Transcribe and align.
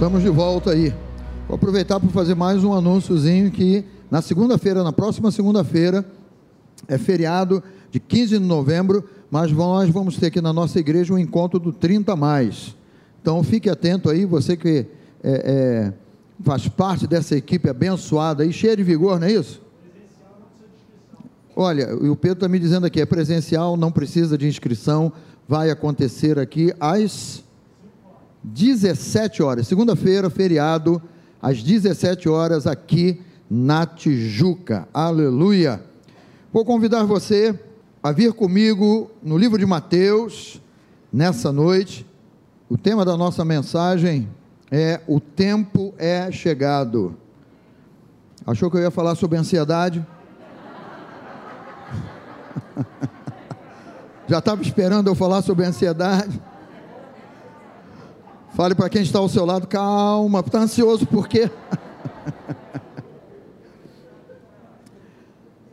Estamos 0.00 0.22
de 0.22 0.30
volta 0.30 0.70
aí. 0.70 0.94
Vou 1.46 1.56
aproveitar 1.56 2.00
para 2.00 2.08
fazer 2.08 2.34
mais 2.34 2.64
um 2.64 2.72
anúnciozinho 2.72 3.50
que 3.50 3.84
na 4.10 4.22
segunda-feira, 4.22 4.82
na 4.82 4.94
próxima 4.94 5.30
segunda-feira, 5.30 6.06
é 6.88 6.96
feriado 6.96 7.62
de 7.90 8.00
15 8.00 8.38
de 8.38 8.44
novembro, 8.46 9.04
mas 9.30 9.52
nós 9.52 9.90
vamos 9.90 10.16
ter 10.16 10.28
aqui 10.28 10.40
na 10.40 10.54
nossa 10.54 10.80
igreja 10.80 11.12
um 11.12 11.18
encontro 11.18 11.60
do 11.60 11.70
30 11.70 12.16
mais. 12.16 12.74
Então 13.20 13.42
fique 13.42 13.68
atento 13.68 14.08
aí, 14.08 14.24
você 14.24 14.56
que 14.56 14.86
é, 15.22 15.32
é, 15.92 15.92
faz 16.42 16.66
parte 16.66 17.06
dessa 17.06 17.36
equipe 17.36 17.68
abençoada 17.68 18.42
aí, 18.42 18.54
cheia 18.54 18.74
de 18.78 18.82
vigor, 18.82 19.20
não 19.20 19.26
é 19.26 19.32
isso? 19.32 19.60
Olha, 21.54 21.94
o 21.94 22.16
Pedro 22.16 22.38
está 22.38 22.48
me 22.48 22.58
dizendo 22.58 22.86
aqui, 22.86 23.02
é 23.02 23.04
presencial, 23.04 23.76
não 23.76 23.92
precisa 23.92 24.38
de 24.38 24.48
inscrição, 24.48 25.12
vai 25.46 25.68
acontecer 25.68 26.38
aqui 26.38 26.72
às 26.80 27.44
17 28.42 29.42
horas, 29.42 29.66
segunda-feira, 29.66 30.30
feriado, 30.30 31.02
às 31.40 31.62
17 31.62 32.28
horas, 32.28 32.66
aqui 32.66 33.20
na 33.50 33.84
Tijuca. 33.86 34.88
Aleluia! 34.92 35.82
Vou 36.52 36.64
convidar 36.64 37.04
você 37.04 37.58
a 38.02 38.12
vir 38.12 38.32
comigo 38.32 39.10
no 39.22 39.36
livro 39.36 39.58
de 39.58 39.66
Mateus, 39.66 40.60
nessa 41.12 41.52
noite. 41.52 42.06
O 42.68 42.78
tema 42.78 43.04
da 43.04 43.16
nossa 43.16 43.44
mensagem 43.44 44.28
é: 44.70 45.00
O 45.06 45.20
tempo 45.20 45.94
é 45.98 46.30
chegado. 46.30 47.16
Achou 48.46 48.70
que 48.70 48.78
eu 48.78 48.82
ia 48.82 48.90
falar 48.90 49.14
sobre 49.16 49.36
ansiedade? 49.36 50.04
Já 54.26 54.38
estava 54.38 54.62
esperando 54.62 55.08
eu 55.08 55.14
falar 55.14 55.42
sobre 55.42 55.66
ansiedade? 55.66 56.40
Fale 58.54 58.74
para 58.74 58.88
quem 58.88 59.02
está 59.02 59.18
ao 59.18 59.28
seu 59.28 59.44
lado, 59.44 59.66
calma, 59.66 60.40
está 60.40 60.60
ansioso 60.60 61.06
por 61.06 61.28
quê? 61.28 61.50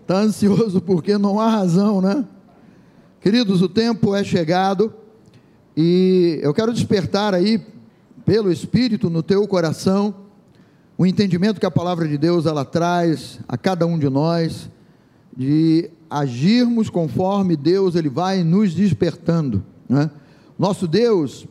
Está 0.01 0.19
ansioso 0.21 0.79
porque 0.79 1.17
não 1.17 1.39
há 1.39 1.49
razão, 1.49 1.99
né? 2.01 2.23
Queridos, 3.19 3.61
o 3.61 3.67
tempo 3.67 4.15
é 4.15 4.23
chegado 4.23 4.93
e 5.75 6.39
eu 6.43 6.53
quero 6.53 6.71
despertar 6.71 7.33
aí, 7.33 7.59
pelo 8.23 8.51
Espírito, 8.51 9.09
no 9.09 9.23
teu 9.23 9.47
coração, 9.47 10.13
o 10.97 11.05
entendimento 11.05 11.59
que 11.59 11.65
a 11.65 11.71
palavra 11.71 12.07
de 12.07 12.17
Deus 12.17 12.45
ela 12.45 12.63
traz 12.63 13.39
a 13.47 13.57
cada 13.57 13.85
um 13.85 13.97
de 13.97 14.09
nós, 14.09 14.69
de 15.35 15.89
agirmos 16.09 16.89
conforme 16.89 17.55
Deus 17.55 17.95
ele 17.95 18.09
vai 18.09 18.43
nos 18.43 18.73
despertando. 18.73 19.63
Né? 19.89 20.09
Nosso 20.57 20.87
Deus, 20.87 21.47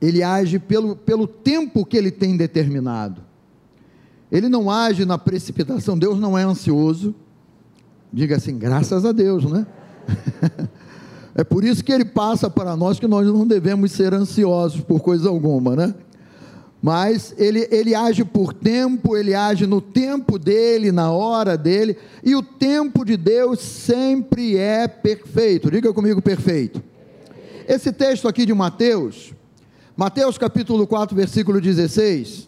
ele 0.00 0.22
age 0.22 0.58
pelo, 0.58 0.94
pelo 0.94 1.26
tempo 1.26 1.84
que 1.84 1.96
ele 1.96 2.10
tem 2.10 2.36
determinado. 2.36 3.22
Ele 4.30 4.48
não 4.48 4.70
age 4.70 5.04
na 5.04 5.18
precipitação, 5.18 5.98
Deus 5.98 6.18
não 6.18 6.36
é 6.36 6.42
ansioso. 6.42 7.14
Diga 8.12 8.36
assim, 8.36 8.58
graças 8.58 9.04
a 9.04 9.12
Deus, 9.12 9.44
né? 9.44 9.66
é 11.34 11.42
por 11.42 11.64
isso 11.64 11.82
que 11.82 11.92
ele 11.92 12.04
passa 12.04 12.48
para 12.48 12.76
nós 12.76 13.00
que 13.00 13.06
nós 13.06 13.26
não 13.26 13.46
devemos 13.46 13.92
ser 13.92 14.14
ansiosos 14.14 14.80
por 14.82 15.00
coisa 15.00 15.28
alguma, 15.28 15.74
né? 15.74 15.94
Mas 16.80 17.34
ele, 17.36 17.66
ele 17.72 17.94
age 17.94 18.24
por 18.24 18.52
tempo, 18.52 19.16
ele 19.16 19.34
age 19.34 19.66
no 19.66 19.80
tempo 19.80 20.38
dele, 20.38 20.92
na 20.92 21.10
hora 21.10 21.56
dele, 21.58 21.96
e 22.22 22.36
o 22.36 22.42
tempo 22.42 23.04
de 23.04 23.16
Deus 23.16 23.58
sempre 23.58 24.56
é 24.56 24.86
perfeito. 24.86 25.70
Diga 25.70 25.92
comigo, 25.92 26.22
perfeito. 26.22 26.80
Esse 27.66 27.92
texto 27.92 28.28
aqui 28.28 28.46
de 28.46 28.54
Mateus, 28.54 29.34
Mateus 29.98 30.38
capítulo 30.38 30.86
4, 30.86 31.14
versículo 31.16 31.60
16, 31.60 32.46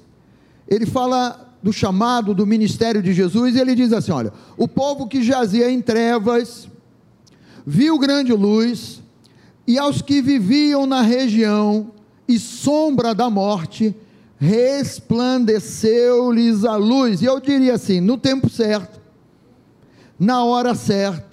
ele 0.68 0.86
fala 0.86 1.52
do 1.60 1.72
chamado 1.72 2.32
do 2.32 2.46
ministério 2.46 3.02
de 3.02 3.12
Jesus, 3.12 3.56
e 3.56 3.58
ele 3.58 3.74
diz 3.74 3.92
assim: 3.92 4.12
olha, 4.12 4.32
o 4.56 4.68
povo 4.68 5.08
que 5.08 5.20
jazia 5.20 5.68
em 5.68 5.82
trevas, 5.82 6.68
viu 7.66 7.98
grande 7.98 8.32
luz, 8.32 9.02
e 9.66 9.80
aos 9.80 10.00
que 10.00 10.22
viviam 10.22 10.86
na 10.86 11.02
região 11.02 11.90
e 12.28 12.38
sombra 12.38 13.12
da 13.12 13.28
morte, 13.28 13.96
resplandeceu-lhes 14.38 16.64
a 16.64 16.76
luz. 16.76 17.20
E 17.20 17.24
eu 17.24 17.40
diria 17.40 17.74
assim: 17.74 18.00
no 18.00 18.16
tempo 18.16 18.48
certo, 18.48 19.00
na 20.16 20.44
hora 20.44 20.72
certa, 20.76 21.29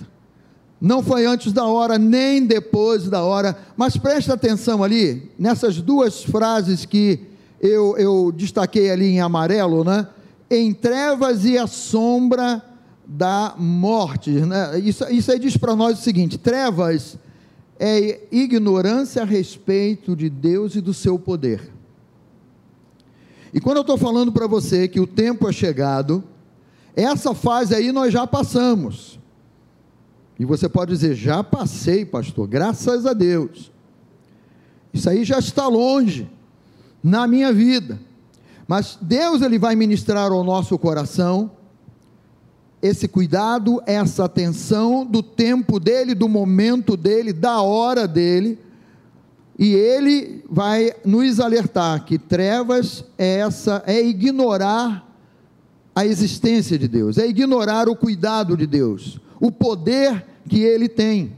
não 0.80 1.02
foi 1.02 1.26
antes 1.26 1.52
da 1.52 1.66
hora, 1.66 1.98
nem 1.98 2.46
depois 2.46 3.10
da 3.10 3.24
hora, 3.24 3.58
mas 3.76 3.98
presta 3.98 4.34
atenção 4.34 4.84
ali, 4.84 5.32
nessas 5.38 5.82
duas 5.82 6.24
frases 6.24 6.86
que 6.86 7.20
eu, 7.60 7.98
eu 7.98 8.32
destaquei 8.32 8.92
ali 8.92 9.08
em 9.08 9.20
amarelo, 9.20 9.84
né? 9.84 10.08
Em 10.50 10.74
trevas 10.74 11.44
e 11.46 11.58
a 11.58 11.68
sombra 11.68 12.64
da 13.06 13.56
morte. 13.58 14.30
Né? 14.30 14.80
Isso, 14.80 15.04
isso 15.10 15.32
aí 15.32 15.40
diz 15.40 15.58
para 15.58 15.76
nós 15.76 16.00
o 16.00 16.02
seguinte: 16.02 16.38
trevas 16.38 17.18
é 17.80 18.22
ignorância 18.32 19.22
a 19.22 19.26
respeito 19.26 20.16
de 20.16 20.30
Deus 20.30 20.76
e 20.76 20.82
do 20.82 20.94
seu 20.94 21.18
poder. 21.18 21.72
E 23.54 23.60
quando 23.60 23.78
eu 23.78 23.82
estou 23.82 23.98
falando 23.98 24.32
para 24.32 24.46
você 24.46 24.88
que 24.88 25.00
o 25.00 25.08
tempo 25.08 25.50
é 25.50 25.52
chegado, 25.52 26.24
essa 26.96 27.34
fase 27.34 27.74
aí 27.74 27.92
nós 27.92 28.14
já 28.14 28.28
passamos. 28.28 29.20
E 30.40 30.46
você 30.46 30.70
pode 30.70 30.92
dizer: 30.92 31.16
já 31.16 31.44
passei, 31.44 32.06
pastor, 32.06 32.48
graças 32.48 33.06
a 33.06 33.14
Deus. 33.14 33.72
Isso 34.94 35.10
aí 35.10 35.24
já 35.24 35.40
está 35.40 35.68
longe 35.68 36.30
na 37.04 37.28
minha 37.28 37.52
vida. 37.52 38.00
Mas 38.68 38.98
Deus 39.02 39.42
ele 39.42 39.58
vai 39.58 39.76
ministrar 39.76 40.32
ao 40.32 40.44
nosso 40.44 40.78
coração 40.78 41.52
esse 42.82 43.08
cuidado, 43.08 43.82
essa 43.86 44.26
atenção 44.26 45.06
do 45.06 45.24
tempo 45.24 45.80
dele, 45.80 46.14
do 46.14 46.30
momento 46.30 46.96
dele, 46.96 47.34
da 47.34 47.62
hora 47.62 48.08
dele. 48.08 48.60
E 49.58 49.74
ele 49.74 50.44
vai 50.50 50.94
nos 51.04 51.40
alertar 51.40 52.06
que 52.06 52.20
trevas 52.20 53.04
é 53.18 53.40
essa 53.40 53.82
é 53.88 54.00
ignorar 54.06 55.07
a 55.98 56.06
existência 56.06 56.78
de 56.78 56.88
Deus, 56.88 57.18
é 57.18 57.26
ignorar 57.26 57.90
o 57.90 57.96
cuidado 57.96 58.56
de 58.56 58.68
Deus 58.68 59.20
o 59.40 59.52
poder 59.52 60.24
que 60.48 60.62
ele 60.62 60.88
tem, 60.88 61.36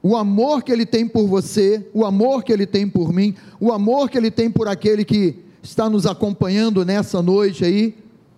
o 0.00 0.16
amor 0.16 0.62
que 0.62 0.70
ele 0.70 0.86
tem 0.86 1.04
por 1.08 1.26
você, 1.26 1.84
o 1.92 2.06
amor 2.06 2.44
que 2.44 2.52
ele 2.52 2.64
tem 2.64 2.88
por 2.88 3.12
mim, 3.12 3.34
o 3.58 3.72
amor 3.72 4.08
que 4.08 4.16
ele 4.16 4.30
tem 4.30 4.48
por 4.48 4.68
aquele 4.68 5.04
que 5.04 5.36
está 5.64 5.90
nos 5.90 6.06
acompanhando 6.06 6.84
nessa 6.84 7.20
noite 7.20 7.64
aí 7.64 7.96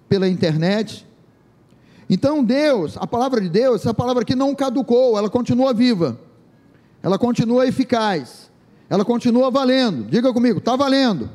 pela 0.09 0.27
internet. 0.27 1.07
Então, 2.09 2.43
Deus, 2.43 2.97
a 2.97 3.07
palavra 3.07 3.43
de 3.43 3.51
Deus, 3.51 3.85
é 3.85 3.91
a 3.91 3.95
palavra 3.95 4.25
que 4.25 4.35
não 4.35 4.55
caducou, 4.55 5.19
ela 5.19 5.29
continua 5.29 5.75
viva, 5.75 6.19
ela 7.03 7.19
continua 7.19 7.67
eficaz, 7.67 8.51
ela 8.89 9.05
continua 9.05 9.51
valendo. 9.51 10.05
Diga 10.05 10.33
comigo, 10.33 10.59
está 10.59 10.75
valendo. 10.75 11.29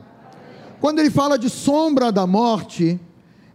Quando 0.79 0.97
ele 0.97 1.11
fala 1.11 1.38
de 1.38 1.47
sombra 1.47 2.11
da 2.11 2.25
morte, 2.25 3.00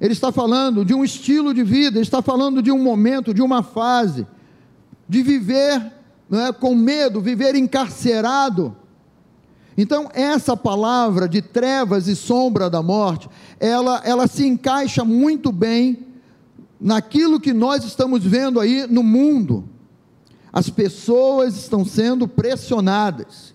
ele 0.00 0.12
está 0.12 0.30
falando 0.30 0.84
de 0.84 0.94
um 0.94 1.04
estilo 1.04 1.54
de 1.54 1.62
vida, 1.62 1.96
ele 1.96 2.04
está 2.04 2.20
falando 2.20 2.60
de 2.60 2.70
um 2.70 2.82
momento, 2.82 3.32
de 3.32 3.40
uma 3.40 3.62
fase, 3.62 4.26
de 5.08 5.22
viver 5.22 5.92
é, 6.30 6.52
com 6.52 6.74
medo, 6.74 7.20
viver 7.20 7.54
encarcerado. 7.54 8.76
Então, 9.76 10.10
essa 10.12 10.56
palavra 10.56 11.28
de 11.28 11.40
trevas 11.40 12.08
e 12.08 12.16
sombra 12.16 12.68
da 12.68 12.82
morte, 12.82 13.28
ela, 13.58 14.02
ela 14.04 14.26
se 14.26 14.46
encaixa 14.46 15.04
muito 15.04 15.50
bem 15.52 16.06
naquilo 16.80 17.40
que 17.40 17.52
nós 17.52 17.84
estamos 17.84 18.22
vendo 18.24 18.60
aí 18.60 18.86
no 18.86 19.02
mundo. 19.02 19.64
As 20.52 20.68
pessoas 20.68 21.56
estão 21.56 21.84
sendo 21.84 22.26
pressionadas. 22.26 23.54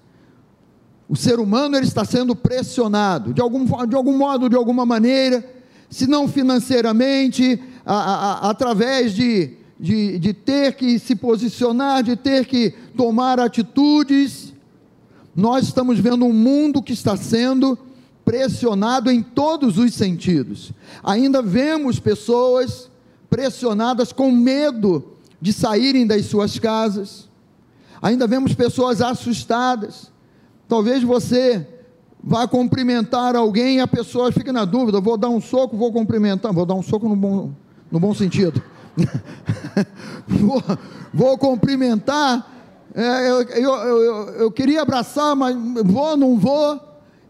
O 1.09 1.15
ser 1.15 1.39
humano 1.39 1.75
ele 1.75 1.87
está 1.87 2.05
sendo 2.05 2.35
pressionado, 2.35 3.33
de 3.33 3.41
algum, 3.41 3.65
de 3.85 3.95
algum 3.95 4.17
modo, 4.17 4.49
de 4.49 4.55
alguma 4.55 4.85
maneira 4.85 5.60
se 5.91 6.07
não 6.07 6.25
financeiramente, 6.25 7.61
a, 7.85 7.95
a, 7.95 8.49
através 8.49 9.13
de, 9.13 9.51
de, 9.77 10.17
de 10.17 10.33
ter 10.33 10.73
que 10.75 10.97
se 10.97 11.15
posicionar, 11.15 12.01
de 12.01 12.15
ter 12.15 12.45
que 12.45 12.73
tomar 12.95 13.41
atitudes. 13.41 14.53
Nós 15.35 15.65
estamos 15.65 15.99
vendo 15.99 16.25
um 16.25 16.33
mundo 16.33 16.81
que 16.81 16.93
está 16.93 17.17
sendo 17.17 17.77
pressionado 18.23 19.11
em 19.11 19.21
todos 19.21 19.77
os 19.77 19.93
sentidos. 19.93 20.71
Ainda 21.03 21.41
vemos 21.41 21.99
pessoas 21.99 22.89
pressionadas 23.29 24.13
com 24.13 24.31
medo 24.31 25.17
de 25.41 25.51
saírem 25.51 26.07
das 26.07 26.25
suas 26.25 26.57
casas. 26.57 27.27
Ainda 28.01 28.27
vemos 28.27 28.53
pessoas 28.53 29.01
assustadas. 29.01 30.09
Talvez 30.69 31.03
você 31.03 31.67
vai 32.23 32.47
cumprimentar 32.47 33.35
alguém 33.35 33.77
e 33.77 33.79
a 33.79 33.87
pessoa 33.87 34.31
fica 34.31 34.53
na 34.53 34.65
dúvida: 34.65 34.99
vou 34.99 35.17
dar 35.17 35.29
um 35.29 35.41
soco, 35.41 35.75
vou 35.75 35.91
cumprimentar, 35.91 36.53
vou 36.53 36.65
dar 36.65 36.75
um 36.75 36.83
soco 36.83 37.07
no 37.09 37.15
bom, 37.15 37.51
no 37.91 37.99
bom 37.99 38.13
sentido. 38.13 38.61
vou, 40.27 40.63
vou, 41.13 41.37
cumprimentar, 41.37 42.49
é, 42.93 43.29
eu, 43.29 43.41
eu, 43.41 43.73
eu, 43.73 44.29
eu, 44.41 44.51
queria 44.51 44.81
abraçar, 44.81 45.35
mas 45.35 45.55
vou, 45.83 46.15
não 46.17 46.37
vou. 46.37 46.79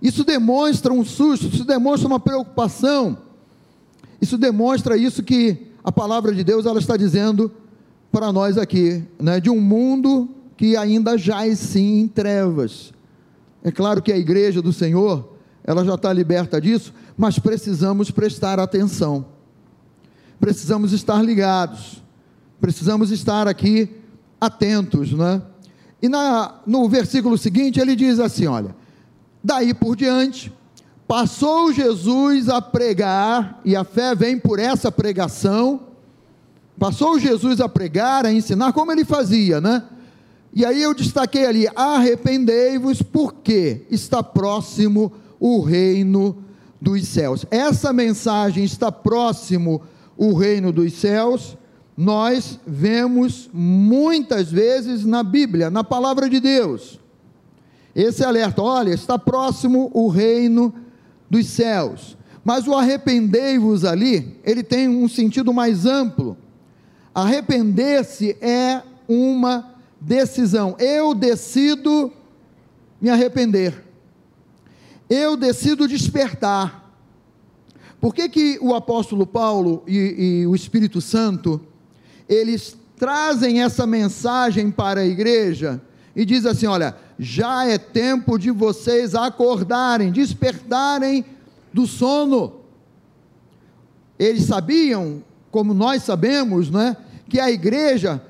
Isso 0.01 0.23
demonstra 0.23 0.91
um 0.91 1.05
susto, 1.05 1.47
isso 1.47 1.63
demonstra 1.63 2.07
uma 2.07 2.19
preocupação. 2.19 3.17
Isso 4.19 4.37
demonstra 4.37 4.97
isso 4.97 5.23
que 5.23 5.67
a 5.83 5.91
palavra 5.91 6.33
de 6.33 6.43
Deus 6.43 6.65
ela 6.65 6.79
está 6.79 6.97
dizendo 6.97 7.51
para 8.11 8.31
nós 8.31 8.57
aqui, 8.57 9.03
né, 9.19 9.39
de 9.39 9.49
um 9.49 9.59
mundo 9.59 10.29
que 10.57 10.75
ainda 10.75 11.17
jaz 11.17 11.59
sim 11.59 12.01
em 12.01 12.07
trevas. 12.07 12.91
É 13.63 13.71
claro 13.71 14.01
que 14.01 14.11
a 14.11 14.17
igreja 14.17 14.61
do 14.61 14.73
Senhor, 14.73 15.33
ela 15.63 15.85
já 15.85 15.95
está 15.95 16.11
liberta 16.11 16.59
disso, 16.59 16.93
mas 17.15 17.37
precisamos 17.37 18.09
prestar 18.09 18.59
atenção. 18.59 19.25
Precisamos 20.39 20.91
estar 20.91 21.23
ligados. 21.23 22.01
Precisamos 22.59 23.11
estar 23.11 23.47
aqui 23.47 23.89
atentos, 24.39 25.13
né? 25.13 25.41
E 26.01 26.09
na, 26.09 26.55
no 26.65 26.89
versículo 26.89 27.37
seguinte 27.37 27.79
ele 27.79 27.95
diz 27.95 28.19
assim: 28.19 28.47
olha, 28.47 28.75
daí 29.43 29.73
por 29.73 29.95
diante, 29.95 30.51
passou 31.07 31.71
Jesus 31.71 32.49
a 32.49 32.59
pregar, 32.59 33.59
e 33.63 33.75
a 33.75 33.83
fé 33.83 34.15
vem 34.15 34.39
por 34.39 34.57
essa 34.59 34.91
pregação. 34.91 35.81
Passou 36.79 37.19
Jesus 37.19 37.61
a 37.61 37.69
pregar, 37.69 38.25
a 38.25 38.33
ensinar, 38.33 38.73
como 38.73 38.91
ele 38.91 39.05
fazia, 39.05 39.61
né? 39.61 39.83
E 40.53 40.65
aí 40.65 40.81
eu 40.81 40.93
destaquei 40.93 41.45
ali: 41.45 41.67
arrependei-vos, 41.75 43.01
porque 43.01 43.85
está 43.89 44.21
próximo 44.21 45.11
o 45.39 45.61
reino 45.61 46.37
dos 46.79 47.07
céus. 47.07 47.45
Essa 47.49 47.93
mensagem 47.93 48.63
está 48.63 48.91
próximo 48.91 49.81
o 50.17 50.33
reino 50.33 50.71
dos 50.71 50.93
céus 50.93 51.57
nós 52.01 52.59
vemos 52.65 53.49
muitas 53.53 54.51
vezes 54.51 55.05
na 55.05 55.21
Bíblia, 55.21 55.69
na 55.69 55.83
palavra 55.83 56.29
de 56.29 56.39
Deus. 56.39 56.99
Esse 57.93 58.23
alerta, 58.23 58.61
olha, 58.61 58.91
está 58.91 59.19
próximo 59.19 59.91
o 59.93 60.07
reino 60.07 60.73
dos 61.29 61.45
céus. 61.47 62.17
Mas 62.43 62.67
o 62.67 62.73
arrependei-vos 62.73 63.85
ali, 63.85 64.39
ele 64.43 64.63
tem 64.63 64.87
um 64.87 65.07
sentido 65.07 65.53
mais 65.53 65.85
amplo. 65.85 66.35
Arrepender-se 67.13 68.35
é 68.41 68.81
uma 69.07 69.70
decisão. 70.01 70.75
Eu 70.79 71.13
decido 71.13 72.11
me 72.99 73.09
arrepender. 73.09 73.85
Eu 75.09 75.37
decido 75.37 75.87
despertar. 75.87 76.91
Por 78.01 78.15
que, 78.15 78.27
que 78.27 78.57
o 78.61 78.73
apóstolo 78.73 79.27
Paulo 79.27 79.83
e, 79.87 80.41
e 80.41 80.47
o 80.47 80.55
Espírito 80.55 80.99
Santo 80.99 81.61
eles 82.27 82.75
trazem 82.97 83.61
essa 83.61 83.85
mensagem 83.85 84.71
para 84.71 85.01
a 85.01 85.05
igreja 85.05 85.81
e 86.15 86.25
diz 86.25 86.45
assim: 86.45 86.65
olha, 86.65 86.95
já 87.19 87.65
é 87.65 87.77
tempo 87.77 88.39
de 88.39 88.49
vocês 88.49 89.13
acordarem, 89.13 90.11
despertarem 90.11 91.25
do 91.73 91.85
sono. 91.85 92.61
Eles 94.17 94.45
sabiam, 94.45 95.23
como 95.49 95.73
nós 95.73 96.03
sabemos, 96.03 96.69
né, 96.69 96.95
que 97.27 97.39
a 97.39 97.51
igreja, 97.51 98.21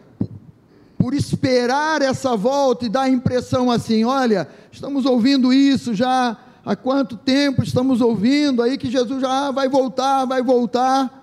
por 1.02 1.16
esperar 1.16 2.04
essa 2.04 2.38
volta 2.38 2.86
e 2.86 2.90
dar 2.90 3.02
a 3.02 3.10
impressão 3.10 3.72
assim: 3.72 4.04
olha, 4.04 4.48
estamos 4.72 5.04
ouvindo 5.04 5.52
isso 5.52 5.96
já 5.96 6.38
há 6.64 6.76
quanto 6.76 7.18
tempo 7.18 7.64
estamos 7.64 8.02
ouvindo 8.02 8.62
aí 8.62 8.78
que 8.78 8.92
Jesus 8.92 9.20
já 9.20 9.50
vai 9.50 9.68
voltar, 9.68 10.26
vai 10.26 10.44
voltar. 10.44 11.18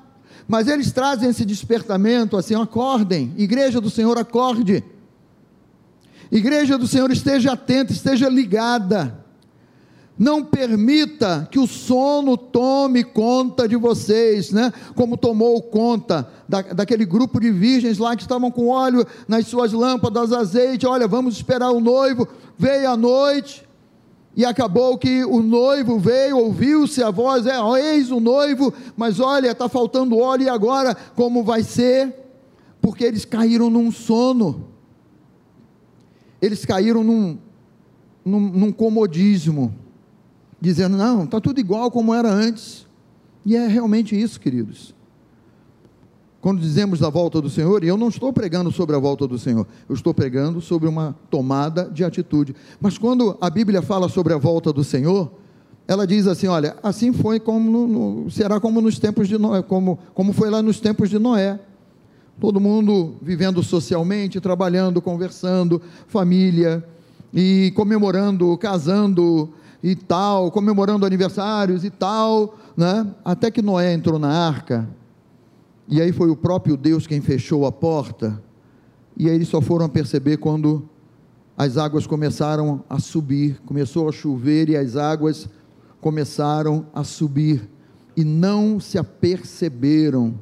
Mas 0.48 0.66
eles 0.66 0.90
trazem 0.90 1.30
esse 1.30 1.44
despertamento 1.44 2.36
assim: 2.36 2.56
acordem, 2.56 3.32
igreja 3.36 3.80
do 3.80 3.88
Senhor, 3.88 4.19
acorde. 4.19 4.82
Igreja 6.31 6.76
do 6.76 6.88
Senhor, 6.88 7.12
esteja 7.12 7.52
atenta, 7.52 7.92
esteja 7.92 8.28
ligada. 8.28 9.24
Não 10.19 10.44
permita 10.44 11.47
que 11.50 11.61
o 11.61 11.67
sono 11.67 12.37
tome 12.37 13.05
conta 13.05 13.69
de 13.69 13.76
vocês, 13.76 14.50
né? 14.50 14.73
Como 14.97 15.17
tomou 15.17 15.62
conta 15.62 16.29
da, 16.49 16.61
daquele 16.62 17.05
grupo 17.05 17.38
de 17.38 17.53
virgens 17.53 17.99
lá 17.99 18.17
que 18.17 18.23
estavam 18.23 18.50
com 18.50 18.67
óleo 18.67 19.06
nas 19.29 19.47
suas 19.47 19.73
lâmpadas, 19.73 20.32
azeite. 20.32 20.87
Olha, 20.87 21.06
vamos 21.06 21.37
esperar 21.37 21.70
o 21.70 21.79
noivo. 21.79 22.26
Veio 22.59 22.91
a 22.91 22.97
noite, 22.97 23.69
e 24.38 24.44
acabou 24.44 24.97
que 24.97 25.25
o 25.25 25.43
noivo 25.43 25.99
veio, 25.99 26.38
ouviu-se 26.38 27.03
a 27.03 27.11
voz, 27.11 27.44
é, 27.44 27.56
eis 27.81 28.12
o 28.12 28.20
noivo, 28.20 28.73
mas 28.97 29.19
olha, 29.19 29.50
está 29.50 29.69
faltando 29.69 30.17
óleo, 30.17 30.44
e 30.44 30.49
agora 30.49 30.97
como 31.17 31.43
vai 31.43 31.65
ser? 31.65 32.15
Porque 32.81 33.03
eles 33.03 33.25
caíram 33.25 33.69
num 33.69 33.91
sono, 33.91 34.69
eles 36.41 36.65
caíram 36.65 37.03
num, 37.03 37.37
num, 38.25 38.41
num 38.41 38.73
comodismo, 38.73 39.75
dizendo, 40.60 40.96
não, 40.96 41.25
está 41.25 41.40
tudo 41.40 41.60
igual 41.60 41.90
como 41.90 42.14
era 42.14 42.31
antes, 42.31 42.87
e 43.44 43.56
é 43.56 43.66
realmente 43.66 44.19
isso, 44.20 44.40
queridos 44.40 44.94
quando 46.40 46.60
dizemos 46.60 47.00
da 47.00 47.08
volta 47.10 47.40
do 47.40 47.50
Senhor, 47.50 47.82
e 47.82 47.88
eu 47.88 47.96
não 47.96 48.08
estou 48.08 48.32
pregando 48.32 48.70
sobre 48.70 48.94
a 48.94 48.99
volta 48.99 49.26
do 49.26 49.38
Senhor, 49.38 49.66
eu 49.88 49.94
estou 49.94 50.14
pregando 50.14 50.60
sobre 50.60 50.88
uma 50.88 51.16
tomada 51.31 51.90
de 51.93 52.05
atitude. 52.05 52.55
Mas 52.81 52.96
quando 52.96 53.37
a 53.40 53.50
Bíblia 53.50 53.82
fala 53.82 54.08
sobre 54.08 54.32
a 54.32 54.38
volta 54.38 54.72
do 54.72 54.84
Senhor, 54.84 55.31
ela 55.87 56.06
diz 56.06 56.26
assim: 56.26 56.46
olha, 56.46 56.76
assim 56.82 57.12
foi 57.12 57.40
como 57.40 57.70
no, 57.70 57.87
no, 57.88 58.31
será 58.31 58.60
como 58.60 58.81
nos 58.81 58.99
tempos 58.99 59.26
de 59.28 59.37
Noé, 59.37 59.62
como, 59.62 59.99
como 60.14 60.32
foi 60.32 60.49
lá 60.49 60.62
nos 60.62 60.78
tempos 60.81 61.10
de 61.10 61.19
Noé. 61.19 61.58
Todo 62.40 62.60
mundo 62.60 63.16
vivendo 63.20 63.62
socialmente, 63.64 64.40
trabalhando, 64.40 65.02
conversando, 65.02 65.82
família, 66.06 66.84
e 67.34 67.72
comemorando, 67.75 68.56
casando 68.58 69.52
e 69.82 69.94
tal, 69.94 70.50
comemorando 70.50 71.06
aniversários 71.06 71.84
e 71.84 71.90
tal, 71.90 72.58
né? 72.76 73.06
Até 73.25 73.50
que 73.50 73.62
Noé 73.62 73.92
entrou 73.92 74.19
na 74.19 74.28
arca 74.28 74.88
e 75.90 76.02
aí 76.02 76.12
foi 76.12 76.28
o 76.28 76.36
próprio 76.36 76.76
Deus 76.76 77.06
quem 77.06 77.22
fechou 77.22 77.64
a 77.64 77.72
porta. 77.72 78.42
E 79.16 79.26
aí 79.28 79.34
eles 79.34 79.48
só 79.48 79.60
foram 79.60 79.88
perceber 79.88 80.36
quando 80.36 80.86
as 81.56 81.78
águas 81.78 82.06
começaram 82.06 82.84
a 82.90 83.00
subir, 83.00 83.58
começou 83.64 84.06
a 84.06 84.12
chover 84.12 84.69
e 84.69 84.76
as 84.76 84.96
águas 84.96 85.48
começaram 85.98 86.86
a 86.94 87.02
subir 87.02 87.69
e 88.14 88.22
não 88.22 88.78
se 88.78 88.98
aperceberam. 88.98 90.34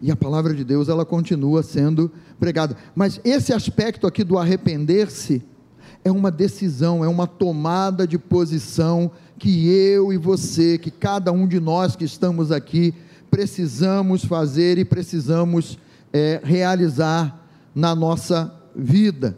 E 0.00 0.12
a 0.12 0.16
palavra 0.16 0.54
de 0.54 0.62
Deus 0.62 0.88
ela 0.88 1.04
continua 1.04 1.62
sendo 1.64 2.10
pregada. 2.38 2.76
Mas 2.94 3.20
esse 3.24 3.52
aspecto 3.52 4.06
aqui 4.06 4.22
do 4.22 4.38
arrepender-se 4.38 5.42
é 6.04 6.10
uma 6.10 6.30
decisão, 6.30 7.04
é 7.04 7.08
uma 7.08 7.26
tomada 7.26 8.06
de 8.06 8.18
posição 8.18 9.10
que 9.38 9.68
eu 9.68 10.12
e 10.12 10.16
você, 10.16 10.78
que 10.78 10.90
cada 10.90 11.32
um 11.32 11.46
de 11.46 11.60
nós 11.60 11.96
que 11.96 12.04
estamos 12.04 12.50
aqui 12.50 12.94
precisamos 13.30 14.24
fazer 14.24 14.78
e 14.78 14.84
precisamos 14.84 15.78
é, 16.12 16.40
realizar 16.44 17.40
na 17.74 17.94
nossa 17.94 18.54
vida. 18.74 19.36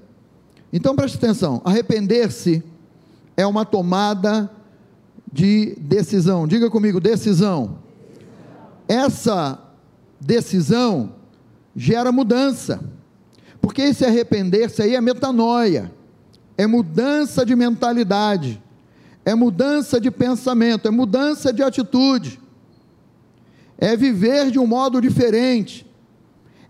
Então 0.73 0.97
preste 0.97 1.17
atenção: 1.17 1.63
arrepender-se 1.65 2.63
é 3.37 3.47
uma 3.47 3.65
tomada 3.65 4.51
de 5.33 5.77
decisão. 5.79 6.47
Diga 6.47 6.71
comigo, 6.71 7.01
decisão. 7.01 7.79
Essa 8.87 9.59
decisão 10.21 11.13
gera 11.77 12.13
mudança, 12.13 12.81
porque 13.61 13.83
esse 13.83 14.05
arrepender-se 14.05 14.83
aí 14.83 14.95
é 14.95 15.01
metanoia, 15.01 15.93
é 16.57 16.67
mudança 16.67 17.45
de 17.45 17.55
mentalidade, 17.57 18.63
é 19.25 19.35
mudança 19.35 20.01
de 20.01 20.11
pensamento, 20.11 20.87
é 20.87 20.91
mudança 20.91 21.53
de 21.53 21.63
atitude. 21.63 22.41
É 23.77 23.97
viver 23.97 24.51
de 24.51 24.59
um 24.59 24.67
modo 24.67 25.01
diferente, 25.01 25.85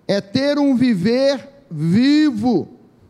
é 0.08 0.20
ter 0.20 0.58
um 0.58 0.74
viver 0.74 1.48
vivo, 1.70 2.68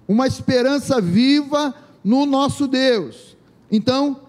uma 0.08 0.26
esperança 0.26 1.00
viva 1.00 1.72
no 2.02 2.26
nosso 2.26 2.66
Deus. 2.66 3.36
Então, 3.70 4.20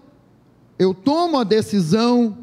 eu 0.78 0.94
tomo 0.94 1.38
a 1.38 1.44
decisão 1.44 2.38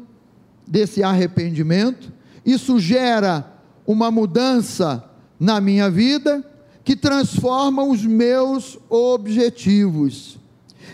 desse 0.66 1.02
arrependimento, 1.02 2.12
isso 2.44 2.78
gera 2.78 3.52
uma 3.86 4.10
mudança 4.10 5.04
na 5.40 5.60
minha 5.60 5.90
vida 5.90 6.44
que 6.84 6.94
transforma 6.94 7.82
os 7.82 8.04
meus 8.04 8.78
objetivos. 8.90 10.38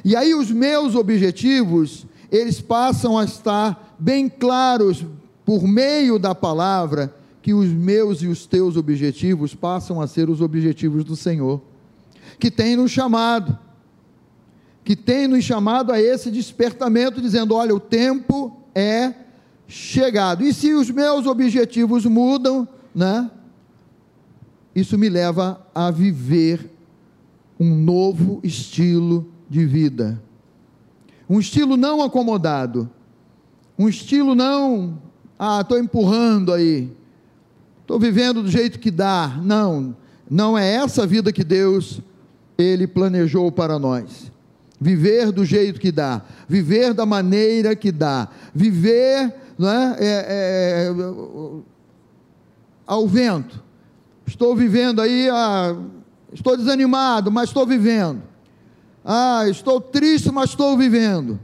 E 0.04 0.14
aí 0.14 0.34
os 0.34 0.50
meus 0.50 0.94
objetivos, 0.94 2.06
eles 2.30 2.60
passam 2.60 3.18
a 3.18 3.24
estar 3.24 3.96
bem 3.98 4.28
claros 4.28 5.04
por 5.44 5.66
meio 5.66 6.18
da 6.18 6.34
palavra, 6.34 7.14
que 7.42 7.52
os 7.52 7.68
meus 7.68 8.22
e 8.22 8.28
os 8.28 8.46
teus 8.46 8.76
objetivos 8.76 9.54
passam 9.54 10.00
a 10.00 10.06
ser 10.06 10.30
os 10.30 10.40
objetivos 10.40 11.02
do 11.02 11.16
Senhor, 11.16 11.60
que 12.38 12.50
tem 12.50 12.76
nos 12.76 12.92
chamado, 12.92 13.58
que 14.84 14.94
tem 14.94 15.26
nos 15.26 15.44
chamado 15.44 15.92
a 15.92 16.00
esse 16.00 16.30
despertamento, 16.30 17.20
dizendo: 17.20 17.54
olha, 17.54 17.74
o 17.74 17.80
tempo 17.80 18.56
é 18.74 19.12
chegado. 19.66 20.44
E 20.44 20.54
se 20.54 20.72
os 20.72 20.90
meus 20.90 21.26
objetivos 21.26 22.06
mudam, 22.06 22.68
né? 22.94 23.28
Isso 24.74 24.96
me 24.96 25.08
leva 25.08 25.66
a 25.74 25.90
viver 25.90 26.70
um 27.58 27.74
novo 27.74 28.40
estilo 28.42 29.30
de 29.48 29.66
vida. 29.66 30.22
um 31.28 31.38
estilo 31.38 31.76
não 31.76 32.02
acomodado, 32.02 32.90
um 33.78 33.88
estilo 33.88 34.34
não, 34.34 35.00
ah, 35.38 35.60
estou 35.60 35.78
empurrando 35.78 36.52
aí, 36.52 36.90
estou 37.80 38.00
vivendo 38.00 38.42
do 38.42 38.50
jeito 38.50 38.80
que 38.80 38.90
dá. 38.90 39.38
Não, 39.42 39.96
não 40.28 40.58
é 40.58 40.74
essa 40.74 41.06
vida 41.06 41.32
que 41.32 41.44
Deus 41.44 42.00
ele 42.58 42.86
planejou 42.86 43.50
para 43.52 43.78
nós. 43.78 44.30
Viver 44.80 45.30
do 45.30 45.44
jeito 45.44 45.78
que 45.78 45.92
dá, 45.92 46.22
viver 46.48 46.94
da 46.94 47.06
maneira 47.06 47.76
que 47.76 47.92
dá, 47.92 48.28
viver 48.54 49.34
não 49.58 49.68
é, 49.68 49.96
é, 49.98 50.86
é 50.88 50.94
ao 52.86 53.06
vento. 53.06 53.62
Estou 54.30 54.54
vivendo 54.54 55.02
aí, 55.02 55.28
ah, 55.28 55.76
estou 56.32 56.56
desanimado, 56.56 57.32
mas 57.32 57.48
estou 57.48 57.66
vivendo. 57.66 58.22
Ah, 59.04 59.42
estou 59.48 59.80
triste, 59.80 60.30
mas 60.30 60.50
estou 60.50 60.78
vivendo. 60.78 61.40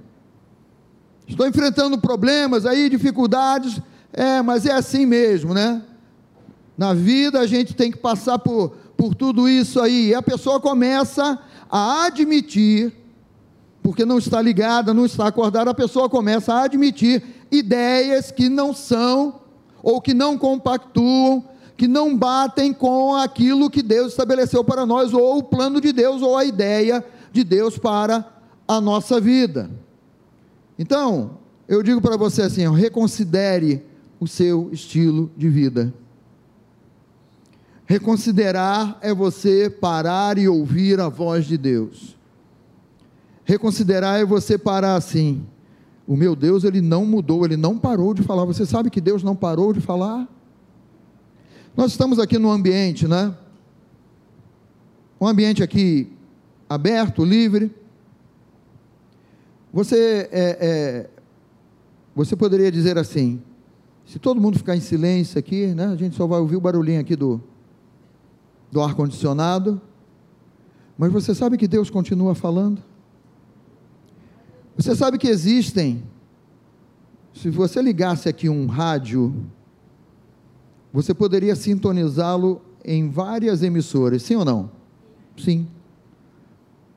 Estou 1.26 1.48
enfrentando 1.48 1.98
problemas 1.98 2.64
aí, 2.64 2.88
dificuldades, 2.88 3.82
é, 4.12 4.40
mas 4.40 4.66
é 4.66 4.72
assim 4.72 5.04
mesmo, 5.04 5.52
né? 5.52 5.82
Na 6.78 6.94
vida 6.94 7.40
a 7.40 7.46
gente 7.46 7.74
tem 7.74 7.90
que 7.90 7.98
passar 7.98 8.38
por, 8.38 8.76
por 8.96 9.16
tudo 9.16 9.48
isso 9.48 9.80
aí. 9.80 10.10
E 10.10 10.14
a 10.14 10.22
pessoa 10.22 10.60
começa 10.60 11.40
a 11.68 12.04
admitir, 12.04 12.92
porque 13.82 14.04
não 14.04 14.18
está 14.18 14.40
ligada, 14.40 14.94
não 14.94 15.06
está 15.06 15.26
acordada, 15.26 15.72
a 15.72 15.74
pessoa 15.74 16.08
começa 16.08 16.54
a 16.54 16.62
admitir 16.62 17.20
ideias 17.50 18.30
que 18.30 18.48
não 18.48 18.72
são, 18.72 19.40
ou 19.82 20.00
que 20.00 20.14
não 20.14 20.38
compactuam, 20.38 21.44
que 21.76 21.86
não 21.86 22.16
batem 22.16 22.72
com 22.72 23.14
aquilo 23.14 23.70
que 23.70 23.82
Deus 23.82 24.12
estabeleceu 24.12 24.64
para 24.64 24.86
nós, 24.86 25.12
ou 25.12 25.38
o 25.38 25.42
plano 25.42 25.80
de 25.80 25.92
Deus, 25.92 26.22
ou 26.22 26.36
a 26.36 26.44
ideia 26.44 27.04
de 27.30 27.44
Deus 27.44 27.76
para 27.76 28.26
a 28.66 28.80
nossa 28.80 29.20
vida. 29.20 29.70
Então, 30.78 31.38
eu 31.68 31.82
digo 31.82 32.00
para 32.00 32.16
você 32.16 32.42
assim: 32.42 32.66
reconsidere 32.74 33.84
o 34.18 34.26
seu 34.26 34.70
estilo 34.72 35.30
de 35.36 35.48
vida. 35.48 35.92
Reconsiderar 37.84 38.98
é 39.00 39.14
você 39.14 39.70
parar 39.70 40.38
e 40.38 40.48
ouvir 40.48 40.98
a 40.98 41.08
voz 41.08 41.44
de 41.44 41.56
Deus. 41.56 42.16
Reconsiderar 43.44 44.18
é 44.18 44.24
você 44.24 44.58
parar 44.58 44.96
assim. 44.96 45.46
O 46.06 46.16
meu 46.16 46.34
Deus, 46.34 46.64
ele 46.64 46.80
não 46.80 47.04
mudou, 47.04 47.44
ele 47.44 47.56
não 47.56 47.78
parou 47.78 48.12
de 48.12 48.22
falar. 48.22 48.44
Você 48.44 48.66
sabe 48.66 48.90
que 48.90 49.00
Deus 49.00 49.22
não 49.22 49.36
parou 49.36 49.72
de 49.72 49.80
falar? 49.80 50.28
Nós 51.76 51.90
estamos 51.90 52.18
aqui 52.18 52.38
no 52.38 52.50
ambiente, 52.50 53.06
né? 53.06 53.36
Um 55.20 55.26
ambiente 55.26 55.62
aqui 55.62 56.10
aberto, 56.66 57.22
livre. 57.22 57.70
Você 59.74 60.26
é, 60.32 60.58
é, 60.58 61.10
você 62.14 62.34
poderia 62.34 62.72
dizer 62.72 62.96
assim: 62.96 63.42
se 64.06 64.18
todo 64.18 64.40
mundo 64.40 64.56
ficar 64.56 64.74
em 64.74 64.80
silêncio 64.80 65.38
aqui, 65.38 65.66
né? 65.74 65.88
A 65.88 65.96
gente 65.96 66.16
só 66.16 66.26
vai 66.26 66.40
ouvir 66.40 66.56
o 66.56 66.60
barulhinho 66.60 67.00
aqui 67.00 67.14
do 67.14 67.42
do 68.72 68.80
ar 68.80 68.94
condicionado. 68.94 69.78
Mas 70.96 71.12
você 71.12 71.34
sabe 71.34 71.58
que 71.58 71.68
Deus 71.68 71.90
continua 71.90 72.34
falando? 72.34 72.82
Você 74.76 74.96
sabe 74.96 75.18
que 75.18 75.28
existem, 75.28 76.02
se 77.34 77.50
você 77.50 77.82
ligasse 77.82 78.28
aqui 78.30 78.48
um 78.48 78.66
rádio, 78.66 79.44
você 80.96 81.12
poderia 81.12 81.54
sintonizá-lo 81.54 82.62
em 82.82 83.10
várias 83.10 83.62
emissoras, 83.62 84.22
sim 84.22 84.34
ou 84.34 84.46
não? 84.46 84.70
Sim. 85.36 85.66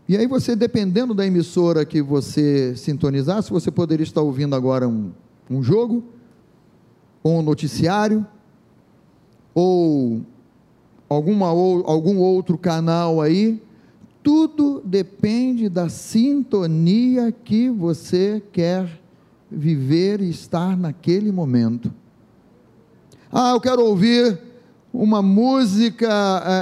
E 0.07 0.15
aí 0.15 0.25
você, 0.25 0.55
dependendo 0.55 1.13
da 1.13 1.27
emissora 1.27 1.83
que 1.83 2.01
você 2.01 2.73
sintonizasse, 2.77 3.51
você 3.51 3.69
poderia 3.69 4.05
estar 4.05 4.21
ouvindo 4.21 4.55
agora 4.55 4.87
um, 4.87 5.11
um 5.49 5.61
jogo, 5.61 6.01
ou 7.21 7.39
um 7.39 7.41
noticiário, 7.41 8.25
ou 9.53 10.21
alguma, 11.09 11.51
ou 11.51 11.85
algum 11.85 12.19
outro 12.19 12.57
canal 12.57 13.19
aí, 13.19 13.61
tudo 14.23 14.81
depende 14.85 15.67
da 15.67 15.89
sintonia 15.89 17.33
que 17.33 17.69
você 17.69 18.41
quer 18.53 19.01
viver 19.51 20.21
e 20.21 20.29
estar 20.29 20.77
naquele 20.77 21.33
momento. 21.33 21.93
Ah, 23.31 23.51
eu 23.51 23.61
quero 23.61 23.85
ouvir 23.85 24.39
uma 24.91 25.21
música 25.21 26.07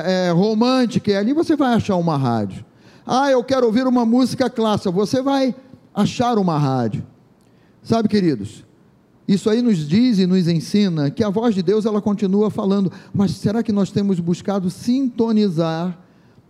é, 0.06 0.28
é, 0.28 0.32
romântica, 0.32 1.12
e 1.12 1.16
ali 1.16 1.34
você 1.34 1.56
vai 1.56 1.74
achar 1.74 1.96
uma 1.96 2.18
rádio. 2.18 2.66
Ah, 3.06 3.32
eu 3.32 3.44
quero 3.44 3.66
ouvir 3.66 3.88
uma 3.88 4.06
música 4.06 4.50
clássica, 4.50 4.92
você 4.92 5.22
vai 5.22 5.56
achar 5.96 6.38
uma 6.38 6.58
rádio. 6.58 7.06
Sabe, 7.82 8.10
queridos, 8.10 8.66
isso 9.26 9.50
aí 9.50 9.62
nos 9.62 9.88
diz 9.88 10.20
e 10.20 10.26
nos 10.26 10.46
ensina 10.48 11.10
que 11.10 11.24
a 11.24 11.30
voz 11.30 11.56
de 11.56 11.64
Deus 11.64 11.86
ela 11.86 12.02
continua 12.02 12.50
falando, 12.50 12.92
mas 13.14 13.32
será 13.32 13.64
que 13.64 13.72
nós 13.72 13.92
temos 13.92 14.20
buscado 14.20 14.70
sintonizar 14.70 15.98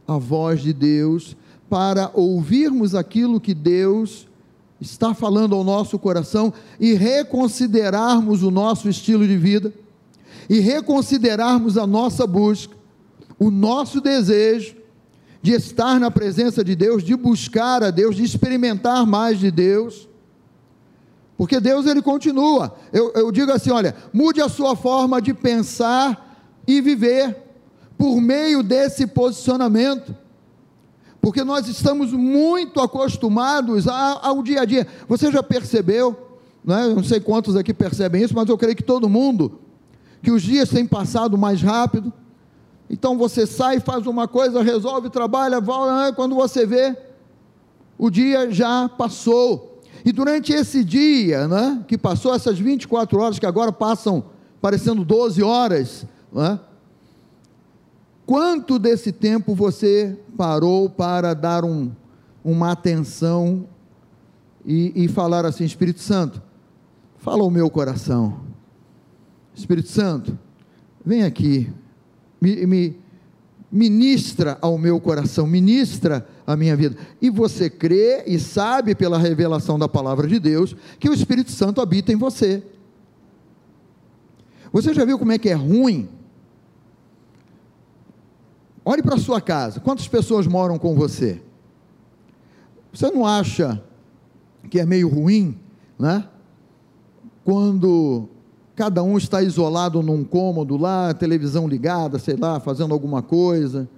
a 0.08 0.18
voz 0.18 0.62
de 0.62 0.74
Deus 0.74 1.38
para 1.70 2.10
ouvirmos 2.14 2.96
aquilo 2.96 3.40
que 3.40 3.54
Deus 3.54 4.28
está 4.82 5.14
falando 5.14 5.54
ao 5.54 5.64
nosso 5.64 6.00
coração 6.00 6.52
e 6.80 6.94
reconsiderarmos 6.94 8.42
o 8.42 8.50
nosso 8.50 8.90
estilo 8.90 9.28
de 9.28 9.38
vida 9.38 9.74
e 10.50 10.60
reconsiderarmos 10.60 11.78
a 11.78 11.88
nossa 11.88 12.26
busca, 12.26 12.76
o 13.40 13.52
nosso 13.52 14.02
desejo 14.02 14.76
de 15.42 15.54
estar 15.54 16.00
na 16.00 16.10
presença 16.10 16.64
de 16.64 16.76
Deus, 16.76 17.04
de 17.04 17.16
buscar 17.16 17.84
a 17.84 17.92
Deus, 17.92 18.16
de 18.16 18.24
experimentar 18.24 19.06
mais 19.06 19.40
de 19.40 19.52
Deus 19.52 20.08
porque 21.38 21.60
Deus 21.60 21.86
ele 21.86 22.02
continua. 22.02 22.76
Eu, 22.92 23.12
eu 23.14 23.32
digo 23.32 23.52
assim: 23.52 23.70
olha, 23.70 23.96
mude 24.12 24.42
a 24.42 24.50
sua 24.50 24.76
forma 24.76 25.22
de 25.22 25.34
pensar 25.34 26.36
e 26.66 26.82
viver 26.82 27.38
por 27.98 28.20
meio 28.20 28.64
desse 28.64 29.06
posicionamento. 29.06 30.16
Porque 31.22 31.44
nós 31.44 31.68
estamos 31.68 32.12
muito 32.12 32.82
acostumados 32.82 33.88
ao 33.88 34.42
dia 34.42 34.62
a 34.62 34.66
dia. 34.66 34.88
Você 35.08 35.32
já 35.32 35.44
percebeu? 35.44 36.16
Não, 36.64 36.78
é? 36.78 36.94
não 36.94 37.04
sei 37.04 37.20
quantos 37.20 37.56
aqui 37.56 37.74
percebem 37.74 38.24
isso, 38.24 38.34
mas 38.34 38.50
eu 38.50 38.58
creio 38.58 38.76
que 38.76 38.84
todo 38.84 39.10
mundo, 39.10 39.60
que 40.22 40.32
os 40.32 40.42
dias 40.42 40.70
têm 40.70 40.86
passado 40.86 41.38
mais 41.38 41.62
rápido. 41.62 42.12
Então 42.90 43.18
você 43.18 43.46
sai, 43.46 43.80
faz 43.80 44.08
uma 44.08 44.28
coisa, 44.28 44.62
resolve, 44.62 45.10
trabalha, 45.10 45.60
volta, 45.60 46.14
quando 46.14 46.36
você 46.36 46.66
vê, 46.66 46.98
o 47.98 48.10
dia 48.10 48.52
já 48.52 48.88
passou. 48.90 49.82
E 50.06 50.12
durante 50.12 50.54
esse 50.54 50.84
dia, 50.84 51.48
né, 51.48 51.84
que 51.88 51.98
passou 51.98 52.34
essas 52.34 52.58
24 52.58 53.20
horas, 53.20 53.40
que 53.40 53.46
agora 53.46 53.72
passam 53.72 54.24
parecendo 54.62 55.04
12 55.04 55.44
horas, 55.44 56.06
né, 56.32 56.60
quanto 58.26 58.80
desse 58.80 59.12
tempo 59.12 59.54
você 59.54 60.18
parou 60.38 60.90
para 60.90 61.34
dar 61.34 61.66
um, 61.66 61.92
uma 62.44 62.72
atenção 62.72 63.68
e, 64.66 64.94
e 65.04 65.08
falar 65.08 65.46
assim: 65.46 65.66
Espírito 65.66 66.00
Santo, 66.00 66.42
fala 67.18 67.44
o 67.44 67.52
meu 67.52 67.70
coração. 67.70 68.47
Espírito 69.58 69.90
Santo, 69.90 70.38
vem 71.04 71.24
aqui, 71.24 71.72
me, 72.40 72.66
me 72.66 72.98
ministra 73.72 74.58
ao 74.62 74.78
meu 74.78 75.00
coração, 75.00 75.48
ministra 75.48 76.28
a 76.46 76.56
minha 76.56 76.76
vida. 76.76 76.96
E 77.22 77.30
você 77.30 77.70
crê 77.70 78.24
e 78.28 78.40
sabe 78.40 78.96
pela 78.96 79.18
revelação 79.18 79.78
da 79.78 79.90
palavra 79.90 80.28
de 80.28 80.40
Deus 80.40 80.76
que 81.00 81.10
o 81.10 81.14
Espírito 81.14 81.52
Santo 81.52 81.82
habita 81.82 82.14
em 82.14 82.16
você. 82.16 82.64
Você 84.72 84.94
já 84.94 85.04
viu 85.04 85.18
como 85.18 85.32
é 85.32 85.38
que 85.38 85.50
é 85.50 85.54
ruim? 85.54 86.08
Olhe 88.86 89.02
para 89.02 89.16
a 89.16 89.20
sua 89.20 89.42
casa. 89.42 89.80
Quantas 89.80 90.08
pessoas 90.08 90.46
moram 90.48 90.78
com 90.78 90.96
você? 90.96 91.42
Você 92.94 93.10
não 93.12 93.26
acha 93.26 93.84
que 94.70 94.80
é 94.80 94.86
meio 94.86 95.10
ruim, 95.10 95.58
né? 96.00 96.28
Quando 97.44 98.30
cada 98.78 99.02
um 99.02 99.18
está 99.18 99.42
isolado 99.42 100.04
num 100.04 100.24
cômodo 100.24 100.78
lá, 100.78 101.12
televisão 101.12 101.68
ligada, 101.68 102.20
sei 102.20 102.36
lá, 102.36 102.60
fazendo 102.60 102.94
alguma 102.94 103.24
coisa, 103.24 103.90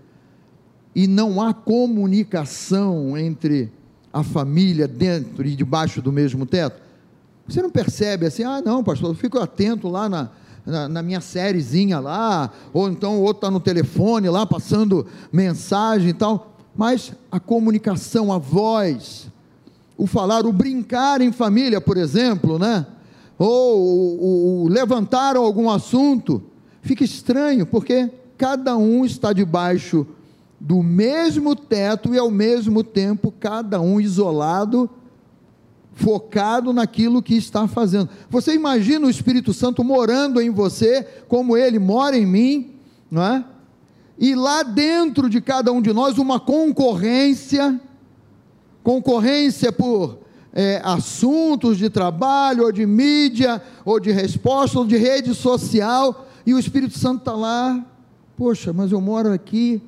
e 0.95 1.05
não 1.05 1.41
há 1.41 1.53
comunicação 1.53 3.17
entre 3.17 3.69
a 4.11 4.23
família 4.23 4.87
dentro 4.87 5.45
e 5.45 5.53
debaixo 5.53 6.01
do 6.01 6.13
mesmo 6.13 6.45
teto. 6.45 6.81
Você 7.45 7.61
não 7.61 7.69
percebe 7.69 8.25
assim, 8.25 8.43
ah, 8.43 8.61
não, 8.61 8.81
pastor, 8.81 9.09
eu 9.09 9.15
fico 9.15 9.37
atento 9.37 9.89
lá 9.89 10.07
na, 10.07 10.29
na, 10.65 10.87
na 10.87 11.03
minha 11.03 11.19
sériezinha 11.19 11.99
lá, 11.99 12.49
ou 12.71 12.89
então 12.89 13.17
o 13.17 13.21
outro 13.21 13.39
está 13.39 13.51
no 13.51 13.59
telefone 13.59 14.29
lá, 14.29 14.45
passando 14.45 15.05
mensagem 15.29 16.11
e 16.11 16.13
tal, 16.13 16.55
mas 16.73 17.11
a 17.29 17.37
comunicação, 17.37 18.31
a 18.31 18.37
voz, 18.37 19.27
o 19.97 20.07
falar, 20.07 20.45
o 20.45 20.53
brincar 20.53 21.19
em 21.19 21.33
família, 21.33 21.81
por 21.81 21.97
exemplo, 21.97 22.57
né? 22.57 22.85
Ou, 23.39 24.67
levantaram 24.67 25.43
algum 25.43 25.69
assunto, 25.69 26.43
fica 26.81 27.05
estranho, 27.05 27.65
porque 27.65 28.11
cada 28.37 28.75
um 28.75 29.05
está 29.05 29.31
debaixo 29.31 30.05
do 30.59 30.83
mesmo 30.83 31.55
teto 31.55 32.13
e 32.13 32.19
ao 32.19 32.29
mesmo 32.29 32.83
tempo 32.83 33.33
cada 33.39 33.79
um 33.79 34.01
isolado 34.01 34.89
focado 35.93 36.73
naquilo 36.73 37.21
que 37.21 37.35
está 37.35 37.67
fazendo. 37.67 38.09
Você 38.29 38.53
imagina 38.53 39.07
o 39.07 39.09
Espírito 39.09 39.53
Santo 39.53 39.83
morando 39.83 40.41
em 40.41 40.49
você, 40.49 41.05
como 41.27 41.57
ele 41.57 41.79
mora 41.79 42.17
em 42.17 42.25
mim, 42.25 42.71
não 43.09 43.23
é? 43.23 43.43
E 44.17 44.35
lá 44.35 44.63
dentro 44.63 45.29
de 45.29 45.39
cada 45.39 45.71
um 45.71 45.81
de 45.81 45.93
nós 45.93 46.17
uma 46.17 46.39
concorrência, 46.39 47.79
concorrência 48.83 49.71
por 49.71 50.19
é, 50.53 50.81
assuntos 50.83 51.77
de 51.77 51.89
trabalho, 51.89 52.63
ou 52.63 52.71
de 52.71 52.85
mídia, 52.85 53.61
ou 53.85 53.99
de 53.99 54.11
resposta, 54.11 54.79
ou 54.79 54.85
de 54.85 54.97
rede 54.97 55.33
social, 55.33 56.27
e 56.45 56.53
o 56.53 56.59
Espírito 56.59 56.97
Santo 56.97 57.19
está 57.19 57.33
lá, 57.33 57.85
poxa, 58.35 58.73
mas 58.73 58.91
eu 58.91 58.99
moro 58.99 59.31
aqui, 59.31 59.81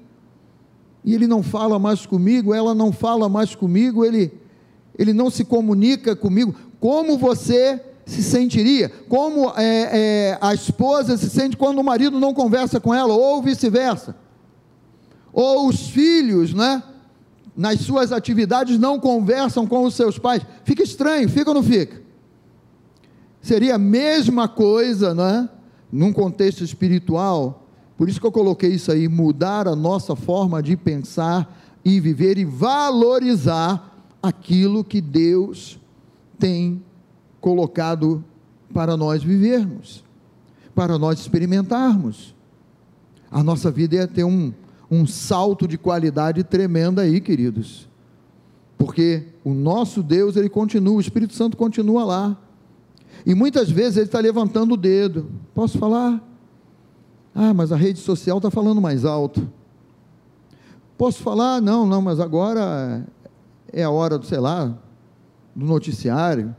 e 1.03 1.15
ele 1.15 1.25
não 1.25 1.41
fala 1.41 1.79
mais 1.79 2.05
comigo, 2.05 2.53
ela 2.53 2.75
não 2.75 2.91
fala 2.91 3.27
mais 3.27 3.55
comigo, 3.55 4.05
ele, 4.05 4.31
ele 4.97 5.13
não 5.13 5.29
se 5.29 5.43
comunica 5.43 6.15
comigo, 6.15 6.53
como 6.79 7.17
você 7.17 7.81
se 8.05 8.21
sentiria? 8.21 8.89
Como 9.07 9.51
é, 9.55 9.89
é, 10.33 10.37
a 10.41 10.53
esposa 10.53 11.17
se 11.17 11.29
sente 11.29 11.55
quando 11.55 11.79
o 11.79 11.83
marido 11.83 12.19
não 12.19 12.33
conversa 12.33 12.79
com 12.79 12.93
ela, 12.93 13.13
ou 13.13 13.41
vice-versa? 13.41 14.15
Ou 15.33 15.67
os 15.67 15.89
filhos, 15.89 16.53
né? 16.53 16.83
Nas 17.61 17.81
suas 17.81 18.11
atividades 18.11 18.79
não 18.79 18.99
conversam 18.99 19.67
com 19.67 19.83
os 19.83 19.93
seus 19.93 20.17
pais. 20.17 20.41
Fica 20.63 20.81
estranho, 20.81 21.29
fica 21.29 21.51
ou 21.51 21.53
não 21.53 21.61
fica? 21.61 22.01
Seria 23.39 23.75
a 23.75 23.77
mesma 23.77 24.47
coisa, 24.47 25.13
né? 25.13 25.47
Num 25.91 26.11
contexto 26.11 26.63
espiritual. 26.63 27.67
Por 27.95 28.09
isso 28.09 28.19
que 28.19 28.25
eu 28.25 28.31
coloquei 28.31 28.71
isso 28.71 28.91
aí, 28.91 29.07
mudar 29.07 29.67
a 29.67 29.75
nossa 29.75 30.15
forma 30.15 30.63
de 30.63 30.75
pensar 30.75 31.55
e 31.85 31.99
viver 31.99 32.39
e 32.39 32.45
valorizar 32.45 33.95
aquilo 34.23 34.83
que 34.83 34.99
Deus 34.99 35.79
tem 36.39 36.83
colocado 37.39 38.25
para 38.73 38.97
nós 38.97 39.21
vivermos, 39.21 40.03
para 40.73 40.97
nós 40.97 41.19
experimentarmos. 41.19 42.33
A 43.29 43.43
nossa 43.43 43.69
vida 43.69 43.97
é 43.97 44.07
ter 44.07 44.23
um, 44.23 44.51
um 44.91 45.07
salto 45.07 45.65
de 45.65 45.77
qualidade 45.77 46.43
tremendo 46.43 46.99
aí, 46.99 47.21
queridos. 47.21 47.89
Porque 48.77 49.27
o 49.41 49.53
nosso 49.53 50.03
Deus, 50.03 50.35
ele 50.35 50.49
continua, 50.49 50.95
o 50.95 50.99
Espírito 50.99 51.33
Santo 51.33 51.55
continua 51.55 52.03
lá. 52.03 52.37
E 53.25 53.33
muitas 53.33 53.69
vezes 53.69 53.95
ele 53.95 54.07
está 54.07 54.19
levantando 54.19 54.73
o 54.73 54.77
dedo. 54.77 55.29
Posso 55.55 55.77
falar? 55.77 56.21
Ah, 57.33 57.53
mas 57.53 57.71
a 57.71 57.77
rede 57.77 57.99
social 57.99 58.37
está 58.37 58.51
falando 58.51 58.81
mais 58.81 59.05
alto. 59.05 59.47
Posso 60.97 61.23
falar? 61.23 61.61
Não, 61.61 61.85
não, 61.85 62.01
mas 62.01 62.19
agora 62.19 63.05
é 63.71 63.83
a 63.83 63.89
hora 63.89 64.17
do, 64.17 64.25
sei 64.25 64.39
lá, 64.39 64.77
do 65.55 65.65
noticiário. 65.65 66.53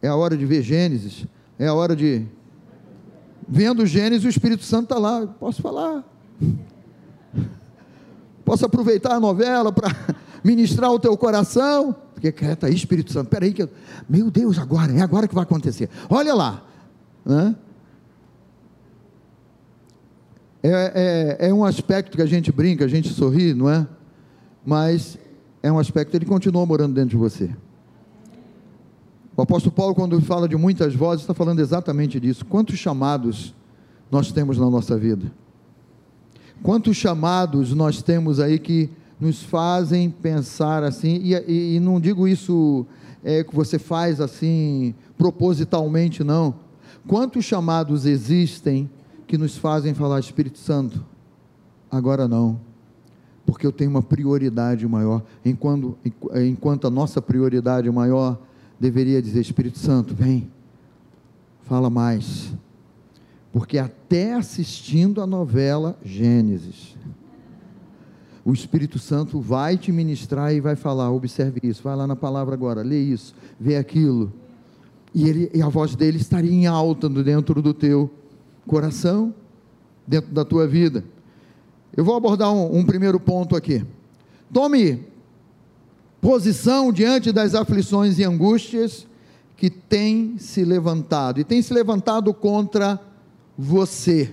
É 0.00 0.08
a 0.08 0.14
hora 0.14 0.36
de 0.36 0.46
ver 0.46 0.62
Gênesis. 0.62 1.26
É 1.58 1.66
a 1.66 1.74
hora 1.74 1.96
de. 1.96 2.26
Vendo 3.48 3.84
Gênesis, 3.84 4.24
o 4.24 4.28
Espírito 4.28 4.62
Santo 4.62 4.84
está 4.84 4.98
lá. 4.98 5.26
Posso 5.26 5.60
falar? 5.60 6.04
Posso 8.44 8.66
aproveitar 8.66 9.14
a 9.14 9.20
novela 9.20 9.72
para 9.72 9.88
ministrar 10.42 10.90
o 10.90 10.98
teu 10.98 11.16
coração? 11.16 11.94
Porque 12.14 12.28
está 12.44 12.66
aí, 12.66 12.74
Espírito 12.74 13.12
Santo, 13.12 13.28
peraí, 13.28 13.52
que 13.52 13.62
eu... 13.62 13.70
meu 14.08 14.30
Deus, 14.30 14.58
agora, 14.58 14.92
é 14.92 15.00
agora 15.00 15.26
que 15.26 15.34
vai 15.34 15.44
acontecer. 15.44 15.88
Olha 16.08 16.34
lá. 16.34 16.62
Né? 17.24 17.54
É, 20.62 21.38
é, 21.40 21.48
é 21.48 21.54
um 21.54 21.64
aspecto 21.64 22.16
que 22.16 22.22
a 22.22 22.26
gente 22.26 22.52
brinca, 22.52 22.84
a 22.84 22.88
gente 22.88 23.08
sorri, 23.08 23.54
não 23.54 23.70
é? 23.70 23.86
Mas 24.64 25.18
é 25.62 25.72
um 25.72 25.78
aspecto, 25.78 26.14
ele 26.14 26.26
continua 26.26 26.66
morando 26.66 26.94
dentro 26.94 27.10
de 27.10 27.16
você. 27.16 27.50
O 29.36 29.42
apóstolo 29.42 29.74
Paulo, 29.74 29.94
quando 29.94 30.20
fala 30.20 30.46
de 30.46 30.56
muitas 30.56 30.94
vozes, 30.94 31.22
está 31.22 31.32
falando 31.32 31.60
exatamente 31.60 32.20
disso. 32.20 32.44
Quantos 32.44 32.78
chamados 32.78 33.54
nós 34.10 34.30
temos 34.32 34.58
na 34.58 34.68
nossa 34.68 34.98
vida? 34.98 35.32
Quantos 36.62 36.96
chamados 36.96 37.72
nós 37.74 38.02
temos 38.02 38.38
aí 38.38 38.58
que 38.58 38.90
nos 39.18 39.42
fazem 39.42 40.10
pensar 40.10 40.82
assim, 40.82 41.20
e, 41.22 41.34
e, 41.34 41.76
e 41.76 41.80
não 41.80 42.00
digo 42.00 42.26
isso 42.26 42.86
é, 43.24 43.44
que 43.44 43.54
você 43.54 43.78
faz 43.78 44.20
assim 44.20 44.94
propositalmente, 45.16 46.24
não. 46.24 46.54
Quantos 47.06 47.44
chamados 47.44 48.06
existem 48.06 48.88
que 49.26 49.38
nos 49.38 49.56
fazem 49.56 49.94
falar, 49.94 50.20
Espírito 50.20 50.58
Santo, 50.58 51.04
agora 51.90 52.26
não, 52.26 52.60
porque 53.46 53.66
eu 53.66 53.72
tenho 53.72 53.90
uma 53.90 54.02
prioridade 54.02 54.86
maior, 54.86 55.22
enquanto, 55.44 55.96
enquanto 56.34 56.86
a 56.86 56.90
nossa 56.90 57.22
prioridade 57.22 57.90
maior 57.90 58.38
deveria 58.78 59.20
dizer, 59.20 59.40
Espírito 59.40 59.78
Santo, 59.78 60.14
vem, 60.14 60.50
fala 61.62 61.88
mais 61.88 62.52
porque 63.52 63.78
até 63.78 64.34
assistindo 64.34 65.20
a 65.20 65.26
novela 65.26 65.98
Gênesis, 66.04 66.96
o 68.44 68.52
Espírito 68.52 68.98
Santo 68.98 69.40
vai 69.40 69.76
te 69.76 69.92
ministrar 69.92 70.54
e 70.54 70.60
vai 70.60 70.76
falar: 70.76 71.10
observe 71.10 71.60
isso, 71.62 71.82
vai 71.82 71.96
lá 71.96 72.06
na 72.06 72.16
palavra 72.16 72.54
agora, 72.54 72.82
lê 72.82 73.00
isso, 73.00 73.34
vê 73.58 73.76
aquilo. 73.76 74.32
E, 75.12 75.28
ele, 75.28 75.50
e 75.52 75.60
a 75.60 75.68
voz 75.68 75.96
dele 75.96 76.18
estaria 76.18 76.52
em 76.52 76.66
alta 76.66 77.08
dentro 77.08 77.60
do 77.60 77.74
teu 77.74 78.10
coração, 78.66 79.34
dentro 80.06 80.32
da 80.32 80.44
tua 80.44 80.66
vida. 80.66 81.04
Eu 81.96 82.04
vou 82.04 82.14
abordar 82.14 82.52
um, 82.52 82.78
um 82.78 82.84
primeiro 82.84 83.18
ponto 83.18 83.56
aqui. 83.56 83.84
Tome 84.52 85.04
posição 86.20 86.92
diante 86.92 87.32
das 87.32 87.54
aflições 87.54 88.18
e 88.18 88.24
angústias 88.24 89.06
que 89.56 89.68
tem 89.68 90.38
se 90.38 90.64
levantado, 90.64 91.40
e 91.40 91.44
tem 91.44 91.60
se 91.60 91.74
levantado 91.74 92.32
contra 92.32 92.98
você. 93.60 94.32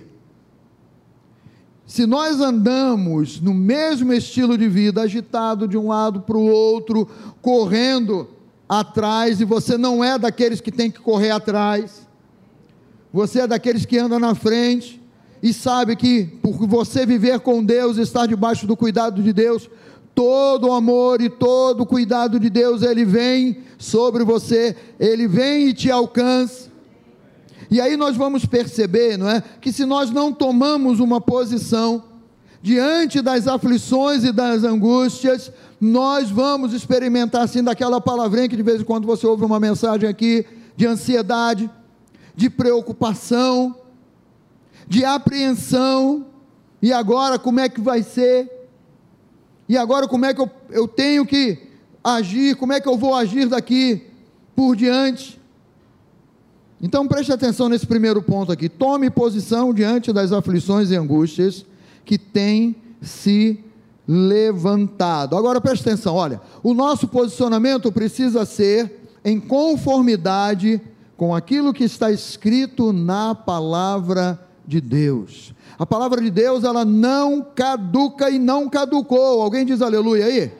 Se 1.86 2.06
nós 2.06 2.40
andamos 2.40 3.40
no 3.40 3.52
mesmo 3.52 4.12
estilo 4.12 4.56
de 4.56 4.66
vida, 4.68 5.02
agitado 5.02 5.68
de 5.68 5.76
um 5.76 5.88
lado 5.88 6.22
para 6.22 6.36
o 6.36 6.46
outro, 6.46 7.06
correndo 7.42 8.26
atrás, 8.66 9.40
e 9.40 9.44
você 9.44 9.76
não 9.76 10.02
é 10.02 10.18
daqueles 10.18 10.62
que 10.62 10.72
tem 10.72 10.90
que 10.90 11.00
correr 11.00 11.30
atrás, 11.30 12.08
você 13.12 13.40
é 13.40 13.46
daqueles 13.46 13.84
que 13.84 13.98
anda 13.98 14.18
na 14.18 14.34
frente, 14.34 15.00
e 15.42 15.52
sabe 15.52 15.94
que 15.94 16.24
por 16.24 16.66
você 16.66 17.04
viver 17.04 17.40
com 17.40 17.62
Deus, 17.62 17.98
estar 17.98 18.26
debaixo 18.26 18.66
do 18.66 18.76
cuidado 18.76 19.22
de 19.22 19.32
Deus, 19.32 19.68
todo 20.14 20.68
o 20.68 20.72
amor 20.72 21.20
e 21.20 21.28
todo 21.28 21.82
o 21.82 21.86
cuidado 21.86 22.40
de 22.40 22.48
Deus, 22.48 22.82
ele 22.82 23.04
vem 23.04 23.58
sobre 23.76 24.24
você, 24.24 24.74
ele 24.98 25.28
vem 25.28 25.68
e 25.68 25.74
te 25.74 25.90
alcança, 25.90 26.68
e 27.70 27.80
aí 27.80 27.96
nós 27.96 28.16
vamos 28.16 28.46
perceber, 28.46 29.18
não 29.18 29.28
é, 29.28 29.42
que 29.60 29.72
se 29.72 29.84
nós 29.84 30.10
não 30.10 30.32
tomamos 30.32 31.00
uma 31.00 31.20
posição 31.20 32.04
diante 32.62 33.20
das 33.20 33.46
aflições 33.46 34.24
e 34.24 34.32
das 34.32 34.64
angústias, 34.64 35.52
nós 35.80 36.30
vamos 36.30 36.72
experimentar 36.72 37.42
assim 37.42 37.62
daquela 37.62 38.00
palavrinha 38.00 38.48
que 38.48 38.56
de 38.56 38.62
vez 38.62 38.80
em 38.80 38.84
quando 38.84 39.06
você 39.06 39.26
ouve 39.26 39.44
uma 39.44 39.60
mensagem 39.60 40.08
aqui 40.08 40.46
de 40.76 40.86
ansiedade, 40.86 41.70
de 42.34 42.48
preocupação, 42.48 43.76
de 44.86 45.04
apreensão. 45.04 46.26
E 46.80 46.92
agora 46.92 47.38
como 47.38 47.60
é 47.60 47.68
que 47.68 47.80
vai 47.80 48.02
ser? 48.02 48.50
E 49.68 49.76
agora 49.76 50.08
como 50.08 50.24
é 50.24 50.32
que 50.32 50.40
eu, 50.40 50.50
eu 50.70 50.88
tenho 50.88 51.26
que 51.26 51.58
agir? 52.02 52.56
Como 52.56 52.72
é 52.72 52.80
que 52.80 52.88
eu 52.88 52.96
vou 52.96 53.14
agir 53.14 53.46
daqui 53.46 54.06
por 54.56 54.74
diante? 54.74 55.37
Então 56.80 57.08
preste 57.08 57.32
atenção 57.32 57.68
nesse 57.68 57.86
primeiro 57.86 58.22
ponto 58.22 58.52
aqui. 58.52 58.68
Tome 58.68 59.10
posição 59.10 59.74
diante 59.74 60.12
das 60.12 60.32
aflições 60.32 60.90
e 60.90 60.96
angústias 60.96 61.66
que 62.04 62.16
têm 62.16 62.76
se 63.02 63.62
levantado. 64.06 65.36
Agora 65.36 65.60
preste 65.60 65.82
atenção, 65.82 66.14
olha, 66.14 66.40
o 66.62 66.72
nosso 66.72 67.08
posicionamento 67.08 67.92
precisa 67.92 68.44
ser 68.44 69.00
em 69.24 69.38
conformidade 69.38 70.80
com 71.16 71.34
aquilo 71.34 71.74
que 71.74 71.84
está 71.84 72.10
escrito 72.10 72.92
na 72.92 73.34
palavra 73.34 74.40
de 74.66 74.80
Deus. 74.80 75.52
A 75.78 75.84
palavra 75.84 76.20
de 76.22 76.30
Deus, 76.30 76.64
ela 76.64 76.84
não 76.84 77.42
caduca 77.42 78.30
e 78.30 78.38
não 78.38 78.68
caducou. 78.68 79.42
Alguém 79.42 79.66
diz 79.66 79.82
aleluia 79.82 80.26
aí? 80.26 80.52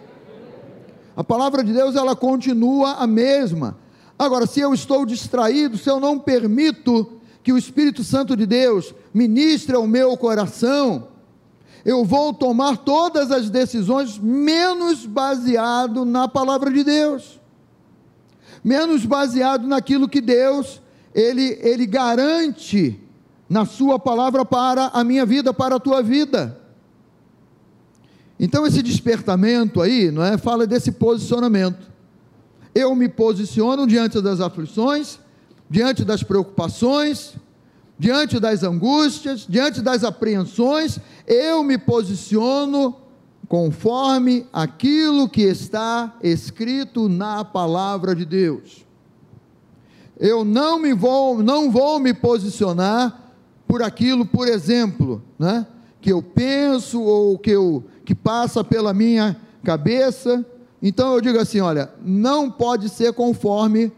A 1.16 1.24
palavra 1.24 1.64
de 1.64 1.72
Deus, 1.72 1.96
ela 1.96 2.14
continua 2.14 2.94
a 2.94 3.06
mesma 3.06 3.76
Agora, 4.18 4.46
se 4.46 4.58
eu 4.58 4.74
estou 4.74 5.06
distraído, 5.06 5.78
se 5.78 5.88
eu 5.88 6.00
não 6.00 6.18
permito 6.18 7.20
que 7.42 7.52
o 7.52 7.58
Espírito 7.58 8.02
Santo 8.02 8.36
de 8.36 8.44
Deus 8.44 8.92
ministre 9.14 9.76
ao 9.76 9.86
meu 9.86 10.16
coração, 10.16 11.08
eu 11.84 12.04
vou 12.04 12.34
tomar 12.34 12.78
todas 12.78 13.30
as 13.30 13.48
decisões 13.48 14.18
menos 14.18 15.06
baseado 15.06 16.04
na 16.04 16.26
palavra 16.26 16.70
de 16.70 16.82
Deus, 16.82 17.40
menos 18.64 19.06
baseado 19.06 19.68
naquilo 19.68 20.08
que 20.08 20.20
Deus 20.20 20.82
ele, 21.14 21.56
ele 21.62 21.86
garante 21.86 23.00
na 23.48 23.64
sua 23.64 23.98
palavra 23.98 24.44
para 24.44 24.88
a 24.88 25.04
minha 25.04 25.24
vida, 25.24 25.54
para 25.54 25.76
a 25.76 25.80
tua 25.80 26.02
vida. 26.02 26.60
Então 28.38 28.66
esse 28.66 28.82
despertamento 28.82 29.80
aí, 29.80 30.10
não 30.10 30.24
é, 30.24 30.36
fala 30.36 30.66
desse 30.66 30.92
posicionamento 30.92 31.97
eu 32.78 32.94
me 32.94 33.08
posiciono 33.08 33.86
diante 33.86 34.20
das 34.20 34.40
aflições, 34.40 35.18
diante 35.68 36.04
das 36.04 36.22
preocupações, 36.22 37.34
diante 37.98 38.38
das 38.38 38.62
angústias, 38.62 39.44
diante 39.48 39.82
das 39.82 40.04
apreensões, 40.04 41.00
eu 41.26 41.64
me 41.64 41.76
posiciono 41.76 42.94
conforme 43.48 44.46
aquilo 44.52 45.28
que 45.28 45.42
está 45.42 46.14
escrito 46.22 47.08
na 47.08 47.44
palavra 47.44 48.14
de 48.14 48.24
Deus. 48.24 48.86
Eu 50.16 50.44
não 50.44 50.78
me 50.78 50.94
vou, 50.94 51.42
não 51.42 51.72
vou 51.72 51.98
me 51.98 52.14
posicionar 52.14 53.32
por 53.66 53.82
aquilo, 53.82 54.24
por 54.24 54.46
exemplo, 54.46 55.20
né, 55.36 55.66
que 56.00 56.12
eu 56.12 56.22
penso 56.22 57.02
ou 57.02 57.36
que 57.38 57.50
eu 57.50 57.84
que 58.04 58.14
passa 58.14 58.62
pela 58.62 58.94
minha 58.94 59.36
cabeça. 59.64 60.46
Então 60.82 61.14
eu 61.14 61.20
digo 61.20 61.38
assim, 61.38 61.60
olha, 61.60 61.90
não 62.02 62.50
pode 62.50 62.88
ser 62.88 63.12
conforme 63.12 63.92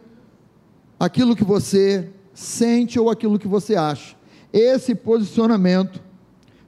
aquilo 0.98 1.36
que 1.36 1.44
você 1.44 2.10
sente 2.32 2.98
ou 2.98 3.10
aquilo 3.10 3.38
que 3.38 3.48
você 3.48 3.76
acha. 3.76 4.16
Esse 4.52 4.94
posicionamento 4.94 6.02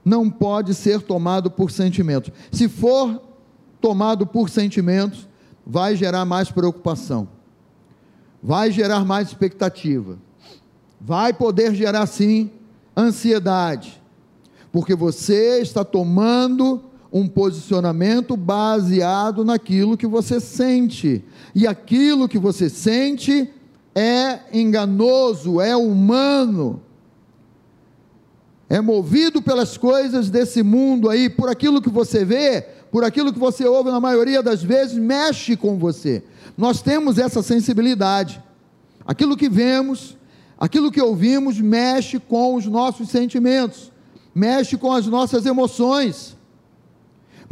não 0.05 0.29
pode 0.29 0.73
ser 0.73 1.01
tomado 1.01 1.49
por 1.49 1.71
sentimentos. 1.71 2.31
Se 2.51 2.67
for 2.67 3.21
tomado 3.81 4.25
por 4.25 4.49
sentimentos, 4.49 5.27
vai 5.65 5.95
gerar 5.95 6.25
mais 6.25 6.51
preocupação, 6.51 7.27
vai 8.41 8.71
gerar 8.71 9.05
mais 9.05 9.29
expectativa, 9.29 10.17
vai 10.99 11.33
poder 11.33 11.73
gerar 11.73 12.05
sim 12.05 12.51
ansiedade, 12.95 14.01
porque 14.71 14.95
você 14.95 15.59
está 15.61 15.83
tomando 15.83 16.83
um 17.13 17.27
posicionamento 17.27 18.35
baseado 18.35 19.45
naquilo 19.45 19.95
que 19.95 20.07
você 20.07 20.39
sente, 20.39 21.23
e 21.53 21.67
aquilo 21.67 22.27
que 22.27 22.39
você 22.39 22.67
sente 22.67 23.47
é 23.93 24.39
enganoso, 24.51 25.61
é 25.61 25.75
humano, 25.75 26.81
é 28.67 28.81
movido 28.81 29.43
pelas 29.43 29.77
coisas 29.77 30.31
desse 30.31 30.63
mundo 30.63 31.07
aí, 31.07 31.29
por 31.29 31.47
aquilo 31.47 31.79
que 31.79 31.89
você 31.89 32.25
vê, 32.25 32.61
por 32.91 33.03
aquilo 33.03 33.31
que 33.31 33.37
você 33.37 33.63
ouve, 33.67 33.91
na 33.91 33.99
maioria 33.99 34.41
das 34.41 34.63
vezes, 34.63 34.97
mexe 34.97 35.55
com 35.55 35.77
você. 35.77 36.23
Nós 36.57 36.81
temos 36.81 37.19
essa 37.19 37.43
sensibilidade. 37.43 38.41
Aquilo 39.05 39.37
que 39.37 39.49
vemos, 39.49 40.17
aquilo 40.57 40.91
que 40.91 41.01
ouvimos, 41.01 41.59
mexe 41.59 42.17
com 42.19 42.55
os 42.55 42.65
nossos 42.65 43.09
sentimentos, 43.09 43.91
mexe 44.33 44.77
com 44.77 44.91
as 44.91 45.05
nossas 45.05 45.45
emoções. 45.45 46.35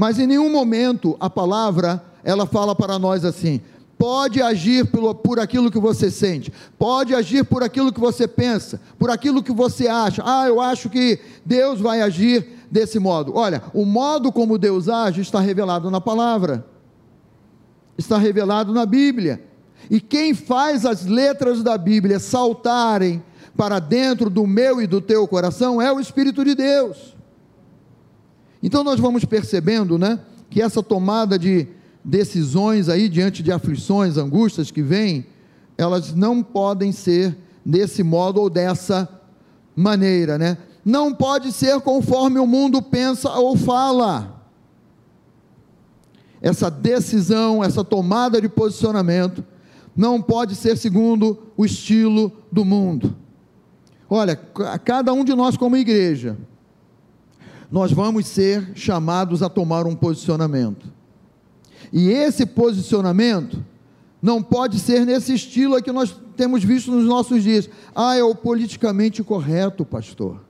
Mas 0.02 0.18
em 0.18 0.26
nenhum 0.26 0.52
momento 0.52 1.16
a 1.20 1.30
palavra 1.30 2.04
ela 2.24 2.48
fala 2.48 2.74
para 2.74 2.98
nós 2.98 3.24
assim: 3.24 3.62
pode 4.00 4.42
agir 4.42 4.88
por, 4.88 5.14
por 5.14 5.40
aquilo 5.40 5.70
que 5.70 5.78
você 5.78 6.10
sente, 6.10 6.52
pode 6.76 7.14
agir 7.14 7.46
por 7.46 7.62
aquilo 7.62 7.94
que 7.94 8.00
você 8.00 8.28
pensa, 8.28 8.82
por 8.98 9.12
aquilo 9.12 9.44
que 9.44 9.52
você 9.52 9.88
acha. 9.88 10.24
Ah, 10.26 10.48
eu 10.48 10.60
acho 10.60 10.90
que 10.90 11.20
Deus 11.46 11.80
vai 11.80 12.02
agir 12.02 12.66
desse 12.72 12.98
modo. 12.98 13.34
Olha, 13.36 13.62
o 13.76 13.86
modo 13.86 14.32
como 14.32 14.58
Deus 14.58 14.90
age 14.90 15.22
está 15.22 15.40
revelado 15.40 15.92
na 15.92 16.02
palavra, 16.02 16.66
está 17.96 18.18
revelado 18.18 18.74
na 18.74 18.88
Bíblia. 18.88 19.44
E 19.88 20.02
quem 20.02 20.34
faz 20.34 20.84
as 20.84 21.06
letras 21.06 21.62
da 21.62 21.78
Bíblia 21.78 22.18
saltarem 22.20 23.24
para 23.56 23.78
dentro 23.78 24.32
do 24.32 24.48
meu 24.48 24.82
e 24.82 24.88
do 24.88 25.00
teu 25.00 25.28
coração 25.28 25.80
é 25.80 25.94
o 25.94 26.00
Espírito 26.00 26.44
de 26.44 26.56
Deus. 26.56 27.21
Então 28.62 28.84
nós 28.84 29.00
vamos 29.00 29.26
percebendo, 29.26 29.98
né, 29.98 30.20
que 30.50 30.62
essa 30.62 30.84
tomada 30.84 31.38
de 31.38 31.68
decisões 32.04 32.90
aí 32.90 33.08
diante 33.08 33.42
de 33.42 33.52
aflições, 33.52 34.18
angústias 34.18 34.72
que 34.72 34.82
vêm, 34.82 35.26
elas 35.78 36.14
não 36.14 36.44
podem 36.44 36.92
ser 36.92 37.38
desse 37.66 38.04
modo 38.04 38.42
ou 38.42 38.50
dessa 38.50 39.08
maneira, 39.76 40.38
né? 40.38 40.58
Não 40.84 41.14
pode 41.14 41.52
ser 41.52 41.80
conforme 41.82 42.40
o 42.40 42.48
mundo 42.48 42.82
pensa 42.82 43.30
ou 43.30 43.56
fala. 43.56 44.42
Essa 46.42 46.72
decisão, 46.72 47.64
essa 47.64 47.84
tomada 47.84 48.42
de 48.42 48.50
posicionamento, 48.50 49.44
não 49.96 50.22
pode 50.22 50.56
ser 50.56 50.76
segundo 50.76 51.38
o 51.56 51.66
estilo 51.66 52.32
do 52.52 52.66
mundo. 52.66 53.16
Olha, 54.10 54.36
cada 54.36 55.14
um 55.14 55.24
de 55.24 55.36
nós, 55.36 55.56
como 55.56 55.78
igreja, 55.78 56.38
nós 57.72 57.92
vamos 57.94 58.28
ser 58.28 58.72
chamados 58.76 59.42
a 59.42 59.48
tomar 59.48 59.88
um 59.88 59.96
posicionamento. 59.96 60.92
E 61.92 62.10
esse 62.10 62.46
posicionamento 62.46 63.64
não 64.22 64.44
pode 64.44 64.78
ser 64.78 65.06
nesse 65.06 65.34
estilo 65.34 65.82
que 65.82 65.92
nós 65.92 66.16
temos 66.36 66.64
visto 66.64 66.92
nos 66.92 67.06
nossos 67.06 67.42
dias. 67.42 67.70
Ah, 67.96 68.16
é 68.16 68.24
o 68.24 68.36
politicamente 68.36 69.24
correto, 69.24 69.86
pastor. 69.86 70.42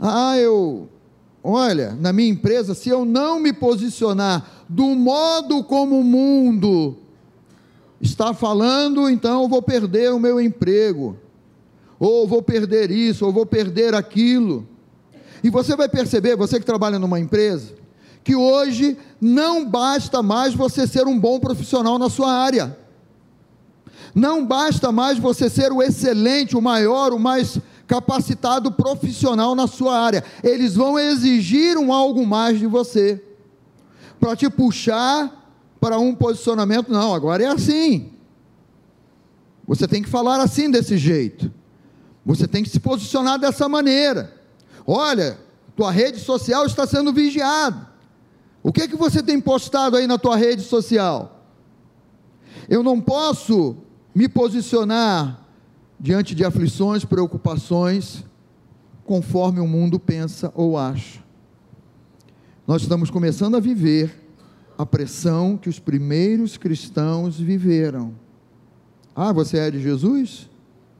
Ah, 0.00 0.36
eu. 0.38 0.88
Olha, 1.46 1.92
na 2.00 2.10
minha 2.10 2.30
empresa, 2.30 2.74
se 2.74 2.88
eu 2.88 3.04
não 3.04 3.38
me 3.38 3.52
posicionar 3.52 4.64
do 4.66 4.86
modo 4.94 5.62
como 5.62 6.00
o 6.00 6.04
mundo 6.04 6.96
está 8.00 8.32
falando, 8.32 9.10
então 9.10 9.42
eu 9.42 9.48
vou 9.48 9.60
perder 9.60 10.10
o 10.10 10.18
meu 10.18 10.40
emprego, 10.40 11.18
ou 11.98 12.26
vou 12.26 12.42
perder 12.42 12.90
isso, 12.90 13.26
ou 13.26 13.32
vou 13.32 13.44
perder 13.44 13.94
aquilo. 13.94 14.66
E 15.44 15.50
você 15.50 15.76
vai 15.76 15.90
perceber, 15.90 16.36
você 16.36 16.58
que 16.58 16.64
trabalha 16.64 16.98
numa 16.98 17.20
empresa, 17.20 17.74
que 18.24 18.34
hoje 18.34 18.96
não 19.20 19.68
basta 19.68 20.22
mais 20.22 20.54
você 20.54 20.86
ser 20.86 21.06
um 21.06 21.20
bom 21.20 21.38
profissional 21.38 21.98
na 21.98 22.08
sua 22.08 22.32
área. 22.32 22.78
Não 24.14 24.46
basta 24.46 24.90
mais 24.90 25.18
você 25.18 25.50
ser 25.50 25.70
o 25.70 25.82
excelente, 25.82 26.56
o 26.56 26.62
maior, 26.62 27.12
o 27.12 27.18
mais 27.18 27.58
capacitado 27.86 28.72
profissional 28.72 29.54
na 29.54 29.66
sua 29.66 29.98
área. 29.98 30.24
Eles 30.42 30.76
vão 30.76 30.98
exigir 30.98 31.76
um 31.76 31.92
algo 31.92 32.26
mais 32.26 32.58
de 32.58 32.66
você. 32.66 33.22
Para 34.18 34.34
te 34.34 34.48
puxar 34.48 35.52
para 35.78 35.98
um 35.98 36.14
posicionamento, 36.14 36.90
não, 36.90 37.12
agora 37.12 37.42
é 37.42 37.48
assim. 37.48 38.12
Você 39.66 39.86
tem 39.86 40.02
que 40.02 40.08
falar 40.08 40.40
assim 40.40 40.70
desse 40.70 40.96
jeito. 40.96 41.52
Você 42.24 42.48
tem 42.48 42.62
que 42.62 42.70
se 42.70 42.80
posicionar 42.80 43.38
dessa 43.38 43.68
maneira. 43.68 44.43
Olha, 44.86 45.38
tua 45.76 45.90
rede 45.90 46.18
social 46.20 46.66
está 46.66 46.86
sendo 46.86 47.12
vigiada. 47.12 47.88
O 48.62 48.72
que 48.72 48.82
é 48.82 48.88
que 48.88 48.96
você 48.96 49.22
tem 49.22 49.40
postado 49.40 49.96
aí 49.96 50.06
na 50.06 50.18
tua 50.18 50.36
rede 50.36 50.62
social? 50.62 51.42
Eu 52.68 52.82
não 52.82 53.00
posso 53.00 53.76
me 54.14 54.28
posicionar 54.28 55.40
diante 55.98 56.34
de 56.34 56.44
aflições, 56.44 57.04
preocupações, 57.04 58.24
conforme 59.04 59.60
o 59.60 59.66
mundo 59.66 59.98
pensa 59.98 60.52
ou 60.54 60.78
acha. 60.78 61.22
Nós 62.66 62.82
estamos 62.82 63.10
começando 63.10 63.56
a 63.56 63.60
viver 63.60 64.22
a 64.78 64.86
pressão 64.86 65.56
que 65.56 65.68
os 65.68 65.78
primeiros 65.78 66.56
cristãos 66.56 67.38
viveram. 67.38 68.14
Ah, 69.14 69.32
você 69.32 69.58
é 69.58 69.70
de 69.70 69.80
Jesus? 69.80 70.48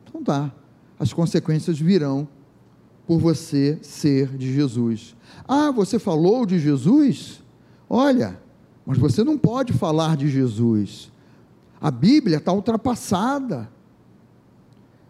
Então 0.05 0.23
tá. 0.23 0.53
As 0.99 1.12
consequências 1.12 1.79
virão 1.79 2.29
por 3.07 3.19
você 3.19 3.79
ser 3.83 4.29
de 4.37 4.53
Jesus. 4.53 5.14
Ah, 5.47 5.71
você 5.71 5.99
falou 5.99 6.47
de 6.47 6.59
Jesus? 6.59 7.43
Olha, 7.88 8.40
mas 8.87 8.99
você 8.99 9.23
não 9.23 9.37
pode 9.38 9.73
falar 9.73 10.17
de 10.17 10.29
Jesus. 10.29 11.12
A 11.81 11.90
Bíblia 11.90 12.38
está 12.38 12.53
ultrapassada. 12.53 13.69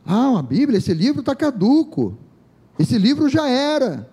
Ah, 0.04 0.38
a 0.38 0.42
Bíblia, 0.42 0.78
esse 0.78 0.92
livro 0.92 1.20
está 1.20 1.34
caduco. 1.34 2.16
Esse 2.78 2.98
livro 2.98 3.28
já 3.28 3.48
era. 3.48 4.10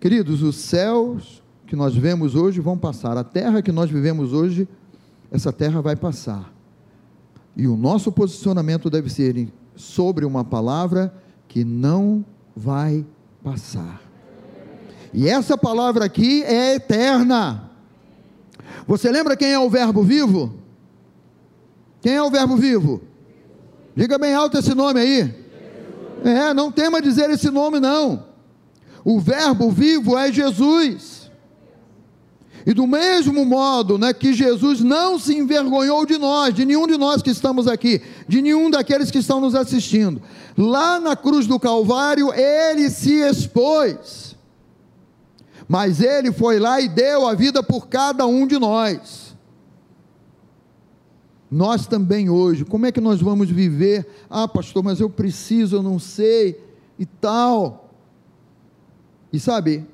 Queridos, 0.00 0.42
os 0.42 0.56
céus 0.56 1.42
que 1.66 1.76
nós 1.76 1.94
vemos 1.94 2.34
hoje 2.34 2.60
vão 2.60 2.76
passar. 2.76 3.16
A 3.16 3.22
terra 3.22 3.62
que 3.62 3.70
nós 3.70 3.88
vivemos 3.90 4.32
hoje, 4.32 4.68
essa 5.30 5.52
terra 5.52 5.80
vai 5.80 5.94
passar. 5.94 6.52
E 7.56 7.68
o 7.68 7.76
nosso 7.76 8.10
posicionamento 8.10 8.90
deve 8.90 9.08
ser 9.08 9.48
sobre 9.76 10.24
uma 10.24 10.44
palavra 10.44 11.14
que 11.46 11.64
não 11.64 12.24
vai 12.56 13.04
passar. 13.42 14.00
E 15.12 15.28
essa 15.28 15.58
palavra 15.58 16.04
aqui 16.04 16.42
é 16.44 16.74
eterna. 16.74 17.70
Você 18.86 19.10
lembra 19.10 19.36
quem 19.36 19.52
é 19.52 19.58
o 19.58 19.68
Verbo 19.68 20.02
vivo? 20.02 20.54
Quem 22.00 22.14
é 22.14 22.22
o 22.22 22.30
Verbo 22.30 22.56
vivo? 22.56 23.02
Diga 23.94 24.18
bem 24.18 24.34
alto 24.34 24.58
esse 24.58 24.74
nome 24.74 25.00
aí. 25.00 25.34
É, 26.24 26.54
não 26.54 26.70
tema 26.70 27.02
dizer 27.02 27.30
esse 27.30 27.50
nome 27.50 27.80
não. 27.80 28.24
O 29.04 29.18
Verbo 29.18 29.70
vivo 29.70 30.16
é 30.16 30.32
Jesus. 30.32 31.19
E 32.66 32.74
do 32.74 32.86
mesmo 32.86 33.44
modo, 33.44 33.96
né, 33.96 34.12
que 34.12 34.32
Jesus 34.32 34.80
não 34.80 35.18
se 35.18 35.36
envergonhou 35.36 36.04
de 36.04 36.18
nós, 36.18 36.54
de 36.54 36.64
nenhum 36.64 36.86
de 36.86 36.96
nós 36.96 37.22
que 37.22 37.30
estamos 37.30 37.66
aqui, 37.66 38.02
de 38.28 38.42
nenhum 38.42 38.70
daqueles 38.70 39.10
que 39.10 39.18
estão 39.18 39.40
nos 39.40 39.54
assistindo. 39.54 40.20
Lá 40.56 41.00
na 41.00 41.16
cruz 41.16 41.46
do 41.46 41.58
Calvário, 41.58 42.32
ele 42.34 42.90
se 42.90 43.12
expôs 43.12 44.30
mas 45.70 46.00
ele 46.00 46.32
foi 46.32 46.58
lá 46.58 46.80
e 46.80 46.88
deu 46.88 47.28
a 47.28 47.32
vida 47.32 47.62
por 47.62 47.86
cada 47.86 48.26
um 48.26 48.44
de 48.44 48.58
nós. 48.58 49.36
Nós 51.48 51.86
também 51.86 52.28
hoje, 52.28 52.64
como 52.64 52.86
é 52.86 52.90
que 52.90 53.00
nós 53.00 53.20
vamos 53.20 53.48
viver? 53.48 54.04
Ah, 54.28 54.48
pastor, 54.48 54.82
mas 54.82 54.98
eu 54.98 55.08
preciso, 55.08 55.76
eu 55.76 55.82
não 55.82 55.96
sei 55.96 56.60
e 56.98 57.06
tal. 57.06 57.88
E 59.32 59.38
sabe, 59.38 59.86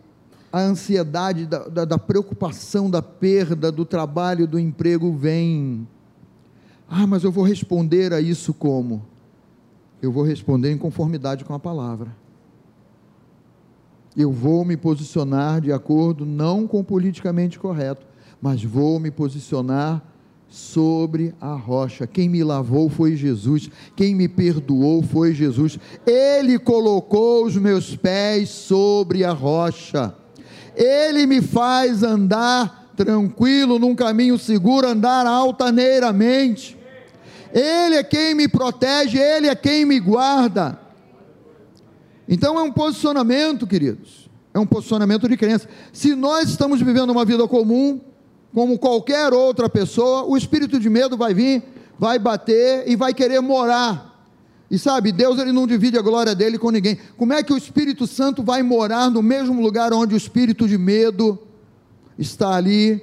a 0.57 0.61
ansiedade 0.63 1.45
da, 1.45 1.69
da, 1.69 1.85
da 1.85 1.99
preocupação 1.99 2.89
da 2.89 3.03
perda 3.03 3.71
do 3.71 3.85
trabalho, 3.85 4.47
do 4.47 4.59
emprego 4.59 5.13
vem. 5.13 5.87
Ah, 6.89 7.07
mas 7.07 7.25
eu 7.25 7.31
vou 7.31 7.45
responder 7.45 8.15
a 8.15 8.23
isso 8.23 8.55
como? 8.55 9.05
Eu 10.01 10.11
vou 10.11 10.25
responder 10.25 10.73
em 10.73 10.79
conformidade 10.79 11.45
com 11.45 11.53
a 11.53 11.59
palavra. 11.59 12.17
Eu 14.17 14.33
vou 14.33 14.65
me 14.65 14.79
posicionar 14.79 15.61
de 15.61 15.71
acordo, 15.73 16.25
não 16.25 16.67
com 16.67 16.81
o 16.81 16.85
politicamente 16.85 17.59
correto, 17.59 18.07
mas 18.41 18.65
vou 18.65 18.99
me 18.99 19.11
posicionar 19.11 20.03
sobre 20.49 21.35
a 21.39 21.53
rocha. 21.53 22.07
Quem 22.07 22.31
me 22.31 22.43
lavou 22.43 22.89
foi 22.89 23.15
Jesus, 23.15 23.71
quem 23.95 24.15
me 24.15 24.27
perdoou 24.27 25.03
foi 25.03 25.35
Jesus. 25.35 25.79
Ele 26.07 26.59
colocou 26.59 27.45
os 27.45 27.59
meus 27.59 27.95
pés 27.95 28.49
sobre 28.49 29.23
a 29.23 29.33
rocha. 29.33 30.15
Ele 30.77 31.27
me 31.27 31.41
faz 31.41 32.03
andar 32.03 32.93
tranquilo 32.95 33.79
num 33.79 33.95
caminho 33.95 34.39
seguro, 34.39 34.87
andar 34.87 35.27
altaneiramente. 35.27 36.77
Ele 37.53 37.97
é 37.97 38.03
quem 38.03 38.35
me 38.35 38.47
protege, 38.47 39.19
ele 39.19 39.49
é 39.49 39.55
quem 39.55 39.85
me 39.85 39.99
guarda. 39.99 40.79
Então 42.29 42.59
é 42.59 42.63
um 42.63 42.73
posicionamento, 42.73 43.67
queridos. 43.67 44.29
É 44.53 44.59
um 44.59 44.67
posicionamento 44.67 45.29
de 45.29 45.37
crença. 45.37 45.69
Se 45.93 46.15
nós 46.15 46.49
estamos 46.49 46.81
vivendo 46.81 47.11
uma 47.11 47.25
vida 47.25 47.47
comum, 47.47 48.01
como 48.55 48.79
qualquer 48.79 49.33
outra 49.33 49.69
pessoa, 49.69 50.25
o 50.25 50.37
espírito 50.37 50.81
de 50.81 50.89
medo 50.89 51.17
vai 51.17 51.35
vir, 51.35 51.63
vai 51.99 52.19
bater 52.19 52.85
e 52.87 52.97
vai 52.97 53.13
querer 53.13 53.41
morar. 53.41 54.16
E 54.71 54.79
sabe, 54.79 55.13
Deus 55.13 55.39
ele 55.39 55.53
não 55.53 55.67
divide 55.67 55.97
a 55.97 56.03
glória 56.03 56.35
dele 56.35 56.59
com 56.59 56.71
ninguém. 56.71 56.99
Como 57.17 57.33
é 57.33 57.43
que 57.43 57.53
o 57.53 57.57
Espírito 57.57 58.07
Santo 58.07 58.43
vai 58.43 58.63
morar 58.63 59.11
no 59.11 59.23
mesmo 59.23 59.61
lugar 59.63 59.93
onde 59.93 60.15
o 60.15 60.17
espírito 60.17 60.67
de 60.67 60.77
medo 60.77 61.39
está 62.19 62.55
ali, 62.57 63.01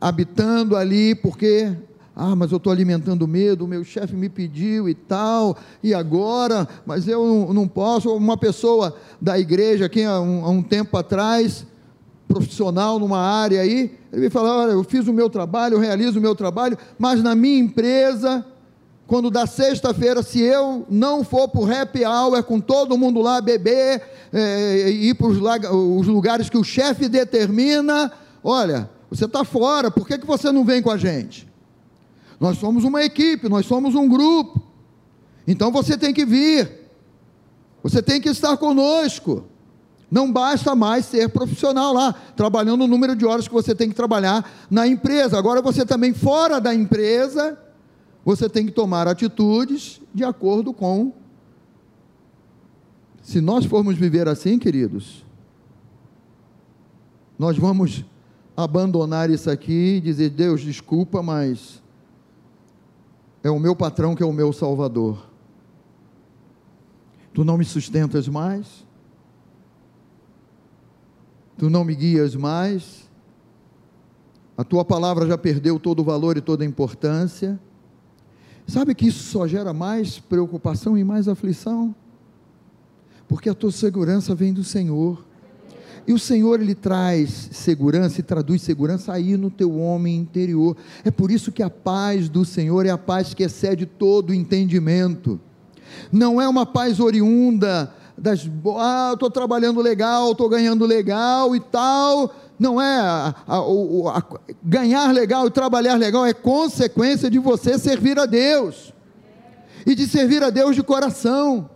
habitando 0.00 0.76
ali, 0.76 1.14
porque 1.14 1.76
ah, 2.16 2.36
mas 2.36 2.52
eu 2.52 2.58
estou 2.58 2.72
alimentando 2.72 3.26
medo, 3.26 3.64
o 3.64 3.68
meu 3.68 3.82
chefe 3.82 4.14
me 4.14 4.28
pediu 4.28 4.88
e 4.88 4.94
tal, 4.94 5.56
e 5.82 5.92
agora, 5.92 6.68
mas 6.86 7.08
eu 7.08 7.52
não, 7.52 7.66
posso. 7.66 8.14
Uma 8.14 8.36
pessoa 8.36 8.96
da 9.20 9.36
igreja 9.36 9.86
aqui 9.86 10.04
há 10.04 10.20
um, 10.20 10.44
há 10.44 10.48
um 10.48 10.62
tempo 10.62 10.96
atrás, 10.96 11.66
profissional 12.28 13.00
numa 13.00 13.18
área 13.18 13.60
aí, 13.60 13.98
ele 14.12 14.22
me 14.22 14.30
fala: 14.30 14.58
olha, 14.58 14.72
eu 14.72 14.84
fiz 14.84 15.08
o 15.08 15.12
meu 15.12 15.28
trabalho, 15.28 15.74
eu 15.74 15.80
realizo 15.80 16.20
o 16.20 16.22
meu 16.22 16.36
trabalho, 16.36 16.78
mas 16.96 17.20
na 17.20 17.34
minha 17.34 17.58
empresa, 17.58 18.46
quando 19.06 19.30
dá 19.30 19.46
sexta-feira, 19.46 20.22
se 20.22 20.40
eu 20.40 20.86
não 20.88 21.22
for 21.22 21.48
para 21.48 21.60
o 21.60 21.70
happy 21.70 22.04
hour 22.04 22.42
com 22.42 22.58
todo 22.58 22.96
mundo 22.96 23.20
lá 23.20 23.40
beber, 23.40 24.02
é, 24.32 24.90
ir 24.90 25.14
para 25.14 25.26
os 25.26 26.06
lugares 26.06 26.48
que 26.48 26.56
o 26.56 26.64
chefe 26.64 27.08
determina, 27.08 28.10
olha, 28.42 28.88
você 29.10 29.26
está 29.26 29.44
fora, 29.44 29.90
por 29.90 30.06
que, 30.06 30.18
que 30.18 30.26
você 30.26 30.50
não 30.50 30.64
vem 30.64 30.80
com 30.80 30.90
a 30.90 30.96
gente? 30.96 31.46
Nós 32.40 32.58
somos 32.58 32.82
uma 32.82 33.02
equipe, 33.04 33.48
nós 33.48 33.66
somos 33.66 33.94
um 33.94 34.08
grupo, 34.08 34.60
então 35.46 35.70
você 35.70 35.98
tem 35.98 36.14
que 36.14 36.24
vir, 36.24 36.70
você 37.82 38.02
tem 38.02 38.20
que 38.20 38.30
estar 38.30 38.56
conosco. 38.56 39.44
Não 40.10 40.30
basta 40.30 40.74
mais 40.76 41.06
ser 41.06 41.28
profissional 41.30 41.92
lá, 41.92 42.14
trabalhando 42.36 42.84
o 42.84 42.86
número 42.86 43.16
de 43.16 43.26
horas 43.26 43.48
que 43.48 43.54
você 43.54 43.74
tem 43.74 43.88
que 43.88 43.94
trabalhar 43.96 44.48
na 44.70 44.86
empresa. 44.86 45.36
Agora 45.36 45.60
você 45.60 45.84
também 45.84 46.14
fora 46.14 46.60
da 46.60 46.72
empresa, 46.72 47.58
você 48.24 48.48
tem 48.48 48.64
que 48.64 48.72
tomar 48.72 49.06
atitudes 49.06 50.00
de 50.14 50.24
acordo 50.24 50.72
com. 50.72 51.12
Se 53.22 53.40
nós 53.40 53.64
formos 53.64 53.96
viver 53.96 54.28
assim, 54.28 54.58
queridos, 54.58 55.24
nós 57.38 57.58
vamos 57.58 58.04
abandonar 58.56 59.28
isso 59.30 59.50
aqui 59.50 59.96
e 59.96 60.00
dizer: 60.00 60.30
Deus, 60.30 60.62
desculpa, 60.62 61.22
mas 61.22 61.82
é 63.42 63.50
o 63.50 63.58
meu 63.58 63.76
patrão 63.76 64.14
que 64.14 64.22
é 64.22 64.26
o 64.26 64.32
meu 64.32 64.52
salvador. 64.52 65.30
Tu 67.34 67.44
não 67.44 67.58
me 67.58 67.64
sustentas 67.64 68.28
mais, 68.28 68.86
tu 71.58 71.68
não 71.68 71.84
me 71.84 71.94
guias 71.94 72.36
mais, 72.36 73.10
a 74.56 74.62
tua 74.62 74.84
palavra 74.84 75.26
já 75.26 75.36
perdeu 75.36 75.80
todo 75.80 76.00
o 76.00 76.04
valor 76.04 76.36
e 76.36 76.40
toda 76.40 76.62
a 76.62 76.66
importância. 76.66 77.58
Sabe 78.66 78.94
que 78.94 79.06
isso 79.06 79.24
só 79.30 79.46
gera 79.46 79.72
mais 79.72 80.18
preocupação 80.18 80.96
e 80.96 81.04
mais 81.04 81.28
aflição? 81.28 81.94
Porque 83.28 83.48
a 83.48 83.54
tua 83.54 83.70
segurança 83.70 84.34
vem 84.34 84.52
do 84.52 84.64
Senhor. 84.64 85.24
E 86.06 86.12
o 86.12 86.18
Senhor 86.18 86.60
ele 86.60 86.74
traz 86.74 87.48
segurança 87.52 88.20
e 88.20 88.22
traduz 88.22 88.60
segurança 88.60 89.12
aí 89.12 89.36
no 89.36 89.50
teu 89.50 89.78
homem 89.78 90.16
interior. 90.16 90.76
É 91.02 91.10
por 91.10 91.30
isso 91.30 91.50
que 91.50 91.62
a 91.62 91.70
paz 91.70 92.28
do 92.28 92.44
Senhor 92.44 92.84
é 92.84 92.90
a 92.90 92.98
paz 92.98 93.32
que 93.32 93.42
excede 93.42 93.86
todo 93.86 94.34
entendimento. 94.34 95.40
Não 96.12 96.40
é 96.40 96.48
uma 96.48 96.66
paz 96.66 97.00
oriunda 97.00 97.92
das, 98.16 98.48
ah, 98.78 99.12
estou 99.14 99.30
trabalhando 99.30 99.80
legal, 99.80 100.32
estou 100.32 100.48
ganhando 100.48 100.84
legal 100.84 101.56
e 101.56 101.60
tal. 101.60 102.34
Não 102.58 102.80
é 102.80 103.00
a, 103.00 103.34
a, 103.46 103.58
a, 103.58 104.22
ganhar 104.62 105.12
legal 105.12 105.46
e 105.46 105.50
trabalhar 105.50 105.94
legal, 105.94 106.24
é 106.24 106.32
consequência 106.32 107.30
de 107.30 107.38
você 107.38 107.78
servir 107.78 108.18
a 108.18 108.26
Deus 108.26 108.92
e 109.84 109.94
de 109.94 110.06
servir 110.06 110.42
a 110.42 110.50
Deus 110.50 110.76
de 110.76 110.82
coração 110.82 111.68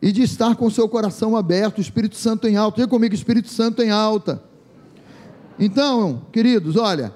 e 0.00 0.10
de 0.12 0.22
estar 0.22 0.56
com 0.56 0.66
o 0.66 0.70
seu 0.70 0.88
coração 0.88 1.36
aberto, 1.36 1.78
o 1.78 1.82
Espírito 1.82 2.16
Santo 2.16 2.48
em 2.48 2.56
alta. 2.56 2.76
Diga 2.76 2.88
comigo, 2.88 3.14
Espírito 3.14 3.48
Santo 3.48 3.82
em 3.82 3.90
alta. 3.90 4.42
Então, 5.58 6.22
queridos, 6.32 6.76
olha, 6.76 7.12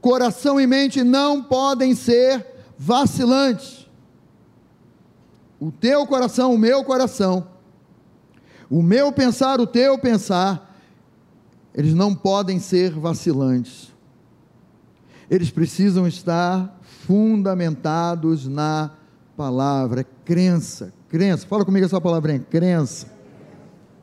coração 0.00 0.60
e 0.60 0.66
mente 0.66 1.04
não 1.04 1.42
podem 1.42 1.94
ser 1.94 2.44
vacilantes 2.76 3.84
o 5.64 5.72
teu 5.72 6.06
coração, 6.06 6.52
o 6.52 6.58
meu 6.58 6.84
coração, 6.84 7.46
o 8.68 8.82
meu 8.82 9.10
pensar, 9.10 9.60
o 9.60 9.66
teu 9.66 9.98
pensar, 9.98 10.73
eles 11.74 11.94
não 11.94 12.14
podem 12.14 12.58
ser 12.58 12.92
vacilantes. 12.92 13.92
Eles 15.30 15.50
precisam 15.50 16.06
estar 16.06 16.80
fundamentados 17.06 18.46
na 18.46 18.90
palavra, 19.36 20.06
crença, 20.24 20.92
crença. 21.08 21.46
Fala 21.46 21.64
comigo 21.64 21.84
essa 21.84 22.00
palavrinha, 22.00 22.44
crença. 22.48 23.12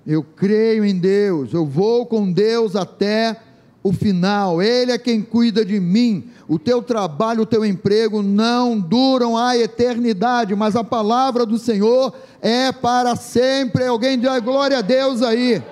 Eu 0.05 0.23
creio 0.23 0.84
em 0.84 0.97
Deus, 0.97 1.53
eu 1.53 1.65
vou 1.65 2.05
com 2.05 2.31
Deus 2.31 2.75
até 2.75 3.39
o 3.84 3.91
final, 3.91 4.62
Ele 4.62 4.91
é 4.91 4.97
quem 4.97 5.21
cuida 5.21 5.63
de 5.63 5.79
mim. 5.79 6.29
O 6.47 6.60
teu 6.60 6.81
trabalho, 6.81 7.43
o 7.43 7.45
teu 7.45 7.65
emprego 7.65 8.21
não 8.21 8.79
duram 8.79 9.38
a 9.38 9.57
eternidade, 9.57 10.55
mas 10.55 10.75
a 10.75 10.84
palavra 10.84 11.45
do 11.45 11.57
Senhor 11.57 12.13
é 12.41 12.71
para 12.71 13.15
sempre. 13.15 13.86
Alguém 13.86 14.19
diz 14.19 14.39
glória 14.39 14.79
a 14.79 14.81
Deus 14.81 15.21
aí. 15.21 15.63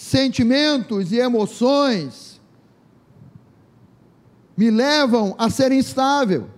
Sentimentos 0.00 1.12
e 1.12 1.18
emoções 1.18 2.40
me 4.56 4.70
levam 4.70 5.34
a 5.38 5.50
ser 5.50 5.72
instável. 5.72 6.48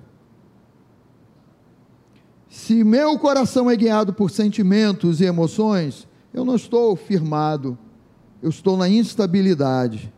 Se 2.49 2.83
meu 2.83 3.19
coração 3.19 3.71
é 3.71 3.77
guiado 3.77 4.13
por 4.13 4.31
sentimentos 4.31 5.21
e 5.21 5.25
emoções, 5.25 6.09
eu 6.33 6.45
não 6.45 6.57
estou 6.57 6.97
firmado 6.97 7.79
eu 8.43 8.49
estou 8.49 8.77
na 8.77 8.89
instabilidade. 8.89 10.13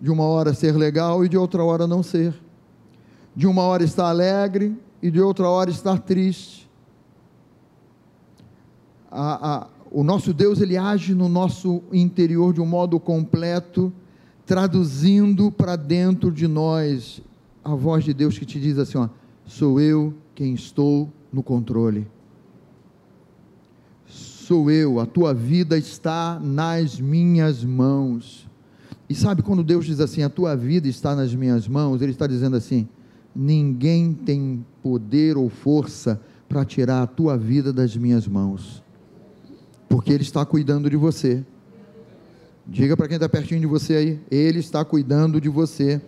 De 0.00 0.10
uma 0.10 0.24
hora 0.24 0.54
ser 0.54 0.72
legal 0.72 1.24
e 1.24 1.28
de 1.28 1.36
outra 1.36 1.62
hora 1.62 1.86
não 1.86 2.02
ser. 2.02 2.34
De 3.34 3.46
uma 3.46 3.62
hora 3.62 3.84
estar 3.84 4.08
alegre 4.08 4.76
e 5.02 5.10
de 5.10 5.20
outra 5.20 5.48
hora 5.48 5.70
estar 5.70 5.98
triste. 5.98 6.68
A, 9.10 9.56
a, 9.56 9.66
o 9.90 10.02
nosso 10.02 10.32
Deus, 10.32 10.60
ele 10.60 10.76
age 10.76 11.14
no 11.14 11.28
nosso 11.28 11.82
interior 11.92 12.52
de 12.52 12.60
um 12.60 12.66
modo 12.66 12.98
completo, 12.98 13.92
traduzindo 14.44 15.50
para 15.50 15.76
dentro 15.76 16.30
de 16.30 16.46
nós 16.46 17.22
a 17.64 17.74
voz 17.74 18.04
de 18.04 18.14
Deus 18.14 18.38
que 18.38 18.44
te 18.44 18.60
diz 18.60 18.78
assim: 18.78 18.98
ó, 18.98 19.08
sou 19.44 19.80
eu 19.80 20.14
quem 20.34 20.54
estou 20.54 21.10
no 21.32 21.42
controle. 21.42 22.06
Sou 24.06 24.70
eu, 24.70 25.00
a 25.00 25.06
tua 25.06 25.34
vida 25.34 25.76
está 25.76 26.38
nas 26.40 27.00
minhas 27.00 27.64
mãos. 27.64 28.46
E 29.08 29.14
sabe 29.14 29.42
quando 29.42 29.64
Deus 29.64 29.84
diz 29.86 29.98
assim, 30.00 30.22
a 30.22 30.28
tua 30.28 30.56
vida 30.56 30.88
está 30.88 31.16
nas 31.16 31.34
minhas 31.34 31.66
mãos, 31.66 32.00
Ele 32.00 32.12
está 32.12 32.26
dizendo 32.26 32.56
assim: 32.56 32.88
ninguém 33.34 34.12
tem 34.12 34.64
poder 34.82 35.36
ou 35.36 35.48
força 35.48 36.20
para 36.48 36.64
tirar 36.64 37.02
a 37.02 37.06
tua 37.06 37.36
vida 37.36 37.72
das 37.72 37.96
minhas 37.96 38.26
mãos, 38.28 38.82
porque 39.88 40.12
Ele 40.12 40.22
está 40.22 40.44
cuidando 40.44 40.90
de 40.90 40.96
você. 40.96 41.44
Diga 42.66 42.96
para 42.96 43.06
quem 43.06 43.16
está 43.16 43.28
pertinho 43.28 43.60
de 43.60 43.66
você 43.66 43.94
aí, 43.94 44.20
Ele 44.30 44.58
está 44.58 44.84
cuidando 44.84 45.40
de 45.40 45.48
você. 45.48 46.00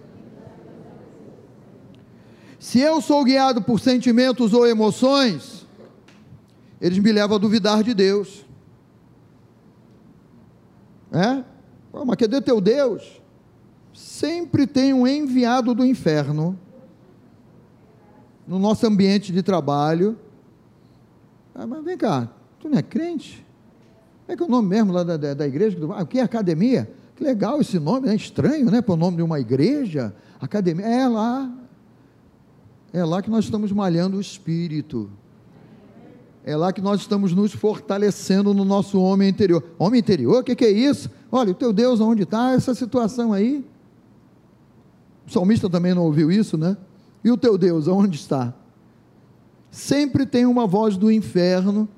Se 2.58 2.80
eu 2.80 3.00
sou 3.00 3.24
guiado 3.24 3.62
por 3.62 3.78
sentimentos 3.78 4.52
ou 4.52 4.66
emoções, 4.66 5.66
eles 6.80 6.98
me 6.98 7.12
levam 7.12 7.36
a 7.36 7.40
duvidar 7.40 7.82
de 7.84 7.94
Deus. 7.94 8.44
É? 11.12 11.44
Pô, 11.90 12.04
mas 12.04 12.16
cadê 12.16 12.40
teu 12.40 12.60
Deus? 12.60 13.22
Sempre 13.94 14.66
tem 14.66 14.92
um 14.92 15.06
enviado 15.06 15.74
do 15.74 15.84
inferno 15.84 16.58
no 18.46 18.58
nosso 18.58 18.86
ambiente 18.86 19.32
de 19.32 19.42
trabalho. 19.42 20.18
Ah, 21.54 21.66
mas 21.66 21.84
vem 21.84 21.96
cá, 21.96 22.28
tu 22.60 22.68
não 22.68 22.78
é 22.78 22.82
crente? 22.82 23.44
É 24.28 24.36
que 24.36 24.42
é 24.42 24.46
o 24.46 24.48
nome 24.48 24.68
mesmo 24.68 24.92
lá 24.92 25.02
da, 25.02 25.16
da, 25.16 25.32
da 25.32 25.46
igreja? 25.46 25.78
Ah, 25.96 26.02
o 26.02 26.06
que 26.06 26.18
é 26.18 26.22
academia? 26.22 26.88
Que 27.16 27.24
legal 27.24 27.60
esse 27.60 27.78
nome, 27.78 28.06
né? 28.06 28.14
estranho, 28.14 28.70
né? 28.70 28.82
Para 28.82 28.92
o 28.92 28.96
nome 28.96 29.16
de 29.16 29.22
uma 29.22 29.40
igreja. 29.40 30.14
Academia. 30.38 30.86
É 30.86 31.08
lá. 31.08 31.50
É 32.92 33.02
lá 33.04 33.22
que 33.22 33.30
nós 33.30 33.46
estamos 33.46 33.72
malhando 33.72 34.18
o 34.18 34.20
espírito. 34.20 35.10
É 36.44 36.56
lá 36.56 36.72
que 36.72 36.80
nós 36.80 37.00
estamos 37.00 37.32
nos 37.34 37.52
fortalecendo 37.52 38.52
no 38.54 38.64
nosso 38.64 39.00
homem 39.00 39.28
interior. 39.28 39.64
Homem 39.78 40.00
interior, 40.00 40.40
o 40.40 40.44
que, 40.44 40.54
que, 40.54 40.64
é 40.64 40.70
isso? 40.70 41.10
Olha, 41.32 41.50
o 41.50 41.54
teu 41.54 41.72
Deus, 41.72 42.00
onde 42.00 42.22
está 42.22 42.52
essa 42.52 42.74
situação 42.74 43.32
aí? 43.32 43.64
O 45.26 45.30
salmista 45.30 45.68
também 45.68 45.92
não 45.92 46.04
ouviu 46.04 46.30
isso, 46.30 46.56
né? 46.56 46.76
E 47.24 47.30
o 47.30 47.36
teu 47.36 47.58
Deus, 47.58 47.88
aonde 47.88 48.16
está? 48.16 48.54
Sempre 49.70 50.24
tem 50.24 50.46
uma 50.46 50.66
voz 50.66 50.96
do 50.96 51.10
inferno 51.10 51.88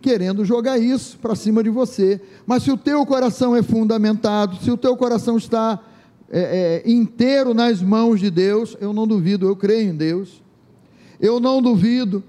querendo 0.00 0.44
jogar 0.44 0.78
isso 0.78 1.18
para 1.18 1.34
cima 1.34 1.62
de 1.62 1.70
você. 1.70 2.20
Mas 2.46 2.62
se 2.62 2.70
o 2.70 2.76
teu 2.76 3.04
coração 3.06 3.54
é 3.54 3.62
fundamentado, 3.62 4.56
se 4.62 4.70
o 4.70 4.76
teu 4.76 4.96
coração 4.96 5.36
está 5.36 5.78
é, 6.30 6.82
é, 6.86 6.90
inteiro 6.90 7.54
nas 7.54 7.82
mãos 7.82 8.20
de 8.20 8.30
Deus, 8.30 8.76
eu 8.80 8.92
não 8.92 9.06
duvido, 9.06 9.46
eu 9.46 9.56
creio 9.56 9.90
em 9.90 9.96
Deus. 9.96 10.42
Eu 11.20 11.38
não 11.38 11.60
duvido 11.60 12.22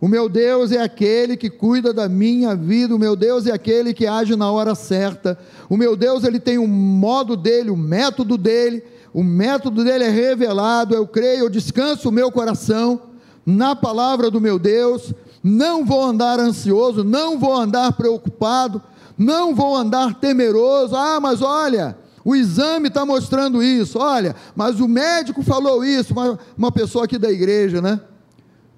o 0.00 0.08
meu 0.08 0.30
Deus 0.30 0.72
é 0.72 0.80
aquele 0.80 1.36
que 1.36 1.50
cuida 1.50 1.92
da 1.92 2.08
minha 2.08 2.56
vida, 2.56 2.96
o 2.96 2.98
meu 2.98 3.14
Deus 3.14 3.46
é 3.46 3.52
aquele 3.52 3.92
que 3.92 4.06
age 4.06 4.34
na 4.34 4.50
hora 4.50 4.74
certa. 4.74 5.38
O 5.68 5.76
meu 5.76 5.94
Deus, 5.94 6.24
ele 6.24 6.40
tem 6.40 6.56
o 6.56 6.62
um 6.62 6.66
modo 6.66 7.36
dele, 7.36 7.68
o 7.68 7.74
um 7.74 7.76
método 7.76 8.38
dele, 8.38 8.82
o 9.12 9.22
método 9.22 9.84
dele 9.84 10.04
é 10.04 10.08
revelado. 10.08 10.94
Eu 10.94 11.06
creio, 11.06 11.40
eu 11.40 11.50
descanso 11.50 12.08
o 12.08 12.12
meu 12.12 12.32
coração 12.32 13.02
na 13.44 13.76
palavra 13.76 14.30
do 14.30 14.40
meu 14.40 14.58
Deus. 14.58 15.12
Não 15.42 15.84
vou 15.84 16.04
andar 16.04 16.38
ansioso, 16.38 17.02
não 17.02 17.38
vou 17.38 17.54
andar 17.54 17.92
preocupado, 17.92 18.82
não 19.16 19.54
vou 19.54 19.74
andar 19.74 20.14
temeroso. 20.14 20.94
Ah, 20.94 21.18
mas 21.20 21.40
olha, 21.40 21.96
o 22.24 22.36
exame 22.36 22.88
está 22.88 23.06
mostrando 23.06 23.62
isso. 23.62 23.98
Olha, 23.98 24.36
mas 24.54 24.80
o 24.80 24.88
médico 24.88 25.42
falou 25.42 25.84
isso. 25.84 26.12
Uma, 26.12 26.38
uma 26.56 26.72
pessoa 26.72 27.04
aqui 27.04 27.18
da 27.18 27.30
igreja, 27.30 27.80
né? 27.80 28.00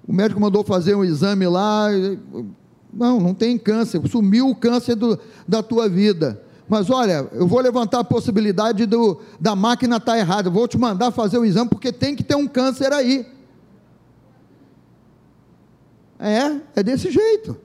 O 0.07 0.13
médico 0.13 0.39
mandou 0.39 0.63
fazer 0.63 0.95
um 0.95 1.03
exame 1.03 1.47
lá. 1.47 1.87
Não, 2.93 3.19
não 3.19 3.33
tem 3.33 3.57
câncer. 3.57 4.01
Sumiu 4.07 4.49
o 4.49 4.55
câncer 4.55 4.95
do, 4.95 5.19
da 5.47 5.61
tua 5.61 5.89
vida. 5.89 6.41
Mas 6.67 6.89
olha, 6.89 7.27
eu 7.33 7.45
vou 7.45 7.59
levantar 7.59 7.99
a 7.99 8.03
possibilidade 8.03 8.85
do, 8.85 9.19
da 9.39 9.55
máquina 9.55 9.97
estar 9.97 10.13
tá 10.13 10.17
errada. 10.17 10.49
Vou 10.49 10.67
te 10.67 10.77
mandar 10.77 11.11
fazer 11.11 11.37
o 11.37 11.45
exame 11.45 11.69
porque 11.69 11.91
tem 11.91 12.15
que 12.15 12.23
ter 12.23 12.35
um 12.35 12.47
câncer 12.47 12.93
aí. 12.93 13.25
É, 16.23 16.79
é 16.79 16.83
desse 16.83 17.11
jeito. 17.11 17.57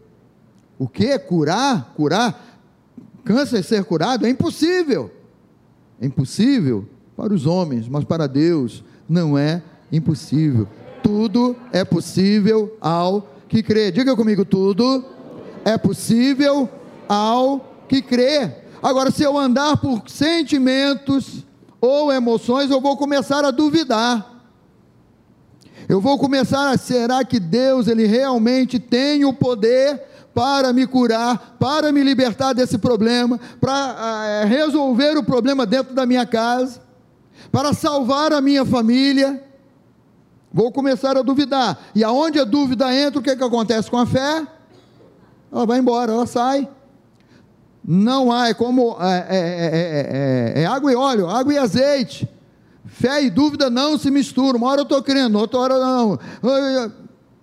O 0.78 0.88
que? 0.88 1.18
Curar? 1.18 1.92
Curar? 1.96 2.58
Câncer 3.24 3.62
ser 3.62 3.84
curado? 3.84 4.26
É 4.26 4.28
impossível. 4.28 5.10
É 6.00 6.06
impossível 6.06 6.88
para 7.16 7.32
os 7.32 7.46
homens, 7.46 7.88
mas 7.88 8.04
para 8.04 8.26
Deus 8.26 8.84
não 9.08 9.36
é 9.38 9.62
impossível 9.90 10.68
tudo 11.08 11.56
é 11.72 11.86
possível 11.86 12.76
ao 12.82 13.26
que 13.48 13.62
crê. 13.62 13.90
Diga 13.90 14.14
comigo, 14.14 14.44
tudo 14.44 15.02
é 15.64 15.78
possível 15.78 16.68
ao 17.08 17.60
que 17.88 18.02
crê. 18.02 18.52
Agora, 18.82 19.10
se 19.10 19.22
eu 19.22 19.38
andar 19.38 19.78
por 19.78 20.02
sentimentos 20.06 21.46
ou 21.80 22.12
emoções, 22.12 22.70
eu 22.70 22.78
vou 22.78 22.94
começar 22.94 23.42
a 23.42 23.50
duvidar. 23.50 24.27
Eu 25.88 26.02
vou 26.02 26.18
começar 26.18 26.70
a 26.70 26.76
será 26.76 27.24
que 27.24 27.40
Deus 27.40 27.88
ele 27.88 28.04
realmente 28.04 28.78
tem 28.78 29.24
o 29.24 29.32
poder 29.32 30.02
para 30.34 30.70
me 30.70 30.86
curar, 30.86 31.56
para 31.58 31.90
me 31.90 32.02
libertar 32.02 32.52
desse 32.52 32.76
problema, 32.76 33.40
para 33.58 34.26
é, 34.26 34.44
resolver 34.44 35.16
o 35.16 35.22
problema 35.22 35.64
dentro 35.64 35.94
da 35.94 36.04
minha 36.04 36.26
casa, 36.26 36.82
para 37.50 37.72
salvar 37.72 38.34
a 38.34 38.40
minha 38.42 38.66
família? 38.66 39.42
Vou 40.52 40.70
começar 40.70 41.16
a 41.16 41.22
duvidar. 41.22 41.78
E 41.94 42.04
aonde 42.04 42.38
a 42.38 42.44
dúvida 42.44 42.94
entra, 42.94 43.18
o 43.18 43.22
que, 43.22 43.30
é 43.30 43.36
que 43.36 43.44
acontece 43.44 43.90
com 43.90 43.96
a 43.96 44.04
fé? 44.04 44.46
Ela 45.50 45.64
vai 45.64 45.78
embora, 45.78 46.12
ela 46.12 46.26
sai. 46.26 46.68
Não 47.82 48.30
há, 48.30 48.48
é 48.48 48.54
como 48.54 48.94
é, 49.00 49.26
é, 49.30 50.54
é, 50.58 50.62
é, 50.62 50.66
água 50.66 50.92
e 50.92 50.94
óleo, 50.94 51.28
água 51.30 51.54
e 51.54 51.58
azeite. 51.58 52.28
Fé 52.88 53.22
e 53.24 53.30
dúvida 53.30 53.70
não 53.70 53.96
se 53.96 54.10
misturam. 54.10 54.58
Uma 54.58 54.68
hora 54.68 54.80
eu 54.80 54.84
estou 54.84 55.02
crendo, 55.02 55.38
outra 55.38 55.60
hora 55.60 55.78
não. 55.78 56.18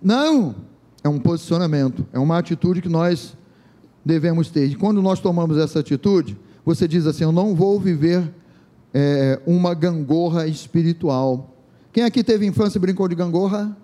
Não. 0.02 0.54
É 1.02 1.08
um 1.08 1.18
posicionamento, 1.18 2.06
é 2.12 2.18
uma 2.18 2.36
atitude 2.36 2.82
que 2.82 2.88
nós 2.88 3.36
devemos 4.04 4.50
ter. 4.50 4.66
E 4.66 4.74
quando 4.74 5.00
nós 5.00 5.20
tomamos 5.20 5.56
essa 5.56 5.78
atitude, 5.78 6.36
você 6.64 6.86
diz 6.86 7.06
assim: 7.06 7.24
Eu 7.24 7.32
não 7.32 7.54
vou 7.54 7.78
viver 7.80 8.28
uma 9.46 9.72
gangorra 9.72 10.46
espiritual 10.46 11.56
quem 11.96 12.04
aqui 12.04 12.22
teve 12.22 12.44
infância 12.44 12.76
e 12.76 12.78
brincou 12.78 13.08
de 13.08 13.14
gangorra? 13.14 13.74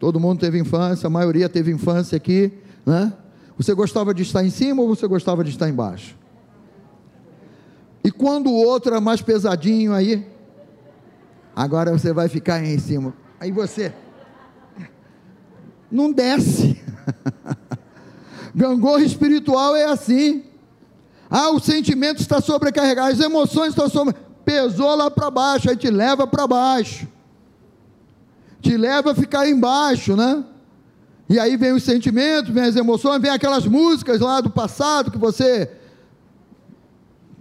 Todo 0.00 0.18
mundo 0.18 0.40
teve 0.40 0.58
infância, 0.58 1.06
a 1.06 1.10
maioria 1.10 1.50
teve 1.50 1.70
infância 1.70 2.16
aqui, 2.16 2.50
né? 2.86 3.12
Você 3.58 3.74
gostava 3.74 4.14
de 4.14 4.22
estar 4.22 4.42
em 4.42 4.48
cima 4.48 4.80
ou 4.80 4.88
você 4.88 5.06
gostava 5.06 5.44
de 5.44 5.50
estar 5.50 5.68
embaixo? 5.68 6.16
E 8.06 8.10
quando 8.12 8.46
o 8.46 8.54
outro 8.54 8.92
era 8.92 9.00
mais 9.00 9.20
pesadinho 9.20 9.92
aí, 9.92 10.24
agora 11.56 11.90
você 11.90 12.12
vai 12.12 12.28
ficar 12.28 12.64
em 12.64 12.78
cima. 12.78 13.12
Aí 13.40 13.50
você 13.50 13.92
não 15.90 16.12
desce. 16.12 16.80
Gangorra 18.54 19.02
espiritual 19.02 19.74
é 19.74 19.86
assim. 19.86 20.44
Ah, 21.28 21.50
o 21.50 21.58
sentimento 21.58 22.20
está 22.20 22.40
sobrecarregado, 22.40 23.10
as 23.10 23.18
emoções 23.18 23.70
estão 23.70 23.88
sobre 23.88 24.14
pesou 24.44 24.94
lá 24.94 25.10
para 25.10 25.28
baixo, 25.28 25.68
aí 25.68 25.76
te 25.76 25.90
leva 25.90 26.28
para 26.28 26.46
baixo, 26.46 27.08
te 28.60 28.76
leva 28.76 29.10
a 29.10 29.14
ficar 29.16 29.48
embaixo, 29.48 30.14
né? 30.14 30.44
E 31.28 31.40
aí 31.40 31.56
vem 31.56 31.72
os 31.72 31.82
sentimentos, 31.82 32.54
vem 32.54 32.62
as 32.62 32.76
emoções, 32.76 33.20
vem 33.20 33.32
aquelas 33.32 33.66
músicas 33.66 34.20
lá 34.20 34.40
do 34.40 34.48
passado 34.48 35.10
que 35.10 35.18
você 35.18 35.75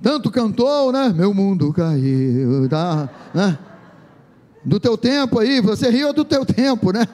tanto 0.01 0.29
cantou, 0.29 0.91
né? 0.91 1.13
Meu 1.15 1.33
mundo 1.33 1.71
caiu, 1.73 2.67
tá, 2.69 3.09
né? 3.33 3.57
Do 4.63 4.79
teu 4.79 4.97
tempo 4.97 5.39
aí, 5.39 5.61
você 5.61 5.89
riu 5.89 6.11
do 6.11 6.25
teu 6.25 6.43
tempo, 6.45 6.91
né? 6.91 7.07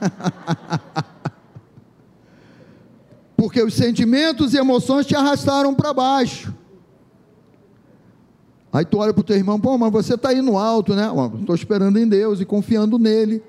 Porque 3.35 3.61
os 3.61 3.73
sentimentos 3.73 4.53
e 4.53 4.57
emoções 4.57 5.05
te 5.05 5.15
arrastaram 5.15 5.73
para 5.73 5.93
baixo. 5.93 6.53
Aí 8.71 8.85
tu 8.85 8.99
olha 8.99 9.13
para 9.13 9.21
o 9.21 9.23
teu 9.23 9.35
irmão, 9.35 9.59
pô, 9.59 9.77
mas 9.77 9.91
você 9.91 10.13
está 10.13 10.29
aí 10.29 10.41
no 10.41 10.57
alto, 10.57 10.95
né? 10.95 11.09
Estou 11.39 11.55
esperando 11.55 11.99
em 11.99 12.07
Deus 12.07 12.39
e 12.39 12.45
confiando 12.45 12.97
nele. 12.97 13.43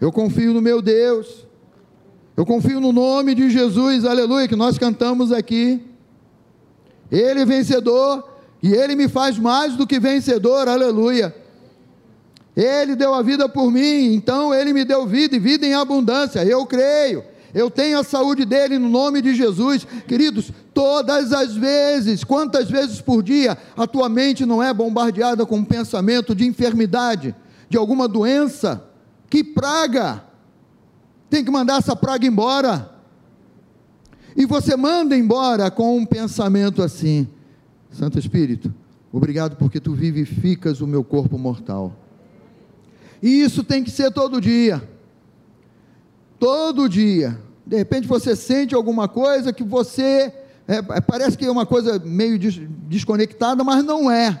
Eu 0.00 0.10
confio 0.10 0.54
no 0.54 0.62
meu 0.62 0.80
Deus. 0.80 1.46
Eu 2.34 2.46
confio 2.46 2.80
no 2.80 2.92
nome 2.92 3.34
de 3.34 3.50
Jesus, 3.50 4.06
aleluia, 4.06 4.48
que 4.48 4.56
nós 4.56 4.78
cantamos 4.78 5.30
aqui. 5.30 5.84
Ele 7.10 7.44
vencedor 7.44 8.31
e 8.62 8.72
ele 8.72 8.94
me 8.94 9.08
faz 9.08 9.38
mais 9.38 9.76
do 9.76 9.86
que 9.86 9.98
vencedor, 9.98 10.68
aleluia. 10.68 11.34
Ele 12.54 12.94
deu 12.94 13.14
a 13.14 13.22
vida 13.22 13.48
por 13.48 13.70
mim, 13.70 14.14
então 14.14 14.54
ele 14.54 14.72
me 14.72 14.84
deu 14.84 15.06
vida 15.06 15.34
e 15.34 15.38
vida 15.38 15.66
em 15.66 15.74
abundância. 15.74 16.44
Eu 16.44 16.64
creio. 16.66 17.24
Eu 17.54 17.70
tenho 17.70 17.98
a 17.98 18.04
saúde 18.04 18.44
dele 18.44 18.78
no 18.78 18.88
nome 18.88 19.20
de 19.20 19.34
Jesus. 19.34 19.86
Queridos, 20.06 20.50
todas 20.72 21.32
as 21.32 21.54
vezes, 21.54 22.24
quantas 22.24 22.70
vezes 22.70 23.00
por 23.00 23.22
dia 23.22 23.58
a 23.76 23.86
tua 23.86 24.08
mente 24.08 24.46
não 24.46 24.62
é 24.62 24.72
bombardeada 24.72 25.44
com 25.44 25.56
um 25.56 25.64
pensamento 25.64 26.34
de 26.34 26.46
enfermidade, 26.46 27.34
de 27.68 27.76
alguma 27.76 28.06
doença? 28.06 28.84
Que 29.28 29.42
praga! 29.42 30.24
Tem 31.28 31.44
que 31.44 31.50
mandar 31.50 31.78
essa 31.78 31.96
praga 31.96 32.26
embora. 32.26 32.90
E 34.36 34.46
você 34.46 34.76
manda 34.76 35.16
embora 35.16 35.70
com 35.70 35.96
um 35.96 36.06
pensamento 36.06 36.82
assim: 36.82 37.28
Santo 37.92 38.18
Espírito, 38.18 38.74
obrigado 39.12 39.56
porque 39.56 39.78
tu 39.78 39.92
vivificas 39.92 40.80
o 40.80 40.86
meu 40.86 41.04
corpo 41.04 41.38
mortal. 41.38 41.94
E 43.22 43.42
isso 43.42 43.62
tem 43.62 43.84
que 43.84 43.90
ser 43.90 44.10
todo 44.10 44.40
dia 44.40 44.82
todo 46.42 46.88
dia. 46.88 47.38
De 47.64 47.76
repente 47.76 48.08
você 48.08 48.34
sente 48.34 48.74
alguma 48.74 49.06
coisa 49.06 49.52
que 49.52 49.62
você. 49.62 50.32
É, 50.66 50.78
é 50.96 51.00
parece 51.00 51.38
que 51.38 51.44
é 51.44 51.50
uma 51.50 51.64
coisa 51.64 52.00
meio 52.04 52.36
des, 52.36 52.60
desconectada, 52.88 53.62
mas 53.62 53.84
não 53.84 54.10
é. 54.10 54.40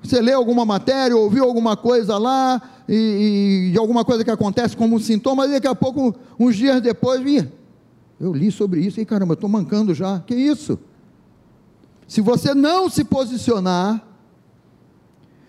Você 0.00 0.20
lê 0.20 0.32
alguma 0.32 0.64
matéria, 0.64 1.16
ouviu 1.16 1.42
alguma 1.42 1.76
coisa 1.76 2.18
lá, 2.18 2.62
e, 2.88 3.72
e 3.74 3.78
alguma 3.78 4.04
coisa 4.04 4.22
que 4.22 4.30
acontece 4.30 4.76
como 4.76 4.94
um 4.94 4.98
sintoma, 5.00 5.46
e 5.46 5.52
daqui 5.52 5.66
a 5.66 5.74
pouco, 5.74 6.14
uns 6.38 6.54
dias 6.54 6.80
depois, 6.80 7.20
ih, 7.26 7.48
eu 8.20 8.32
li 8.32 8.52
sobre 8.52 8.82
isso, 8.82 9.00
e 9.00 9.04
caramba, 9.04 9.34
estou 9.34 9.48
mancando 9.48 9.92
já, 9.92 10.20
que 10.20 10.36
isso? 10.36 10.78
Se 12.06 12.20
você 12.20 12.54
não 12.54 12.88
se 12.88 13.04
posicionar, 13.04 14.06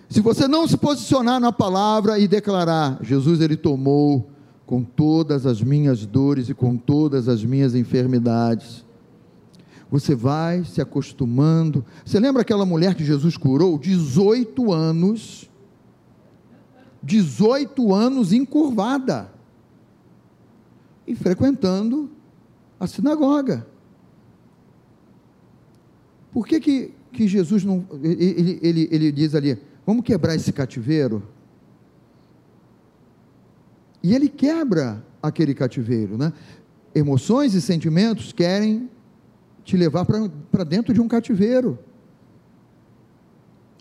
se 0.10 0.22
você 0.22 0.47
não 0.47 0.68
se 0.68 0.78
posicionar 0.78 1.39
na 1.39 1.51
palavra 1.51 2.18
e 2.20 2.28
declarar, 2.28 2.99
Jesus 3.01 3.41
ele 3.41 3.58
tomou 3.58 4.30
com 4.66 4.84
todas 4.84 5.45
as 5.45 5.62
minhas 5.62 6.06
dores 6.06 6.49
e 6.49 6.53
com 6.53 6.78
todas 6.78 7.28
as 7.28 7.43
minhas 7.43 7.76
enfermidades. 7.76 8.86
Você 9.89 10.16
vai 10.16 10.64
se 10.64 10.82
acostumando. 10.82 11.86
Você 12.03 12.20
lembra 12.20 12.41
aquela 12.41 12.66
mulher 12.66 12.95
que 12.95 13.06
Jesus 13.06 13.38
curou? 13.38 13.78
18 13.78 14.72
anos. 14.72 15.49
18 17.03 17.93
anos 17.93 18.34
encurvada. 18.34 19.32
E 21.06 21.16
frequentando 21.16 22.10
a 22.80 22.88
sinagoga. 22.88 23.68
Por 26.36 26.45
que, 26.45 26.59
que, 26.59 26.93
que 27.13 27.29
Jesus 27.29 27.63
não. 27.63 27.88
Ele, 28.03 28.59
ele, 28.61 28.89
ele 28.91 29.09
diz 29.09 29.33
ali: 29.33 29.57
vamos 29.88 30.03
quebrar 30.03 30.36
esse 30.36 30.51
cativeiro? 30.51 31.23
E 34.03 34.13
ele 34.13 34.27
quebra 34.27 35.01
aquele 35.23 35.53
cativeiro, 35.53 36.17
né? 36.17 36.33
Emoções 36.93 37.53
e 37.53 37.61
sentimentos 37.61 38.33
querem 38.33 38.89
te 39.63 39.77
levar 39.77 40.03
para 40.03 40.65
dentro 40.65 40.93
de 40.93 40.99
um 40.99 41.07
cativeiro. 41.07 41.79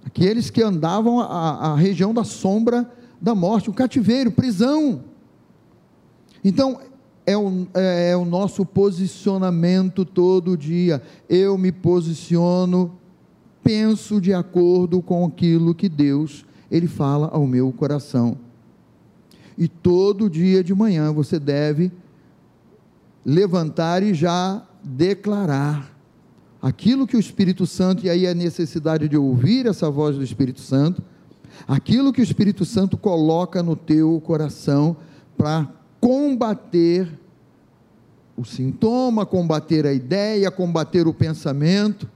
Aqueles 0.07 0.48
que 0.48 0.62
andavam 0.62 1.18
a, 1.18 1.72
a 1.72 1.74
região 1.74 2.14
da 2.14 2.22
sombra 2.22 2.88
da 3.20 3.34
morte, 3.34 3.68
o 3.68 3.74
cativeiro, 3.74 4.30
prisão. 4.30 5.02
Então, 6.44 6.78
é 7.27 7.37
o, 7.37 7.66
é, 7.75 8.11
é 8.11 8.16
o 8.16 8.25
nosso 8.25 8.64
posicionamento 8.64 10.05
todo 10.05 10.57
dia. 10.57 11.03
Eu 11.29 11.57
me 11.57 11.72
posiciono, 11.72 12.93
penso 13.62 14.20
de 14.20 14.33
acordo 14.33 15.01
com 15.01 15.25
aquilo 15.25 15.75
que 15.75 15.89
Deus 15.89 16.45
ele 16.70 16.87
fala 16.87 17.29
ao 17.29 17.47
meu 17.47 17.72
coração. 17.72 18.37
E 19.57 19.68
todo 19.68 20.29
dia 20.29 20.62
de 20.62 20.75
manhã 20.75 21.12
você 21.12 21.39
deve 21.39 21.93
levantar 23.25 24.03
e 24.03 24.12
já 24.12 24.62
declarar 24.83 25.95
aquilo 26.61 27.07
que 27.07 27.16
o 27.16 27.20
Espírito 27.20 27.66
Santo, 27.66 28.05
e 28.05 28.11
aí 28.11 28.27
a 28.27 28.35
necessidade 28.35 29.09
de 29.09 29.16
ouvir 29.16 29.66
essa 29.66 29.91
voz 29.91 30.16
do 30.16 30.25
Espírito 30.25 30.61
Santo, 30.61 31.03
aquilo 31.68 32.12
que 32.12 32.20
o 32.20 32.25
Espírito 32.25 32.64
Santo 32.64 32.97
coloca 32.99 33.62
no 33.62 33.77
teu 33.77 34.20
coração 34.20 34.97
para 35.37 35.70
combater 36.05 37.09
o 38.36 38.44
sintoma, 38.44 39.24
combater 39.24 39.86
a 39.86 39.92
ideia, 39.94 40.50
combater 40.50 41.07
o 41.07 41.14
pensamento 41.14 42.07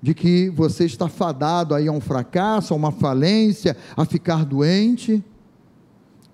de 0.00 0.14
que 0.14 0.48
você 0.48 0.86
está 0.86 1.06
fadado 1.06 1.74
aí 1.74 1.86
a 1.86 1.92
um 1.92 2.00
fracasso, 2.00 2.72
a 2.72 2.76
uma 2.78 2.90
falência, 2.90 3.76
a 3.94 4.06
ficar 4.06 4.42
doente 4.42 5.22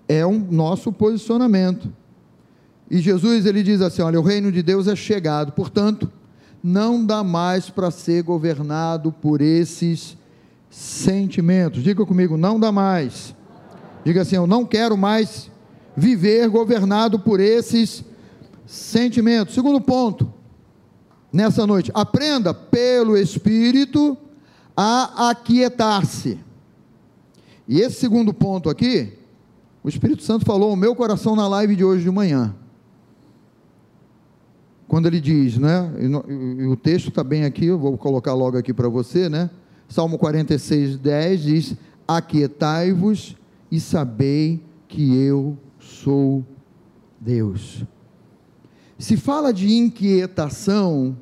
é 0.07 0.25
o 0.25 0.31
nosso 0.31 0.93
posicionamento. 0.93 1.91
E 2.89 2.99
Jesus 2.99 3.45
ele 3.45 3.61
diz 3.61 3.81
assim: 3.81 4.01
olha, 4.01 4.17
o 4.17 4.23
reino 4.23 4.49
de 4.49 4.63
Deus 4.63 4.87
é 4.87 4.95
chegado, 4.95 5.51
portanto, 5.51 6.09
não 6.63 7.05
dá 7.05 7.21
mais 7.21 7.69
para 7.69 7.91
ser 7.91 8.23
governado 8.23 9.11
por 9.11 9.41
esses 9.41 10.15
sentimentos. 10.69 11.83
Diga 11.83 12.05
comigo, 12.05 12.37
não 12.37 12.57
dá 12.57 12.71
mais. 12.71 13.35
Diga 14.05 14.21
assim, 14.21 14.37
eu 14.37 14.47
não 14.47 14.65
quero 14.65 14.95
mais 14.95 15.51
viver 15.95 16.49
governado 16.49 17.19
por 17.19 17.39
esses 17.39 18.03
sentimentos. 18.65 19.53
Segundo 19.53 19.79
ponto, 19.79 20.31
nessa 21.31 21.65
noite, 21.65 21.91
aprenda 21.93 22.53
pelo 22.53 23.17
Espírito 23.17 24.17
a 24.75 25.29
aquietar-se. 25.29 26.39
E 27.67 27.79
esse 27.79 27.99
segundo 27.99 28.33
ponto 28.33 28.69
aqui, 28.69 29.13
o 29.83 29.89
Espírito 29.89 30.23
Santo 30.23 30.45
falou 30.45 30.73
o 30.73 30.75
meu 30.75 30.95
coração 30.95 31.35
na 31.35 31.47
live 31.47 31.75
de 31.75 31.83
hoje 31.83 32.03
de 32.03 32.11
manhã. 32.11 32.55
Quando 34.87 35.07
ele 35.07 35.19
diz, 35.19 35.57
né? 35.57 35.91
E 35.99 36.65
o 36.65 36.75
texto 36.75 37.09
está 37.09 37.23
bem 37.23 37.43
aqui, 37.43 37.65
eu 37.65 37.79
vou 37.79 37.97
colocar 37.97 38.33
logo 38.33 38.57
aqui 38.57 38.73
para 38.73 38.87
você, 38.87 39.27
né? 39.27 39.49
Salmo 39.89 40.17
46, 40.17 40.97
10 40.97 41.41
diz: 41.41 41.75
Aquietai-vos 42.07 43.35
e 43.71 43.79
sabei 43.79 44.63
que 44.87 45.15
eu 45.15 45.57
sou 46.05 46.45
Deus. 47.19 47.83
Se 48.99 49.17
fala 49.17 49.51
de 49.51 49.73
inquietação, 49.73 51.17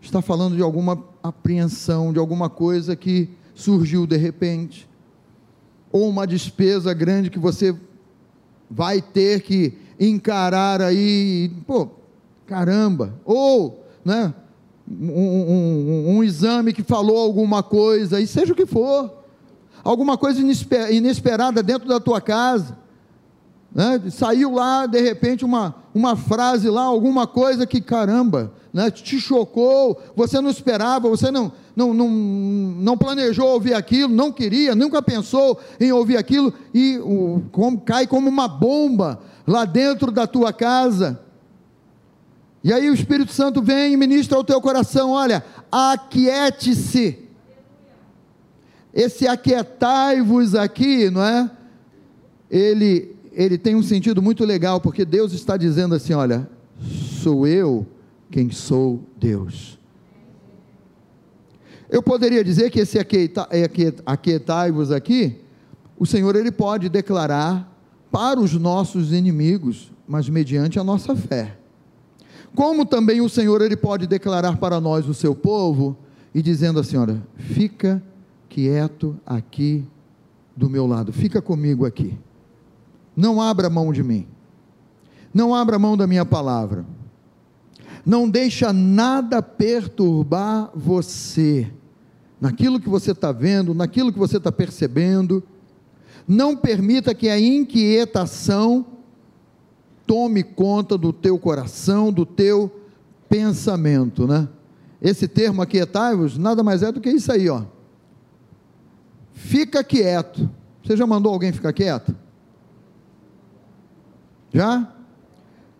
está 0.00 0.22
falando 0.22 0.54
de 0.54 0.62
alguma 0.62 1.04
apreensão, 1.20 2.12
de 2.12 2.18
alguma 2.20 2.48
coisa 2.48 2.94
que 2.94 3.28
surgiu 3.52 4.06
de 4.06 4.16
repente 4.16 4.88
ou 5.90 6.08
uma 6.08 6.24
despesa 6.24 6.94
grande 6.94 7.30
que 7.30 7.38
você 7.38 7.74
vai 8.70 9.02
ter 9.02 9.40
que 9.40 9.76
encarar 9.98 10.80
aí, 10.80 11.50
pô, 11.66 11.88
caramba, 12.46 13.12
ou, 13.24 13.84
né, 14.04 14.32
um, 14.88 15.10
um, 15.10 16.16
um, 16.16 16.22
exame 16.22 16.72
que 16.72 16.82
falou 16.82 17.18
alguma 17.18 17.60
coisa, 17.60 18.20
e 18.20 18.26
seja 18.26 18.52
o 18.52 18.56
que 18.56 18.66
for, 18.66 19.24
alguma 19.82 20.16
coisa 20.16 20.40
inesperada 20.90 21.60
dentro 21.60 21.88
da 21.88 21.98
tua 21.98 22.20
casa, 22.20 22.85
né, 23.76 24.00
saiu 24.10 24.52
lá, 24.52 24.86
de 24.86 24.98
repente, 25.02 25.44
uma, 25.44 25.74
uma 25.94 26.16
frase 26.16 26.66
lá, 26.70 26.80
alguma 26.80 27.26
coisa 27.26 27.66
que, 27.66 27.78
caramba, 27.78 28.50
né, 28.72 28.90
te 28.90 29.20
chocou, 29.20 30.00
você 30.16 30.40
não 30.40 30.48
esperava, 30.48 31.10
você 31.10 31.30
não, 31.30 31.52
não, 31.76 31.92
não, 31.92 32.08
não 32.08 32.96
planejou 32.96 33.46
ouvir 33.48 33.74
aquilo, 33.74 34.14
não 34.14 34.32
queria, 34.32 34.74
nunca 34.74 35.02
pensou 35.02 35.60
em 35.78 35.92
ouvir 35.92 36.16
aquilo, 36.16 36.54
e 36.72 36.96
o, 37.00 37.42
como, 37.52 37.78
cai 37.82 38.06
como 38.06 38.30
uma 38.30 38.48
bomba 38.48 39.20
lá 39.46 39.66
dentro 39.66 40.10
da 40.10 40.26
tua 40.26 40.54
casa. 40.54 41.20
E 42.64 42.72
aí 42.72 42.88
o 42.88 42.94
Espírito 42.94 43.32
Santo 43.34 43.60
vem 43.60 43.92
e 43.92 43.96
ministra 43.98 44.38
ao 44.38 44.42
teu 44.42 44.58
coração: 44.58 45.10
olha, 45.10 45.44
aquiete-se. 45.70 47.18
Esse 48.94 49.28
aquietai-vos 49.28 50.54
aqui, 50.54 51.10
não 51.10 51.22
é? 51.22 51.50
Ele, 52.50 53.15
ele 53.36 53.58
tem 53.58 53.76
um 53.76 53.82
sentido 53.82 54.22
muito 54.22 54.44
legal, 54.46 54.80
porque 54.80 55.04
Deus 55.04 55.34
está 55.34 55.58
dizendo 55.58 55.94
assim: 55.94 56.14
olha, 56.14 56.48
sou 57.22 57.46
eu 57.46 57.86
quem 58.30 58.50
sou 58.50 59.04
Deus. 59.18 59.78
Eu 61.88 62.02
poderia 62.02 62.42
dizer 62.42 62.70
que 62.70 62.80
esse 62.80 62.98
aquietai-vos 64.06 64.90
aqui, 64.90 65.36
o 65.98 66.06
Senhor 66.06 66.34
ele 66.34 66.50
pode 66.50 66.88
declarar 66.88 67.72
para 68.10 68.40
os 68.40 68.54
nossos 68.54 69.12
inimigos, 69.12 69.92
mas 70.08 70.28
mediante 70.28 70.78
a 70.78 70.84
nossa 70.84 71.14
fé. 71.14 71.58
Como 72.54 72.86
também 72.86 73.20
o 73.20 73.28
Senhor 73.28 73.60
ele 73.60 73.76
pode 73.76 74.06
declarar 74.06 74.56
para 74.56 74.80
nós, 74.80 75.06
o 75.06 75.14
seu 75.14 75.34
povo, 75.34 75.96
e 76.34 76.40
dizendo 76.40 76.80
assim: 76.80 76.96
olha, 76.96 77.22
fica 77.36 78.02
quieto 78.48 79.14
aqui 79.26 79.84
do 80.56 80.70
meu 80.70 80.86
lado, 80.86 81.12
fica 81.12 81.42
comigo 81.42 81.84
aqui. 81.84 82.18
Não 83.16 83.40
abra 83.40 83.70
mão 83.70 83.92
de 83.92 84.02
mim. 84.02 84.28
Não 85.32 85.54
abra 85.54 85.78
mão 85.78 85.96
da 85.96 86.06
minha 86.06 86.24
palavra. 86.24 86.84
Não 88.04 88.28
deixa 88.28 88.72
nada 88.72 89.42
perturbar 89.42 90.70
você, 90.74 91.70
naquilo 92.40 92.78
que 92.78 92.88
você 92.88 93.10
está 93.10 93.32
vendo, 93.32 93.74
naquilo 93.74 94.12
que 94.12 94.18
você 94.18 94.36
está 94.36 94.52
percebendo. 94.52 95.42
Não 96.28 96.56
permita 96.56 97.14
que 97.14 97.28
a 97.28 97.40
inquietação 97.40 98.86
tome 100.06 100.42
conta 100.42 100.96
do 100.96 101.12
teu 101.12 101.38
coração, 101.38 102.12
do 102.12 102.24
teu 102.24 102.70
pensamento, 103.28 104.26
né? 104.26 104.48
Esse 105.02 105.26
termo 105.26 105.60
aquietai-vos 105.60 106.38
nada 106.38 106.62
mais 106.62 106.82
é 106.82 106.92
do 106.92 107.00
que 107.00 107.10
isso 107.10 107.30
aí, 107.32 107.48
ó. 107.48 107.64
Fica 109.32 109.82
quieto. 109.82 110.48
Você 110.82 110.96
já 110.96 111.06
mandou 111.06 111.32
alguém 111.32 111.52
ficar 111.52 111.72
quieto? 111.72 112.14
Já? 114.52 114.96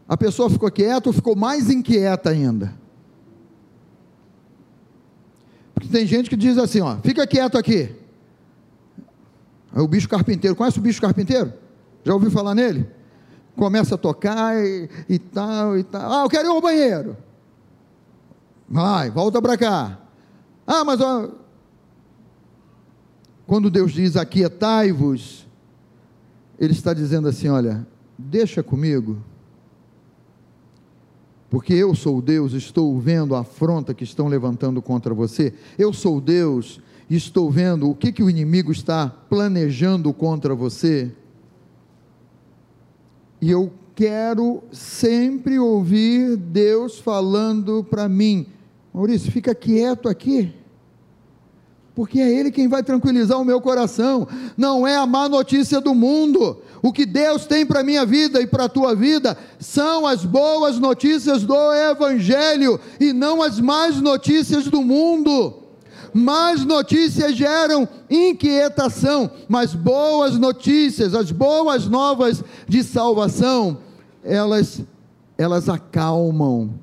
a 0.09 0.17
pessoa 0.17 0.49
ficou 0.49 0.71
quieta 0.71 1.09
ou 1.09 1.13
ficou 1.13 1.35
mais 1.35 1.69
inquieta 1.71 2.31
ainda? 2.31 2.73
Porque 5.75 5.89
tem 5.89 6.07
gente 6.07 6.31
que 6.31 6.37
diz 6.37 6.57
assim, 6.57 6.81
ó, 6.81 6.97
fica 6.99 7.27
quieto 7.27 7.59
aqui. 7.59 7.95
Aí 9.73 9.83
o 9.83 9.89
bicho 9.89 10.09
carpinteiro, 10.09 10.57
conhece 10.57 10.79
o 10.79 10.83
bicho 10.83 11.01
carpinteiro? 11.01 11.53
Já 12.05 12.15
ouviu 12.15 12.31
falar 12.31 12.55
nele? 12.55 12.89
Começa 13.57 13.97
a 13.97 13.99
tocar 13.99 14.57
e, 14.57 14.89
e 15.09 15.19
tal, 15.19 15.77
e 15.77 15.83
tal. 15.83 16.13
Ah, 16.13 16.23
eu 16.25 16.29
quero 16.29 16.49
ir 16.49 16.51
ao 16.51 16.61
banheiro. 16.61 17.17
Vai, 18.69 19.11
volta 19.11 19.43
para 19.43 19.57
cá. 19.57 19.99
Ah, 20.67 20.85
mas 20.85 21.01
ó, 21.01 21.31
quando 23.47 23.71
Deus 23.71 23.93
diz 23.93 24.17
aquietai-vos, 24.17 25.47
ele 26.59 26.73
está 26.73 26.93
dizendo 26.95 27.29
assim: 27.29 27.49
olha, 27.49 27.87
deixa 28.19 28.63
comigo, 28.63 29.19
porque 31.49 31.75
eu 31.75 31.95
sou 31.95 32.21
Deus, 32.21 32.53
estou 32.53 32.99
vendo 32.99 33.35
a 33.35 33.41
afronta 33.41 33.95
que 33.95 34.05
estão 34.05 34.29
levantando 34.29 34.83
contra 34.83 35.15
você, 35.15 35.55
eu 35.79 35.93
sou 35.93 36.21
Deus, 36.21 36.81
estou 37.09 37.51
vendo 37.51 37.89
o 37.89 37.95
que, 37.95 38.13
que 38.13 38.23
o 38.23 38.31
inimigo 38.31 38.73
está 38.73 39.09
planejando 39.09 40.13
contra 40.13 40.55
você, 40.55 41.13
e 43.41 43.51
eu 43.51 43.73
quero 43.95 44.63
sempre 44.73 45.59
ouvir 45.59 46.37
Deus 46.37 46.99
falando 46.99 47.85
para 47.85 48.09
mim, 48.09 48.47
Maurício, 48.93 49.31
fica 49.31 49.55
quieto 49.55 50.09
aqui 50.09 50.55
porque 51.97 52.21
é 52.21 52.31
Ele 52.31 52.51
quem 52.51 52.69
vai 52.69 52.83
tranquilizar 52.83 53.41
o 53.41 53.45
meu 53.45 53.59
coração, 53.59 54.29
não 54.55 54.87
é 54.87 54.99
a 54.99 55.07
má 55.07 55.31
notícia 55.31 55.81
do 55.81 55.95
mundo. 55.95 56.59
O 56.83 56.93
que 56.93 57.07
Deus 57.07 57.47
tem 57.47 57.65
para 57.65 57.81
a 57.81 57.83
minha 57.83 58.05
vida 58.05 58.39
e 58.39 58.47
para 58.47 58.65
a 58.65 58.69
tua 58.69 58.95
vida 58.95 59.35
são 59.59 60.07
as 60.07 60.23
boas 60.23 60.79
notícias 60.79 61.43
do 61.43 61.57
Evangelho 61.73 62.79
e 63.01 63.15
não 63.15 63.43
as 63.43 63.59
más 63.59 63.99
notícias 63.99 64.67
do 64.67 64.83
mundo. 64.83 65.55
Más 66.13 66.67
notícias 66.67 67.35
geram 67.35 67.89
inquietação, 68.11 69.31
mas 69.49 69.75
boas 69.75 70.37
notícias, 70.37 71.15
as 71.15 71.31
boas 71.33 71.89
novas 71.89 72.45
de 72.69 72.85
salvação, 72.85 73.79
elas, 74.23 74.83
elas 75.39 75.67
acalmam, 75.67 76.75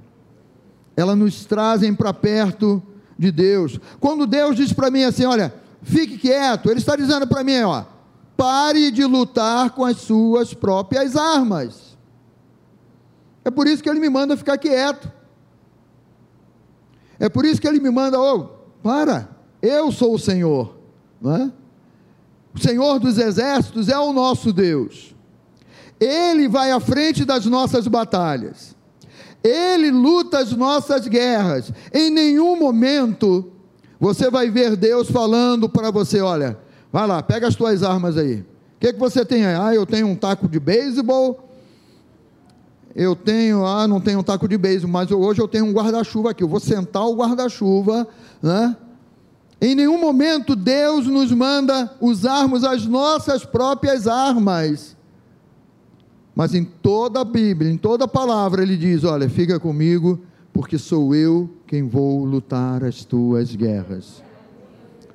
elas 0.98 1.16
nos 1.16 1.46
trazem 1.46 1.94
para 1.94 2.12
perto 2.12 2.82
de 3.24 3.32
Deus. 3.32 3.80
Quando 4.00 4.28
Deus 4.28 4.56
diz 4.56 4.74
para 4.74 4.92
mim 4.92 5.04
assim, 5.04 5.26
olha, 5.26 5.54
fique 5.82 6.18
quieto, 6.18 6.70
Ele 6.70 6.80
está 6.80 6.96
dizendo 6.96 7.26
para 7.26 7.44
mim, 7.44 7.62
ó, 7.62 7.86
pare 8.36 8.92
de 8.92 9.06
lutar 9.06 9.72
com 9.72 9.86
as 9.86 9.98
suas 9.98 10.54
próprias 10.54 11.16
armas. 11.16 11.98
É 13.46 13.50
por 13.50 13.68
isso 13.68 13.82
que 13.82 13.90
Ele 13.90 14.00
me 14.00 14.10
manda 14.10 14.36
ficar 14.36 14.58
quieto. 14.58 15.12
É 17.20 17.30
por 17.30 17.46
isso 17.46 17.62
que 17.62 17.68
Ele 17.68 17.80
me 17.80 17.90
manda, 17.90 18.20
oh, 18.20 18.50
para, 18.82 19.30
eu 19.62 19.92
sou 19.92 20.16
o 20.16 20.20
Senhor, 20.20 20.76
não 21.22 21.36
é? 21.36 21.52
O 22.54 22.60
Senhor 22.60 23.00
dos 23.00 23.18
exércitos 23.18 23.88
é 23.90 23.98
o 23.98 24.14
nosso 24.14 24.52
Deus. 24.52 25.16
Ele 26.00 26.48
vai 26.48 26.72
à 26.72 26.80
frente 26.80 27.24
das 27.24 27.46
nossas 27.46 27.88
batalhas. 27.88 28.76
Ele 29.44 29.92
luta 29.92 30.40
as 30.40 30.54
nossas 30.54 31.08
guerras. 31.08 31.72
Em 31.94 32.10
nenhum 32.10 32.58
momento 32.58 33.52
você 34.00 34.30
vai 34.30 34.50
ver 34.50 34.76
Deus 34.76 35.10
falando 35.10 35.70
para 35.70 35.92
você: 35.92 36.22
olha, 36.22 36.58
vai 36.92 37.08
lá, 37.08 37.22
pega 37.22 37.48
as 37.48 37.56
tuas 37.56 37.84
armas 37.84 38.18
aí. 38.18 38.42
O 38.42 38.46
que, 38.80 38.94
que 38.94 39.00
você 39.00 39.26
tem 39.26 39.46
aí? 39.46 39.56
Ah, 39.56 39.74
eu 39.74 39.86
tenho 39.86 40.08
um 40.08 40.16
taco 40.16 40.48
de 40.48 40.60
beisebol. 40.60 41.50
Eu 42.96 43.16
tenho, 43.16 43.66
ah, 43.66 43.88
não 43.88 44.00
tenho 44.00 44.20
um 44.20 44.24
taco 44.24 44.48
de 44.48 44.58
beisebol, 44.58 44.92
mas 44.92 45.10
hoje 45.10 45.42
eu 45.42 45.48
tenho 45.48 45.66
um 45.66 45.74
guarda-chuva 45.74 46.32
aqui. 46.32 46.44
Eu 46.44 46.48
vou 46.48 46.60
sentar 46.60 47.04
o 47.04 47.16
guarda-chuva, 47.16 48.08
né? 48.42 48.76
Em 49.62 49.74
nenhum 49.74 49.98
momento 49.98 50.56
Deus 50.56 51.08
nos 51.08 51.32
manda 51.32 51.90
usarmos 52.02 52.66
as 52.66 52.86
nossas 52.86 53.46
próprias 53.46 54.06
armas. 54.06 54.98
Mas 56.36 56.56
em 56.56 56.64
toda 56.64 57.22
a 57.22 57.26
Bíblia, 57.26 57.72
em 57.72 57.78
toda 57.78 58.06
a 58.06 58.08
palavra, 58.08 58.64
ele 58.64 58.76
diz: 58.76 59.04
Olha, 59.04 59.30
fica 59.30 59.60
comigo, 59.60 60.20
porque 60.52 60.78
sou 60.78 61.14
eu 61.14 61.50
quem 61.68 61.88
vou 61.88 62.24
lutar 62.26 62.84
as 62.84 63.06
tuas 63.06 63.56
guerras. 63.56 64.24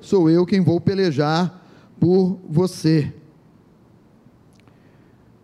Sou 0.01 0.29
eu 0.29 0.45
quem 0.45 0.61
vou 0.61 0.79
pelejar 0.79 1.61
por 1.99 2.39
você. 2.49 3.13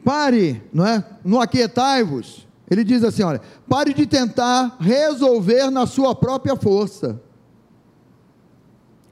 Pare, 0.03 0.61
não 0.71 0.85
é? 0.85 1.03
No 1.23 1.41
aquietai-vos. 1.41 2.45
Ele 2.69 2.83
diz 2.83 3.03
assim: 3.03 3.23
olha, 3.23 3.41
pare 3.67 3.93
de 3.93 4.05
tentar 4.05 4.77
resolver 4.79 5.69
na 5.69 5.85
sua 5.85 6.15
própria 6.15 6.55
força. 6.55 7.21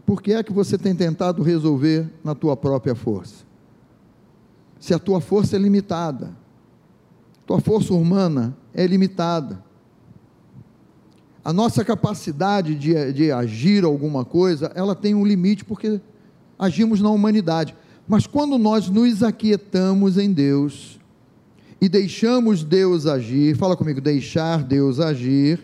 Por 0.06 0.22
que 0.22 0.34
é 0.34 0.44
que 0.44 0.52
você 0.52 0.78
tem 0.78 0.96
tentado 0.96 1.42
resolver 1.42 2.10
na 2.24 2.36
tua 2.36 2.58
própria 2.58 2.94
força? 2.94 3.46
Se 4.80 4.94
a 4.94 5.00
tua 5.00 5.22
força 5.22 5.56
é 5.56 5.60
limitada, 5.60 6.36
tua 7.46 7.60
força 7.60 7.94
humana 7.94 8.58
é 8.74 8.86
limitada. 8.86 9.64
A 11.44 11.52
nossa 11.52 11.84
capacidade 11.84 12.76
de, 12.76 13.14
de 13.14 13.32
agir 13.32 13.84
alguma 13.84 14.24
coisa, 14.24 14.72
ela 14.76 14.96
tem 14.96 15.14
um 15.14 15.26
limite 15.26 15.66
porque 15.66 16.00
agimos 16.58 17.02
na 17.02 17.10
humanidade. 17.10 17.76
Mas 18.08 18.26
quando 18.26 18.58
nós 18.58 18.90
nos 18.90 19.22
aquietamos 19.22 20.18
em 20.18 20.32
Deus 20.32 21.00
e 21.82 21.90
deixamos 21.90 22.64
Deus 22.64 23.06
agir, 23.06 23.58
fala 23.58 23.76
comigo, 23.76 24.00
deixar 24.00 24.64
Deus 24.64 25.00
agir, 25.00 25.62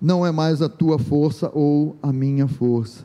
não 0.00 0.26
é 0.26 0.30
mais 0.30 0.62
a 0.62 0.68
tua 0.68 0.98
força 0.98 1.50
ou 1.54 1.96
a 2.02 2.12
minha 2.12 2.48
força 2.48 3.04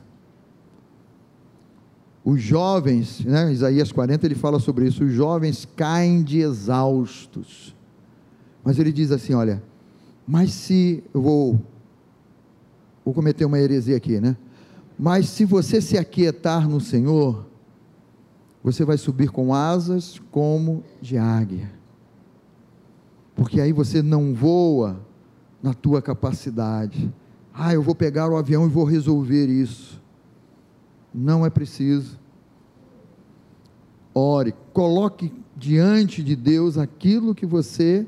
os 2.24 2.42
jovens, 2.42 3.26
né, 3.26 3.52
Isaías 3.52 3.92
40 3.92 4.26
ele 4.26 4.36
fala 4.36 4.60
sobre 4.60 4.88
isso, 4.88 5.04
os 5.04 5.12
jovens 5.12 5.68
caem 5.76 6.24
de 6.24 6.40
exaustos. 6.40 7.76
Mas 8.64 8.78
ele 8.78 8.92
diz 8.92 9.12
assim: 9.12 9.34
olha, 9.34 9.64
mas 10.28 10.54
se 10.54 11.04
eu 11.14 11.22
vou, 11.22 11.60
vou 13.04 13.14
cometer 13.14 13.46
uma 13.46 13.60
heresia 13.60 13.98
aqui, 13.98 14.20
né? 14.20 14.38
Mas 14.98 15.30
se 15.30 15.46
você 15.46 15.82
se 15.82 15.98
aquietar 15.98 16.70
no 16.70 16.80
Senhor, 16.80 17.48
você 18.64 18.86
vai 18.86 18.98
subir 18.98 19.30
com 19.30 19.54
asas 19.54 20.22
como 20.32 20.84
de 21.02 21.18
águia. 21.18 21.72
Porque 23.36 23.60
aí 23.60 23.74
você 23.74 24.04
não 24.04 24.34
voa 24.34 25.02
na 25.64 25.74
tua 25.74 26.02
capacidade. 26.02 27.12
Ah, 27.54 27.74
eu 27.74 27.82
vou 27.82 27.96
pegar 27.96 28.30
o 28.30 28.38
avião 28.38 28.66
e 28.66 28.70
vou 28.70 28.84
resolver 28.84 29.48
isso. 29.48 30.01
Não 31.14 31.46
é 31.46 31.50
preciso. 31.50 32.20
Ore, 34.14 34.54
coloque 34.74 35.32
diante 35.56 36.24
de 36.24 36.36
Deus 36.36 36.78
aquilo 36.78 37.36
que 37.36 37.46
você 37.46 38.06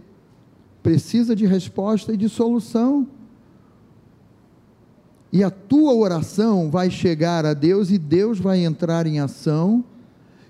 precisa 0.82 1.36
de 1.36 1.45
resposta 1.45 2.14
e 2.14 2.18
de 2.18 2.28
solução. 2.28 3.08
E 5.32 5.43
a 5.43 5.49
tua 5.49 5.93
oração 5.93 6.70
vai 6.70 6.91
chegar 6.91 7.45
a 7.45 7.54
Deus 7.54 7.89
e 7.89 7.97
Deus 7.97 8.39
vai 8.39 8.64
entrar 8.64 9.08
em 9.08 9.20
ação. 9.20 9.84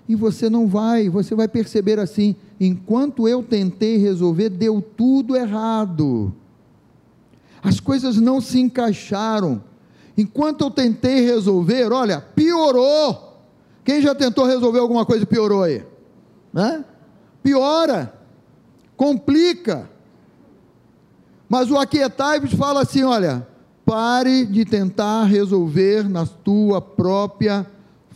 E 0.06 0.14
você 0.14 0.50
não 0.50 0.66
vai, 0.66 1.08
você 1.08 1.34
vai 1.34 1.48
perceber 1.48 1.98
assim: 1.98 2.36
enquanto 2.60 3.26
eu 3.26 3.42
tentei 3.42 3.96
resolver, 3.96 4.50
deu 4.50 4.82
tudo 4.82 5.36
errado. 5.36 6.34
As 7.62 7.80
coisas 7.80 8.16
não 8.16 8.42
se 8.42 8.60
encaixaram 8.60 9.62
Enquanto 10.16 10.62
eu 10.62 10.70
tentei 10.70 11.20
resolver, 11.20 11.92
olha, 11.92 12.20
piorou. 12.20 13.32
Quem 13.84 14.00
já 14.00 14.14
tentou 14.14 14.44
resolver 14.44 14.78
alguma 14.78 15.04
coisa 15.04 15.24
e 15.24 15.26
piorou 15.26 15.62
aí? 15.62 15.84
Né? 16.52 16.84
Piora, 17.42 18.14
complica. 18.96 19.90
Mas 21.48 21.70
o 21.70 21.76
Aquietai 21.76 22.46
fala 22.46 22.82
assim: 22.82 23.02
olha, 23.02 23.46
pare 23.84 24.46
de 24.46 24.64
tentar 24.64 25.24
resolver 25.24 26.08
na 26.08 26.24
tua 26.24 26.80
própria 26.80 27.66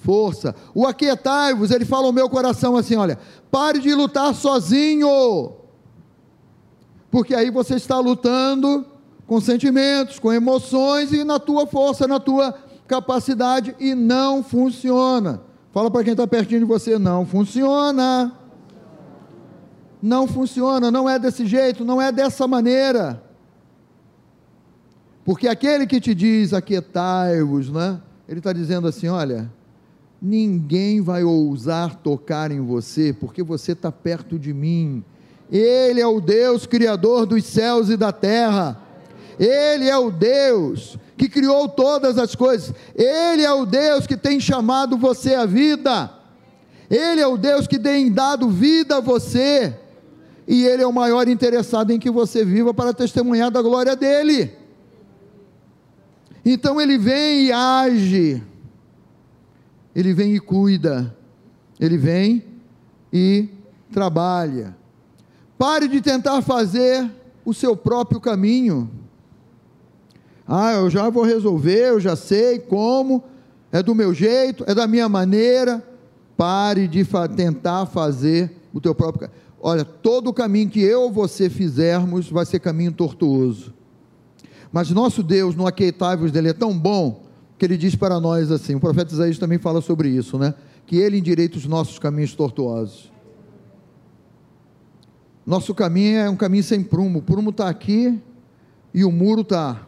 força. 0.02 0.54
O 0.74 0.86
Aquietai-vos, 0.86 1.70
ele 1.70 1.84
fala 1.84 2.06
ao 2.06 2.12
meu 2.12 2.30
coração 2.30 2.76
assim: 2.76 2.96
olha, 2.96 3.18
pare 3.50 3.80
de 3.80 3.92
lutar 3.94 4.34
sozinho, 4.34 5.52
porque 7.10 7.34
aí 7.34 7.50
você 7.50 7.74
está 7.74 7.98
lutando 7.98 8.86
com 9.28 9.42
sentimentos, 9.42 10.18
com 10.18 10.32
emoções 10.32 11.12
e 11.12 11.22
na 11.22 11.38
tua 11.38 11.66
força, 11.66 12.08
na 12.08 12.18
tua 12.18 12.54
capacidade 12.88 13.76
e 13.78 13.94
não 13.94 14.42
funciona. 14.42 15.42
Fala 15.70 15.90
para 15.90 16.02
quem 16.02 16.12
está 16.12 16.26
pertinho 16.26 16.60
de 16.60 16.66
você, 16.66 16.98
não 16.98 17.26
funciona. 17.26 18.32
Não 20.02 20.26
funciona, 20.26 20.90
não 20.90 21.06
é 21.08 21.18
desse 21.18 21.44
jeito, 21.44 21.84
não 21.84 22.00
é 22.00 22.10
dessa 22.10 22.48
maneira. 22.48 23.22
Porque 25.26 25.46
aquele 25.46 25.86
que 25.86 26.00
te 26.00 26.14
diz 26.14 26.54
aquietai-vos, 26.54 27.70
né? 27.70 28.00
Ele 28.26 28.38
está 28.38 28.54
dizendo 28.54 28.88
assim: 28.88 29.08
olha, 29.08 29.52
ninguém 30.22 31.02
vai 31.02 31.22
ousar 31.22 31.96
tocar 31.96 32.50
em 32.50 32.60
você, 32.60 33.12
porque 33.12 33.42
você 33.42 33.72
está 33.72 33.92
perto 33.92 34.38
de 34.38 34.54
mim. 34.54 35.04
Ele 35.50 36.00
é 36.00 36.06
o 36.06 36.18
Deus 36.18 36.64
Criador 36.64 37.26
dos 37.26 37.44
céus 37.44 37.90
e 37.90 37.96
da 37.96 38.10
terra. 38.10 38.87
Ele 39.38 39.88
é 39.88 39.96
o 39.96 40.10
Deus 40.10 40.98
que 41.16 41.28
criou 41.28 41.68
todas 41.68 42.18
as 42.18 42.34
coisas. 42.34 42.74
Ele 42.94 43.42
é 43.42 43.52
o 43.52 43.64
Deus 43.64 44.06
que 44.06 44.16
tem 44.16 44.40
chamado 44.40 44.96
você 44.96 45.34
à 45.34 45.46
vida. 45.46 46.10
Ele 46.90 47.20
é 47.20 47.26
o 47.26 47.36
Deus 47.36 47.66
que 47.66 47.78
tem 47.78 48.10
dado 48.10 48.48
vida 48.48 48.96
a 48.96 49.00
você. 49.00 49.76
E 50.46 50.64
Ele 50.64 50.82
é 50.82 50.86
o 50.86 50.92
maior 50.92 51.28
interessado 51.28 51.90
em 51.90 51.98
que 51.98 52.10
você 52.10 52.44
viva 52.44 52.72
para 52.72 52.94
testemunhar 52.94 53.50
da 53.50 53.60
glória 53.60 53.94
dEle. 53.94 54.50
Então 56.44 56.80
Ele 56.80 56.96
vem 56.96 57.46
e 57.46 57.52
age. 57.52 58.42
Ele 59.94 60.14
vem 60.14 60.34
e 60.34 60.40
cuida. 60.40 61.14
Ele 61.78 61.98
vem 61.98 62.44
e 63.12 63.48
trabalha. 63.92 64.76
Pare 65.58 65.86
de 65.86 66.00
tentar 66.00 66.40
fazer 66.40 67.10
o 67.44 67.52
seu 67.52 67.76
próprio 67.76 68.20
caminho. 68.20 68.97
Ah, 70.48 70.72
eu 70.72 70.88
já 70.88 71.10
vou 71.10 71.24
resolver, 71.24 71.90
eu 71.90 72.00
já 72.00 72.16
sei 72.16 72.58
como, 72.58 73.22
é 73.70 73.82
do 73.82 73.94
meu 73.94 74.14
jeito, 74.14 74.64
é 74.66 74.74
da 74.74 74.86
minha 74.86 75.06
maneira. 75.06 75.86
Pare 76.38 76.88
de 76.88 77.04
fa 77.04 77.28
tentar 77.28 77.84
fazer 77.84 78.50
o 78.72 78.80
teu 78.80 78.94
próprio 78.94 79.28
caminho. 79.28 79.38
Olha, 79.60 79.84
todo 79.84 80.28
o 80.28 80.32
caminho 80.32 80.70
que 80.70 80.80
eu 80.80 81.02
ou 81.02 81.12
você 81.12 81.50
fizermos 81.50 82.30
vai 82.30 82.46
ser 82.46 82.60
caminho 82.60 82.92
tortuoso. 82.92 83.74
Mas 84.72 84.90
nosso 84.90 85.22
Deus, 85.22 85.54
no 85.54 85.66
aquietai-vos 85.66 86.30
dele, 86.30 86.48
é 86.48 86.52
tão 86.52 86.78
bom 86.78 87.24
que 87.58 87.64
ele 87.66 87.76
diz 87.76 87.94
para 87.94 88.20
nós 88.20 88.50
assim: 88.50 88.74
o 88.74 88.80
profeta 88.80 89.12
Isaías 89.12 89.38
também 89.38 89.58
fala 89.58 89.80
sobre 89.80 90.08
isso, 90.08 90.38
né? 90.38 90.54
Que 90.86 90.96
ele 90.96 91.18
endireita 91.18 91.58
os 91.58 91.66
nossos 91.66 91.98
caminhos 91.98 92.34
tortuosos. 92.34 93.10
Nosso 95.44 95.74
caminho 95.74 96.18
é 96.18 96.30
um 96.30 96.36
caminho 96.36 96.62
sem 96.62 96.82
prumo. 96.82 97.18
O 97.18 97.22
prumo 97.22 97.50
está 97.50 97.68
aqui 97.68 98.18
e 98.94 99.04
o 99.04 99.10
muro 99.10 99.40
está. 99.40 99.87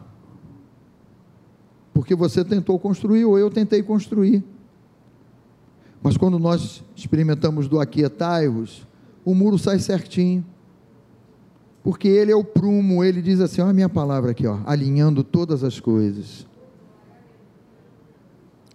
Porque 1.93 2.15
você 2.15 2.43
tentou 2.43 2.79
construir 2.79 3.25
ou 3.25 3.37
eu 3.37 3.49
tentei 3.49 3.83
construir. 3.83 4.43
Mas 6.01 6.17
quando 6.17 6.39
nós 6.39 6.83
experimentamos 6.95 7.67
do 7.67 7.79
aquietai-vos, 7.79 8.87
o 9.23 9.35
muro 9.35 9.57
sai 9.57 9.79
certinho. 9.79 10.43
Porque 11.83 12.07
ele 12.07 12.31
é 12.31 12.35
o 12.35 12.43
prumo, 12.43 13.03
ele 13.03 13.21
diz 13.21 13.39
assim: 13.39 13.61
olha 13.61 13.71
a 13.71 13.73
minha 13.73 13.89
palavra 13.89 14.31
aqui, 14.31 14.45
ó, 14.47 14.59
alinhando 14.65 15.23
todas 15.23 15.63
as 15.63 15.79
coisas. 15.79 16.45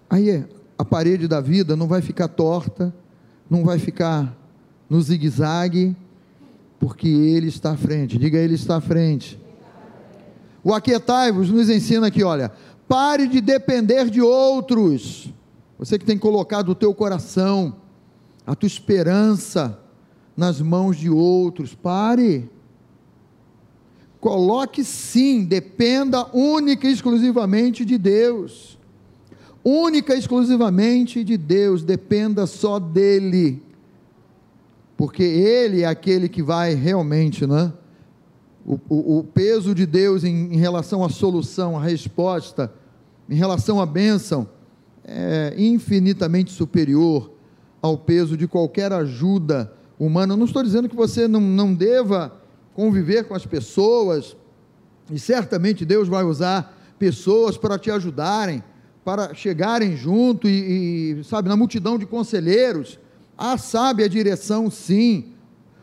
Aí 0.09 0.45
a 0.79 0.85
parede 0.85 1.27
da 1.27 1.41
vida 1.41 1.75
não 1.77 1.87
vai 1.87 2.01
ficar 2.01 2.29
torta, 2.29 2.95
não 3.49 3.65
vai 3.65 3.79
ficar 3.79 4.37
no 4.89 5.01
zigue-zague, 5.01 5.97
porque 6.79 7.09
Ele 7.09 7.49
está 7.49 7.73
à 7.73 7.77
frente. 7.77 8.19
Diga, 8.19 8.39
Ele 8.39 8.55
está 8.55 8.77
à 8.77 8.81
frente. 8.81 9.41
O 10.63 10.75
Aquietai-vos 10.75 11.51
nos 11.51 11.71
ensina 11.71 12.09
aqui, 12.09 12.25
olha, 12.25 12.53
pare 12.89 13.27
de 13.27 13.41
depender 13.41 14.11
de 14.11 14.21
outros. 14.21 15.33
Você 15.79 15.99
que 15.99 16.05
tem 16.05 16.19
colocado 16.19 16.71
o 16.71 16.75
teu 16.75 16.95
coração, 16.95 17.77
a 18.47 18.55
tua 18.55 18.67
esperança 18.67 19.79
nas 20.37 20.61
mãos 20.61 20.97
de 20.97 21.11
outros, 21.11 21.75
pare. 21.75 22.51
Coloque 24.21 24.83
sim, 24.85 25.45
dependa 25.45 26.27
única 26.35 26.89
e 26.89 26.93
exclusivamente 26.93 27.85
de 27.85 27.99
Deus. 27.99 28.79
Única 29.65 30.15
e 30.15 30.19
exclusivamente 30.19 31.23
de 31.25 31.37
Deus, 31.37 31.83
dependa 31.83 32.47
só 32.47 32.79
dEle 32.79 33.67
porque 34.97 35.23
Ele 35.23 35.83
é 35.83 35.87
aquele 35.87 36.29
que 36.29 36.43
vai 36.43 36.75
realmente, 36.75 37.47
né? 37.47 37.73
O, 38.67 38.81
o, 38.89 39.19
o 39.19 39.25
peso 39.25 39.73
de 39.75 39.87
Deus 39.87 40.25
em, 40.25 40.53
em, 40.53 40.57
relação 40.57 41.05
à 41.05 41.09
solução, 41.09 41.79
à 41.79 41.81
resposta, 41.81 42.73
em 43.31 43.37
relação 43.37 43.81
à 43.81 43.87
bênção, 43.87 44.49
é 45.05 45.55
infinitamente 45.57 46.51
superior 46.51 47.31
ao 47.81 47.97
peso 47.97 48.37
de 48.37 48.49
qualquer 48.49 48.93
ajuda 48.93 49.73
humana. 49.99 50.33
Eu 50.33 50.37
não 50.37 50.47
estou 50.47 50.65
dizendo 50.65 50.89
que 50.89 50.97
você 50.97 51.29
não, 51.29 51.41
não 51.41 51.73
deva 51.73 52.41
conviver 52.75 53.25
com 53.25 53.35
as 53.35 53.47
pessoas, 53.47 54.37
e 55.11 55.19
certamente 55.19 55.85
Deus 55.85 56.09
vai 56.09 56.25
usar 56.25 56.77
pessoas 56.99 57.57
para 57.57 57.79
te 57.79 57.91
ajudarem, 57.91 58.65
para 59.05 59.33
chegarem 59.33 59.97
junto 59.97 60.49
e, 60.49 61.21
e 61.21 61.25
sabe, 61.25 61.49
na 61.49 61.57
multidão 61.57 61.97
de 61.97 62.05
conselheiros 62.05 62.99
ah, 63.39 63.59
sabe 63.59 64.03
a 64.03 64.09
direção, 64.09 64.71
sim. 64.71 65.33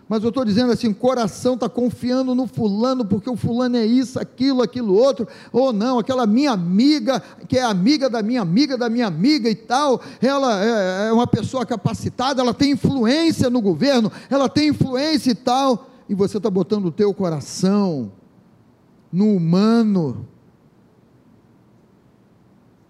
Mas 0.07 0.21
eu 0.21 0.29
estou 0.29 0.43
dizendo 0.43 0.71
assim: 0.71 0.89
o 0.89 0.95
coração 0.95 1.53
está 1.53 1.69
confiando 1.69 2.35
no 2.35 2.45
fulano, 2.45 3.05
porque 3.05 3.29
o 3.29 3.35
fulano 3.35 3.77
é 3.77 3.85
isso, 3.85 4.19
aquilo, 4.19 4.61
aquilo 4.61 4.93
outro, 4.93 5.27
ou 5.51 5.71
não, 5.71 5.97
aquela 5.97 6.27
minha 6.27 6.51
amiga, 6.51 7.21
que 7.47 7.57
é 7.57 7.63
amiga 7.63 8.09
da 8.09 8.21
minha 8.21 8.41
amiga, 8.41 8.77
da 8.77 8.89
minha 8.89 9.07
amiga 9.07 9.49
e 9.49 9.55
tal, 9.55 10.01
ela 10.21 10.63
é, 10.63 11.07
é 11.07 11.13
uma 11.13 11.27
pessoa 11.27 11.65
capacitada, 11.65 12.41
ela 12.41 12.53
tem 12.53 12.71
influência 12.71 13.49
no 13.49 13.61
governo, 13.61 14.11
ela 14.29 14.49
tem 14.49 14.69
influência 14.69 15.31
e 15.31 15.35
tal, 15.35 15.89
e 16.09 16.13
você 16.13 16.37
está 16.37 16.49
botando 16.49 16.85
o 16.85 16.91
teu 16.91 17.13
coração 17.13 18.11
no 19.11 19.35
humano, 19.35 20.27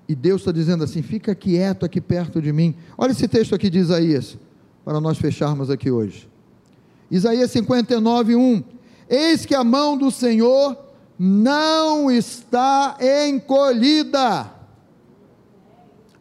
e 0.08 0.16
Deus 0.16 0.42
está 0.42 0.52
dizendo 0.52 0.84
assim: 0.84 1.02
fica 1.02 1.34
quieto 1.34 1.86
aqui 1.86 2.02
perto 2.02 2.42
de 2.42 2.52
mim. 2.52 2.76
Olha 2.98 3.12
esse 3.12 3.28
texto 3.28 3.56
aqui 3.56 3.70
de 3.70 3.80
Isaías 3.80 4.38
para 4.84 5.00
nós 5.00 5.18
fecharmos 5.18 5.70
aqui 5.70 5.90
hoje. 5.90 6.33
Isaías 7.14 7.52
59, 7.52 8.36
1. 8.36 8.64
Eis 9.08 9.46
que 9.46 9.54
a 9.54 9.64
mão 9.64 9.96
do 9.96 10.10
Senhor 10.10 10.76
não 11.20 12.10
está 12.10 12.98
encolhida. 13.28 14.52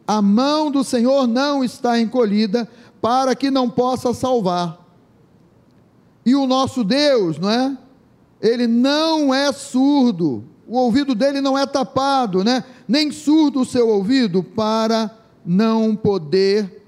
A 0.05 0.21
mão 0.21 0.69
do 0.69 0.83
Senhor 0.83 1.25
não 1.25 1.63
está 1.63 1.99
encolhida 1.99 2.69
para 3.01 3.35
que 3.35 3.49
não 3.49 3.67
possa 3.71 4.13
salvar. 4.13 4.85
E 6.23 6.35
o 6.35 6.45
nosso 6.45 6.83
Deus, 6.83 7.39
não 7.39 7.49
é? 7.49 7.75
Ele 8.39 8.67
não 8.67 9.33
é 9.33 9.51
surdo, 9.51 10.43
o 10.67 10.77
ouvido 10.77 11.15
dele 11.15 11.41
não 11.41 11.57
é 11.57 11.65
tapado, 11.65 12.43
né? 12.43 12.63
Nem 12.87 13.11
surdo 13.11 13.61
o 13.61 13.65
seu 13.65 13.89
ouvido 13.89 14.43
para 14.43 15.09
não 15.43 15.95
poder 15.95 16.85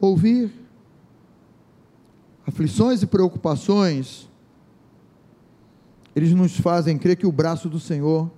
ouvir 0.00 0.61
aflições 2.46 3.02
e 3.02 3.06
preocupações, 3.06 4.28
eles 6.14 6.32
nos 6.32 6.56
fazem 6.56 6.98
crer 6.98 7.16
que 7.16 7.26
o 7.26 7.32
braço 7.32 7.68
do 7.68 7.80
Senhor 7.80 8.30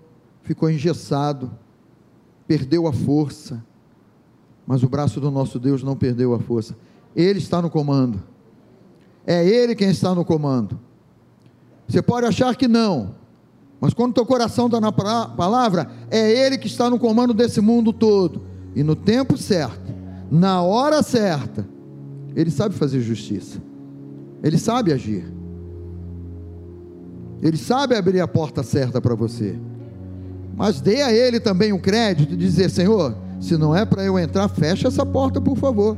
ficou 0.43 0.71
engessado, 0.71 1.51
perdeu 2.47 2.87
a 2.87 2.93
força, 2.93 3.65
mas 4.67 4.83
o 4.83 4.89
braço 4.89 5.21
do 5.21 5.31
nosso 5.31 5.59
Deus 5.59 5.83
não 5.83 5.97
perdeu 5.97 6.35
a 6.35 6.39
força, 6.39 6.77
Ele 7.17 7.39
está 7.39 7.61
no 7.61 7.71
comando, 7.71 8.23
é 9.27 9.45
Ele 9.45 9.75
quem 9.75 9.89
está 9.89 10.15
no 10.15 10.25
comando. 10.25 10.79
Você 11.89 12.01
pode 12.01 12.27
achar 12.27 12.55
que 12.57 12.69
não, 12.69 13.15
mas 13.81 13.93
quando 13.93 14.15
teu 14.15 14.25
coração 14.25 14.67
está 14.67 14.81
na 14.81 14.93
palavra, 14.93 15.91
é 16.11 16.31
Ele 16.47 16.59
que 16.59 16.67
está 16.67 16.89
no 16.89 16.99
comando 16.99 17.35
desse 17.35 17.61
mundo 17.61 17.93
todo, 17.93 18.43
e 18.75 18.83
no 18.83 18.95
tempo 18.95 19.37
certo, 19.37 19.93
na 20.31 20.63
hora 20.63 21.03
certa, 21.03 21.67
Ele 22.37 22.51
sabe 22.51 22.75
fazer 22.75 23.01
justiça. 23.01 23.61
Ele 24.45 24.59
sabe 24.59 24.93
agir. 24.93 25.25
Ele 27.41 27.57
sabe 27.57 27.97
abrir 27.97 28.21
a 28.21 28.29
porta 28.29 28.63
certa 28.63 29.01
para 29.01 29.15
você. 29.15 29.59
Mas 30.55 30.83
dê 30.83 31.01
a 31.01 31.11
ele 31.11 31.41
também 31.41 31.73
o 31.73 31.79
crédito 31.79 32.29
de 32.29 32.37
dizer: 32.37 32.69
Senhor, 32.69 33.17
se 33.41 33.57
não 33.57 33.75
é 33.75 33.87
para 33.87 34.05
eu 34.05 34.19
entrar, 34.19 34.47
fecha 34.49 34.89
essa 34.89 35.05
porta, 35.07 35.41
por 35.41 35.57
favor. 35.57 35.97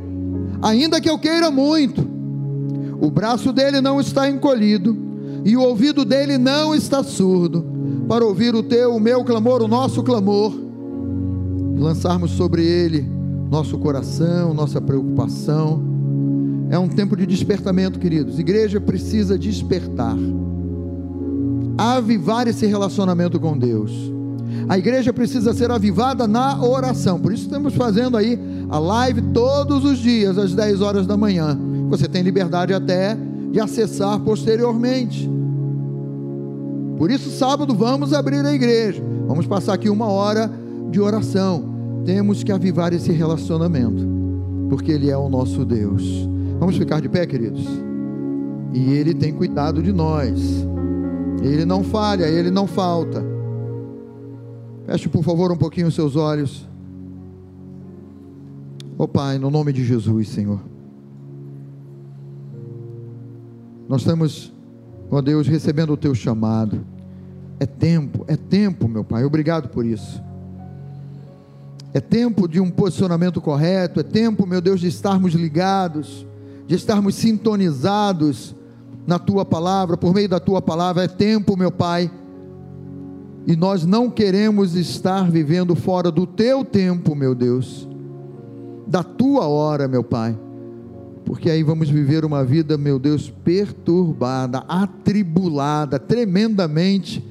Ainda 0.62 1.00
que 1.00 1.10
eu 1.10 1.18
queira 1.18 1.50
muito, 1.50 2.08
o 3.00 3.10
braço 3.10 3.52
dele 3.52 3.80
não 3.80 4.00
está 4.00 4.30
encolhido 4.30 4.96
e 5.44 5.56
o 5.56 5.62
ouvido 5.62 6.04
dele 6.04 6.38
não 6.38 6.72
está 6.72 7.02
surdo 7.02 7.66
para 8.08 8.24
ouvir 8.24 8.54
o 8.54 8.62
teu, 8.62 8.94
o 8.94 9.00
meu 9.00 9.24
clamor, 9.24 9.60
o 9.60 9.68
nosso 9.68 10.04
clamor, 10.04 10.54
lançarmos 11.76 12.30
sobre 12.30 12.64
ele 12.64 13.10
nosso 13.50 13.76
coração, 13.78 14.54
nossa 14.54 14.80
preocupação 14.80 15.95
é 16.68 16.78
um 16.78 16.88
tempo 16.88 17.16
de 17.16 17.26
despertamento, 17.26 17.98
queridos. 17.98 18.38
Igreja 18.38 18.80
precisa 18.80 19.38
despertar, 19.38 20.16
avivar 21.78 22.48
esse 22.48 22.66
relacionamento 22.66 23.38
com 23.38 23.56
Deus. 23.56 23.92
A 24.68 24.76
igreja 24.76 25.12
precisa 25.12 25.52
ser 25.52 25.70
avivada 25.70 26.26
na 26.26 26.60
oração. 26.60 27.20
Por 27.20 27.32
isso 27.32 27.44
estamos 27.44 27.74
fazendo 27.74 28.16
aí 28.16 28.38
a 28.68 28.78
live 28.78 29.22
todos 29.32 29.84
os 29.84 29.98
dias 29.98 30.36
às 30.38 30.54
10 30.54 30.80
horas 30.80 31.06
da 31.06 31.16
manhã. 31.16 31.56
Você 31.88 32.08
tem 32.08 32.22
liberdade 32.22 32.74
até 32.74 33.16
de 33.52 33.60
acessar 33.60 34.18
posteriormente. 34.20 35.30
Por 36.98 37.10
isso 37.10 37.30
sábado 37.30 37.74
vamos 37.74 38.12
abrir 38.12 38.44
a 38.44 38.52
igreja. 38.52 39.02
Vamos 39.28 39.46
passar 39.46 39.74
aqui 39.74 39.88
uma 39.88 40.06
hora 40.06 40.50
de 40.90 41.00
oração. 41.00 42.02
Temos 42.04 42.42
que 42.42 42.50
avivar 42.50 42.92
esse 42.92 43.12
relacionamento, 43.12 44.04
porque 44.68 44.92
ele 44.92 45.10
é 45.10 45.16
o 45.16 45.28
nosso 45.28 45.64
Deus. 45.64 46.28
Vamos 46.58 46.76
ficar 46.76 47.00
de 47.00 47.08
pé, 47.08 47.26
queridos? 47.26 47.66
E 48.72 48.92
Ele 48.92 49.14
tem 49.14 49.32
cuidado 49.32 49.82
de 49.82 49.92
nós. 49.92 50.66
Ele 51.42 51.64
não 51.64 51.84
falha, 51.84 52.24
Ele 52.24 52.50
não 52.50 52.66
falta. 52.66 53.24
Feche, 54.86 55.08
por 55.08 55.22
favor, 55.22 55.52
um 55.52 55.56
pouquinho 55.56 55.88
os 55.88 55.94
seus 55.94 56.16
olhos. 56.16 56.66
Ó 58.98 59.04
oh, 59.04 59.08
Pai, 59.08 59.38
no 59.38 59.50
nome 59.50 59.72
de 59.72 59.84
Jesus, 59.84 60.28
Senhor. 60.30 60.60
Nós 63.88 64.00
estamos, 64.00 64.52
ó 65.10 65.16
oh 65.16 65.22
Deus, 65.22 65.46
recebendo 65.46 65.92
o 65.92 65.96
Teu 65.96 66.14
chamado. 66.14 66.80
É 67.60 67.66
tempo, 67.66 68.24
é 68.26 68.36
tempo, 68.36 68.88
meu 68.88 69.04
Pai. 69.04 69.24
Obrigado 69.24 69.68
por 69.68 69.84
isso. 69.84 70.22
É 71.92 72.00
tempo 72.00 72.48
de 72.48 72.60
um 72.60 72.70
posicionamento 72.70 73.40
correto. 73.40 74.00
É 74.00 74.02
tempo, 74.02 74.46
meu 74.46 74.60
Deus, 74.60 74.80
de 74.80 74.86
estarmos 74.86 75.34
ligados 75.34 76.26
de 76.66 76.74
estarmos 76.74 77.14
sintonizados 77.14 78.54
na 79.06 79.18
tua 79.18 79.44
palavra, 79.44 79.96
por 79.96 80.12
meio 80.12 80.28
da 80.28 80.40
tua 80.40 80.60
palavra. 80.60 81.04
É 81.04 81.08
tempo, 81.08 81.56
meu 81.56 81.70
Pai, 81.70 82.10
e 83.46 83.54
nós 83.54 83.86
não 83.86 84.10
queremos 84.10 84.74
estar 84.74 85.30
vivendo 85.30 85.76
fora 85.76 86.10
do 86.10 86.26
teu 86.26 86.64
tempo, 86.64 87.14
meu 87.14 87.34
Deus, 87.34 87.88
da 88.86 89.04
tua 89.04 89.46
hora, 89.46 89.86
meu 89.86 90.02
Pai, 90.02 90.36
porque 91.24 91.48
aí 91.48 91.62
vamos 91.62 91.88
viver 91.88 92.24
uma 92.24 92.44
vida, 92.44 92.76
meu 92.76 92.98
Deus, 92.98 93.30
perturbada, 93.44 94.58
atribulada, 94.66 95.98
tremendamente 95.98 97.24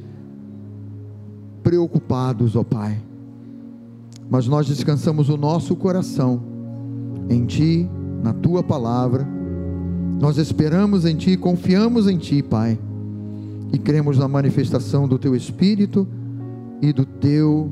preocupados, 1.62 2.56
ó 2.56 2.64
Pai. 2.64 3.02
Mas 4.30 4.48
nós 4.48 4.68
descansamos 4.68 5.30
o 5.30 5.36
nosso 5.36 5.76
coração 5.76 6.42
em 7.30 7.46
Ti, 7.46 7.90
na 8.26 8.34
Tua 8.34 8.64
palavra. 8.64 9.26
Nós 10.20 10.38
esperamos 10.38 11.06
em 11.06 11.16
Ti, 11.16 11.38
confiamos 11.38 12.08
em 12.08 12.18
Ti, 12.18 12.42
Pai. 12.42 12.78
E 13.72 13.78
cremos 13.78 14.18
na 14.18 14.28
manifestação 14.28 15.08
do 15.08 15.20
Teu 15.20 15.36
Espírito 15.36 16.08
e 16.82 16.92
do 16.92 17.06
Teu 17.06 17.70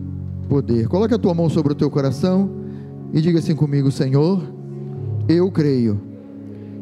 poder. 0.47 0.87
Coloque 0.87 1.15
a 1.15 1.17
tua 1.17 1.33
mão 1.33 1.49
sobre 1.49 1.73
o 1.73 1.75
teu 1.75 1.89
coração 1.89 2.49
e 3.11 3.19
diga 3.19 3.39
assim 3.39 3.55
comigo: 3.55 3.91
Senhor, 3.91 4.43
eu 5.27 5.49
creio 5.49 5.99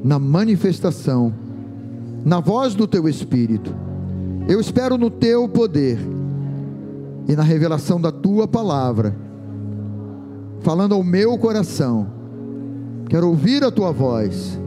na 0.04 0.20
manifestação, 0.20 1.34
na 2.26 2.42
voz 2.42 2.76
do 2.76 2.86
Teu 2.86 3.08
Espírito. 3.08 3.74
Eu 4.50 4.60
espero 4.60 4.98
no 4.98 5.10
Teu 5.10 5.48
poder 5.48 5.98
e 7.28 7.36
na 7.36 7.44
revelação 7.44 8.02
da 8.02 8.12
Tua 8.12 8.48
palavra, 8.48 9.16
falando 10.60 10.94
ao 10.94 11.04
meu 11.04 11.38
coração. 11.38 12.21
Quero 13.12 13.28
ouvir 13.28 13.62
a 13.62 13.70
Tua 13.70 13.92
voz 13.92 14.58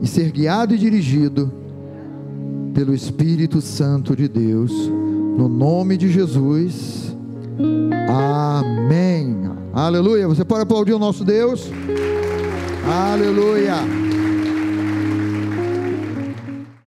e 0.00 0.06
ser 0.06 0.30
guiado 0.32 0.74
e 0.74 0.78
dirigido 0.78 1.52
pelo 2.72 2.94
Espírito 2.94 3.60
Santo 3.60 4.16
de 4.16 4.26
Deus, 4.26 4.72
no 5.36 5.50
nome 5.50 5.98
de 5.98 6.10
Jesus. 6.10 7.14
Amém. 8.08 9.50
Aleluia. 9.70 10.26
Você 10.26 10.46
pode 10.46 10.62
aplaudir 10.62 10.94
o 10.94 10.98
nosso 10.98 11.26
Deus? 11.26 11.70
Aleluia. 12.90 13.74